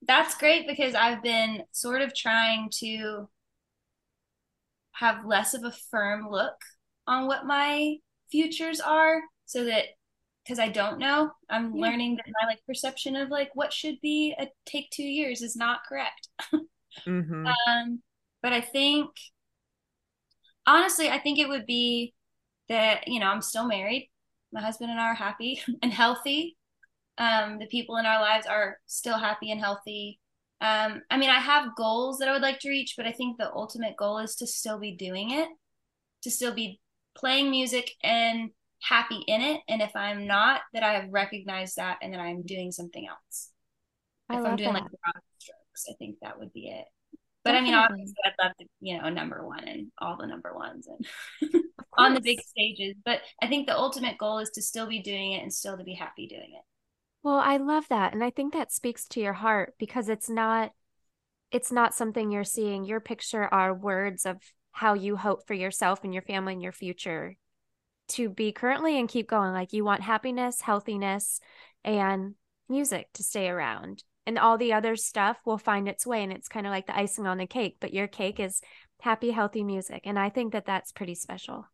that's 0.08 0.36
great 0.38 0.68
because 0.68 0.95
I've 0.95 1.24
been 1.24 1.64
sort 1.72 2.01
of 2.01 2.16
trying 2.16 2.70
to 2.80 3.30
have 4.93 5.26
less 5.26 5.54
of 5.54 5.64
a 5.64 5.74
firm 5.91 6.30
look 6.30 6.56
on 7.08 7.28
what 7.28 7.45
my 7.45 7.95
futures 8.32 8.80
are 8.80 9.22
so 9.45 9.66
that 9.66 9.86
because 10.43 10.60
I 10.60 10.68
don't 10.68 10.99
know, 10.99 11.32
I'm 11.49 11.74
yeah. 11.74 11.82
learning 11.82 12.18
that 12.18 12.26
my 12.41 12.47
like 12.47 12.60
perception 12.68 13.16
of 13.16 13.30
like 13.30 13.51
what 13.54 13.72
should 13.72 14.01
be 14.01 14.36
a 14.38 14.47
take 14.66 14.89
two 14.91 15.04
years 15.04 15.41
is 15.41 15.56
not 15.56 15.82
correct. 15.88 16.28
mm-hmm. 17.08 17.47
Um, 17.47 18.01
but 18.41 18.51
I 18.51 18.60
think 18.60 19.10
honestly, 20.68 21.10
I 21.10 21.20
think 21.20 21.39
it 21.39 21.47
would 21.47 21.66
be 21.66 22.14
that 22.68 23.08
you 23.08 23.20
know 23.20 23.28
I'm 23.28 23.41
still 23.41 23.66
married. 23.66 24.10
My 24.51 24.62
husband 24.62 24.91
and 24.91 24.99
I 24.99 25.06
are 25.06 25.14
happy 25.14 25.62
and 25.82 25.93
healthy 25.93 26.58
um, 27.18 27.59
the 27.59 27.68
people 27.68 27.97
in 27.97 28.05
our 28.05 28.22
lives 28.22 28.45
are 28.45 28.78
still 28.86 29.18
happy 29.18 29.51
and 29.51 29.59
healthy. 29.59 30.20
Um, 30.61 31.01
I 31.09 31.18
mean, 31.18 31.30
I 31.30 31.39
have 31.39 31.76
goals 31.76 32.18
that 32.18 32.30
I 32.30 32.32
would 32.32 32.41
like 32.41 32.59
to 32.59 32.70
reach, 32.70 32.95
but 32.95 33.05
I 33.05 33.11
think 33.11 33.38
the 33.38 33.51
ultimate 33.51 33.97
goal 33.97 34.20
is 34.20 34.36
to 34.36 34.47
still 34.47 34.80
be 34.80 34.95
doing 34.95 35.32
it, 35.32 35.49
to 36.24 36.32
still 36.32 36.53
be 36.53 36.80
playing 37.16 37.51
music 37.51 37.91
and 38.03 38.51
happy 38.82 39.24
in 39.28 39.41
it. 39.41 39.61
And 39.68 39.82
if 39.82 39.95
I'm 39.95 40.26
not, 40.26 40.61
that 40.74 40.84
I 40.84 40.93
have 40.93 41.09
recognized 41.11 41.76
that 41.76 41.97
and 42.01 42.14
that 42.14 42.20
I'm 42.20 42.43
doing 42.43 42.72
something 42.72 43.07
else. 43.07 43.49
I 44.30 44.39
if 44.39 44.45
I'm 44.45 44.55
doing 44.55 44.74
that. 44.74 44.84
like 44.84 44.91
broad 44.91 45.22
strokes, 45.38 45.86
I 45.89 45.93
think 45.99 46.18
that 46.22 46.39
would 46.39 46.53
be 46.53 46.68
it. 46.70 46.86
But 47.43 47.51
Definitely. 47.51 47.74
I 47.74 47.76
mean, 47.76 47.86
obviously, 47.91 48.16
I'd 48.26 48.45
love 48.45 48.53
to, 48.61 48.66
you 48.80 48.97
know, 48.97 49.09
number 49.09 49.45
one 49.45 49.68
and 49.68 49.91
all 49.99 50.16
the 50.18 50.28
number 50.28 50.55
ones 50.55 50.88
and 50.88 51.61
on 51.97 52.14
the 52.14 52.22
big 52.22 52.39
stages. 52.41 52.95
But 53.03 53.20
I 53.41 53.47
think 53.47 53.68
the 53.68 53.78
ultimate 53.78 54.18
goal 54.18 54.39
is 54.39 54.49
to 54.51 54.61
still 54.61 54.88
be 54.88 55.01
doing 55.01 55.34
it 55.34 55.43
and 55.43 55.53
still 55.53 55.78
to 55.78 55.84
be 55.84 55.93
happy 55.93 56.28
doing 56.28 56.53
it. 56.55 56.64
Well, 57.24 57.38
I 57.38 57.58
love 57.58 57.88
that. 57.90 58.14
And 58.14 58.24
I 58.24 58.30
think 58.30 58.54
that 58.54 58.72
speaks 58.72 59.08
to 59.10 59.22
your 59.22 59.34
heart 59.34 59.76
because 59.80 60.10
it's 60.10 60.30
not 60.30 60.72
it's 61.52 61.72
not 61.72 61.94
something 61.94 62.32
you're 62.32 62.44
seeing. 62.44 62.84
Your 62.84 63.00
picture 63.00 63.44
are 63.46 63.74
words 63.74 64.26
of 64.26 64.38
how 64.72 64.94
you 64.96 65.16
hope 65.16 65.46
for 65.48 65.54
yourself 65.54 66.04
and 66.04 66.14
your 66.14 66.24
family 66.24 66.54
and 66.54 66.62
your 66.62 66.72
future 66.72 67.36
to 68.10 68.30
be 68.30 68.52
currently 68.52 69.00
and 69.00 69.08
keep 69.10 69.30
going. 69.30 69.54
Like 69.54 69.74
you 69.74 69.86
want 69.86 70.02
happiness, 70.02 70.62
healthiness, 70.62 71.40
and 71.84 72.36
music 72.70 73.10
to 73.14 73.24
stay 73.24 73.50
around. 73.50 74.04
And 74.26 74.40
all 74.40 74.58
the 74.58 74.74
other 74.74 74.96
stuff 74.96 75.38
will 75.46 75.58
find 75.60 75.88
its 75.88 76.08
way. 76.08 76.24
And 76.24 76.34
it's 76.34 76.48
kind 76.50 76.66
of 76.66 76.72
like 76.72 76.88
the 76.88 76.98
icing 76.98 77.28
on 77.28 77.38
the 77.38 77.48
cake. 77.48 77.78
But 77.80 77.94
your 77.94 78.08
cake 78.08 78.40
is 78.40 78.62
happy, 79.02 79.32
healthy 79.32 79.64
music. 79.64 80.02
And 80.06 80.18
I 80.18 80.30
think 80.30 80.54
that 80.54 80.66
that's 80.66 80.92
pretty 80.92 81.16
special. 81.16 81.68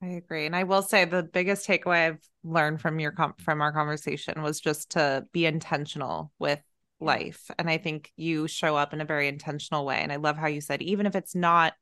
I 0.00 0.06
agree. 0.08 0.46
And 0.46 0.54
I 0.54 0.62
will 0.62 0.82
say 0.82 1.04
the 1.04 1.24
biggest 1.24 1.66
takeaway 1.66 2.06
I've 2.06 2.28
learned 2.44 2.80
from 2.80 3.00
your 3.00 3.10
com- 3.10 3.34
from 3.38 3.60
our 3.60 3.72
conversation 3.72 4.42
was 4.42 4.60
just 4.60 4.90
to 4.90 5.26
be 5.32 5.44
intentional 5.44 6.30
with 6.38 6.60
life. 7.00 7.50
And 7.58 7.68
I 7.68 7.78
think 7.78 8.12
you 8.16 8.46
show 8.46 8.76
up 8.76 8.92
in 8.92 9.00
a 9.00 9.04
very 9.04 9.26
intentional 9.26 9.84
way. 9.84 9.98
And 9.98 10.12
I 10.12 10.16
love 10.16 10.36
how 10.36 10.46
you 10.46 10.60
said 10.60 10.82
even 10.82 11.06
if 11.06 11.16
it's 11.16 11.34
not 11.34 11.74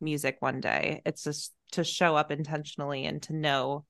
music 0.00 0.36
one 0.40 0.60
day, 0.60 1.02
it's 1.04 1.24
just 1.24 1.52
to 1.72 1.82
show 1.82 2.14
up 2.14 2.30
intentionally 2.30 3.04
and 3.04 3.20
to 3.22 3.32
know 3.34 3.84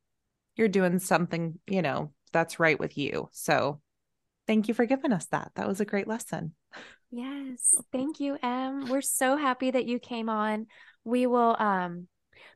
you're 0.57 0.69
doing 0.69 0.99
something, 0.99 1.59
you 1.67 1.83
know, 1.83 2.13
that's 2.33 2.59
right 2.59 2.79
with 2.79 2.97
you. 2.97 3.29
So 3.33 3.81
thank 4.47 4.69
you 4.69 4.75
for 4.75 4.87
giving 4.87 5.13
us 5.13 5.27
that. 5.27 5.53
That 5.57 5.69
was 5.69 5.81
a 5.81 5.85
great 5.85 6.09
lesson. 6.09 6.55
Yes. 7.11 7.75
Thank 7.93 8.21
you, 8.21 8.37
Em. 8.43 8.89
We're 8.89 9.01
so 9.01 9.37
happy 9.37 9.71
that 9.71 9.87
you 9.87 9.99
came 9.99 10.29
on. 10.29 10.67
We 11.05 11.27
will 11.27 11.57
um 11.59 12.09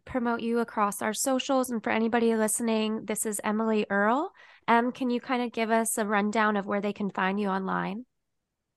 promote 0.05 0.41
you 0.41 0.59
across 0.59 1.03
our 1.03 1.14
socials. 1.14 1.70
And 1.70 1.83
for 1.83 1.91
anybody 1.91 2.35
listening, 2.37 3.05
this 3.07 3.26
is 3.26 3.41
Emily 3.45 3.87
Earle. 3.91 4.33
Um, 4.68 4.93
can 4.93 5.11
you 5.11 5.20
kind 5.20 5.43
of 5.43 5.53
give 5.53 5.70
us 5.70 5.99
a 5.99 6.07
rundown 6.07 6.57
of 6.57 6.66
where 6.66 6.81
they 6.81 6.93
can 6.93 7.11
find 7.11 7.41
you 7.41 7.49
online? 7.49 8.07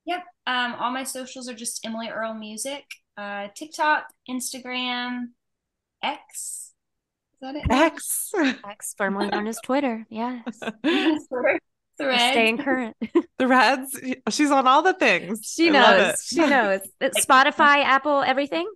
Yep. 0.06 0.24
Um, 0.47 0.76
all 0.80 0.91
my 0.91 1.04
socials 1.04 1.47
are 1.47 1.54
just 1.54 1.86
Emily 1.86 2.10
Earle 2.10 2.34
Music, 2.34 2.84
uh, 3.18 3.47
TikTok, 3.56 4.06
Instagram, 4.30 5.28
X. 6.01 6.74
Is 7.34 7.39
that 7.41 7.56
it? 7.56 7.64
X. 7.70 8.32
X, 8.68 8.93
formerly 8.97 9.28
known 9.28 9.47
as 9.47 9.60
Twitter. 9.64 10.06
Yes. 10.10 10.41
Threads. 11.97 12.32
Staying 12.32 12.58
current. 12.58 12.95
Threads. 13.39 13.99
She's 14.30 14.51
on 14.51 14.68
all 14.68 14.82
the 14.82 14.93
things. 14.93 15.41
She 15.43 15.70
knows. 15.70 16.24
She 16.26 16.39
knows. 16.39 16.82
Spotify, 17.01 17.84
Apple, 17.84 18.22
everything. 18.22 18.70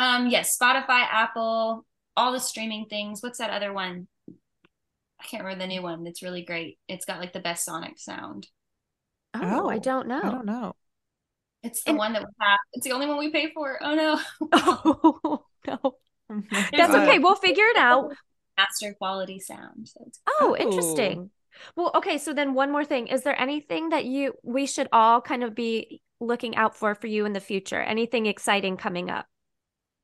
Um, 0.00 0.28
yes, 0.28 0.56
Spotify, 0.56 1.04
Apple, 1.10 1.84
all 2.16 2.32
the 2.32 2.40
streaming 2.40 2.86
things. 2.86 3.22
What's 3.22 3.36
that 3.36 3.50
other 3.50 3.70
one? 3.70 4.08
I 4.28 5.24
can't 5.26 5.44
remember 5.44 5.62
the 5.62 5.68
new 5.68 5.82
one. 5.82 6.04
That's 6.04 6.22
really 6.22 6.40
great. 6.40 6.78
It's 6.88 7.04
got 7.04 7.20
like 7.20 7.34
the 7.34 7.40
best 7.40 7.66
sonic 7.66 7.98
sound. 7.98 8.46
Oh, 9.34 9.64
oh 9.64 9.68
I 9.68 9.76
don't 9.76 10.08
know. 10.08 10.22
I 10.22 10.30
don't 10.30 10.46
know. 10.46 10.74
It's 11.62 11.84
the 11.84 11.90
and- 11.90 11.98
one 11.98 12.14
that 12.14 12.22
we 12.22 12.28
have. 12.40 12.58
It's 12.72 12.86
the 12.86 12.92
only 12.92 13.08
one 13.08 13.18
we 13.18 13.30
pay 13.30 13.52
for. 13.52 13.78
Oh 13.82 13.94
no. 13.94 14.20
oh 14.52 15.44
no. 15.66 15.96
That's 16.72 16.94
okay. 16.94 17.18
We'll 17.18 17.34
figure 17.48 17.66
it 17.66 17.76
out. 17.76 18.10
Master 18.56 18.94
quality 18.94 19.38
sound. 19.38 19.86
So 19.86 20.10
oh, 20.40 20.56
interesting. 20.58 21.30
Well, 21.76 21.90
okay. 21.96 22.16
So 22.16 22.32
then, 22.32 22.54
one 22.54 22.72
more 22.72 22.86
thing: 22.86 23.08
is 23.08 23.22
there 23.22 23.38
anything 23.38 23.90
that 23.90 24.06
you 24.06 24.32
we 24.42 24.64
should 24.64 24.88
all 24.92 25.20
kind 25.20 25.44
of 25.44 25.54
be 25.54 26.00
looking 26.20 26.56
out 26.56 26.74
for 26.74 26.94
for 26.94 27.06
you 27.06 27.26
in 27.26 27.34
the 27.34 27.40
future? 27.40 27.82
Anything 27.82 28.24
exciting 28.24 28.78
coming 28.78 29.10
up? 29.10 29.26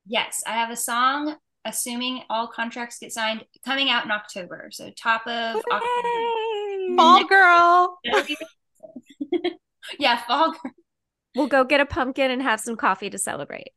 Yes, 0.07 0.41
I 0.47 0.53
have 0.53 0.69
a 0.69 0.75
song, 0.75 1.35
assuming 1.65 2.23
all 2.29 2.47
contracts 2.47 2.99
get 2.99 3.11
signed, 3.11 3.43
coming 3.65 3.89
out 3.89 4.05
in 4.05 4.11
October. 4.11 4.69
So 4.71 4.89
top 4.91 5.27
of 5.27 5.63
October. 5.71 6.95
Fall 6.95 7.25
girl. 7.25 7.99
yeah, 9.99 10.23
fall 10.25 10.51
girl. 10.51 10.71
We'll 11.35 11.47
go 11.47 11.63
get 11.63 11.81
a 11.81 11.85
pumpkin 11.85 12.31
and 12.31 12.41
have 12.41 12.59
some 12.59 12.75
coffee 12.75 13.09
to 13.09 13.17
celebrate. 13.17 13.71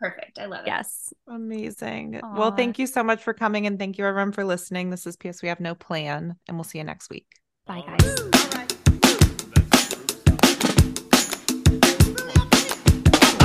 Perfect. 0.00 0.38
I 0.38 0.46
love 0.46 0.60
it. 0.60 0.68
Yes. 0.68 1.12
Amazing. 1.28 2.20
Aww. 2.22 2.36
Well, 2.36 2.50
thank 2.52 2.78
you 2.78 2.86
so 2.86 3.02
much 3.02 3.22
for 3.22 3.34
coming 3.34 3.66
and 3.66 3.78
thank 3.78 3.98
you 3.98 4.06
everyone 4.06 4.32
for 4.32 4.44
listening. 4.44 4.90
This 4.90 5.06
is 5.06 5.16
PS 5.16 5.42
We 5.42 5.48
Have 5.48 5.60
No 5.60 5.74
Plan 5.74 6.36
and 6.46 6.56
we'll 6.56 6.64
see 6.64 6.78
you 6.78 6.84
next 6.84 7.10
week. 7.10 7.26
Bye 7.66 7.82
guys. 7.86 8.37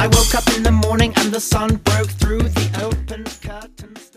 I 0.03 0.07
woke 0.07 0.35
up 0.35 0.45
in 0.53 0.63
the 0.63 0.71
morning 0.71 1.13
and 1.15 1.31
the 1.31 1.39
sun 1.39 1.77
broke 1.77 2.09
through 2.09 2.41
the 2.41 2.83
open 2.83 3.23
curtains. 3.41 4.11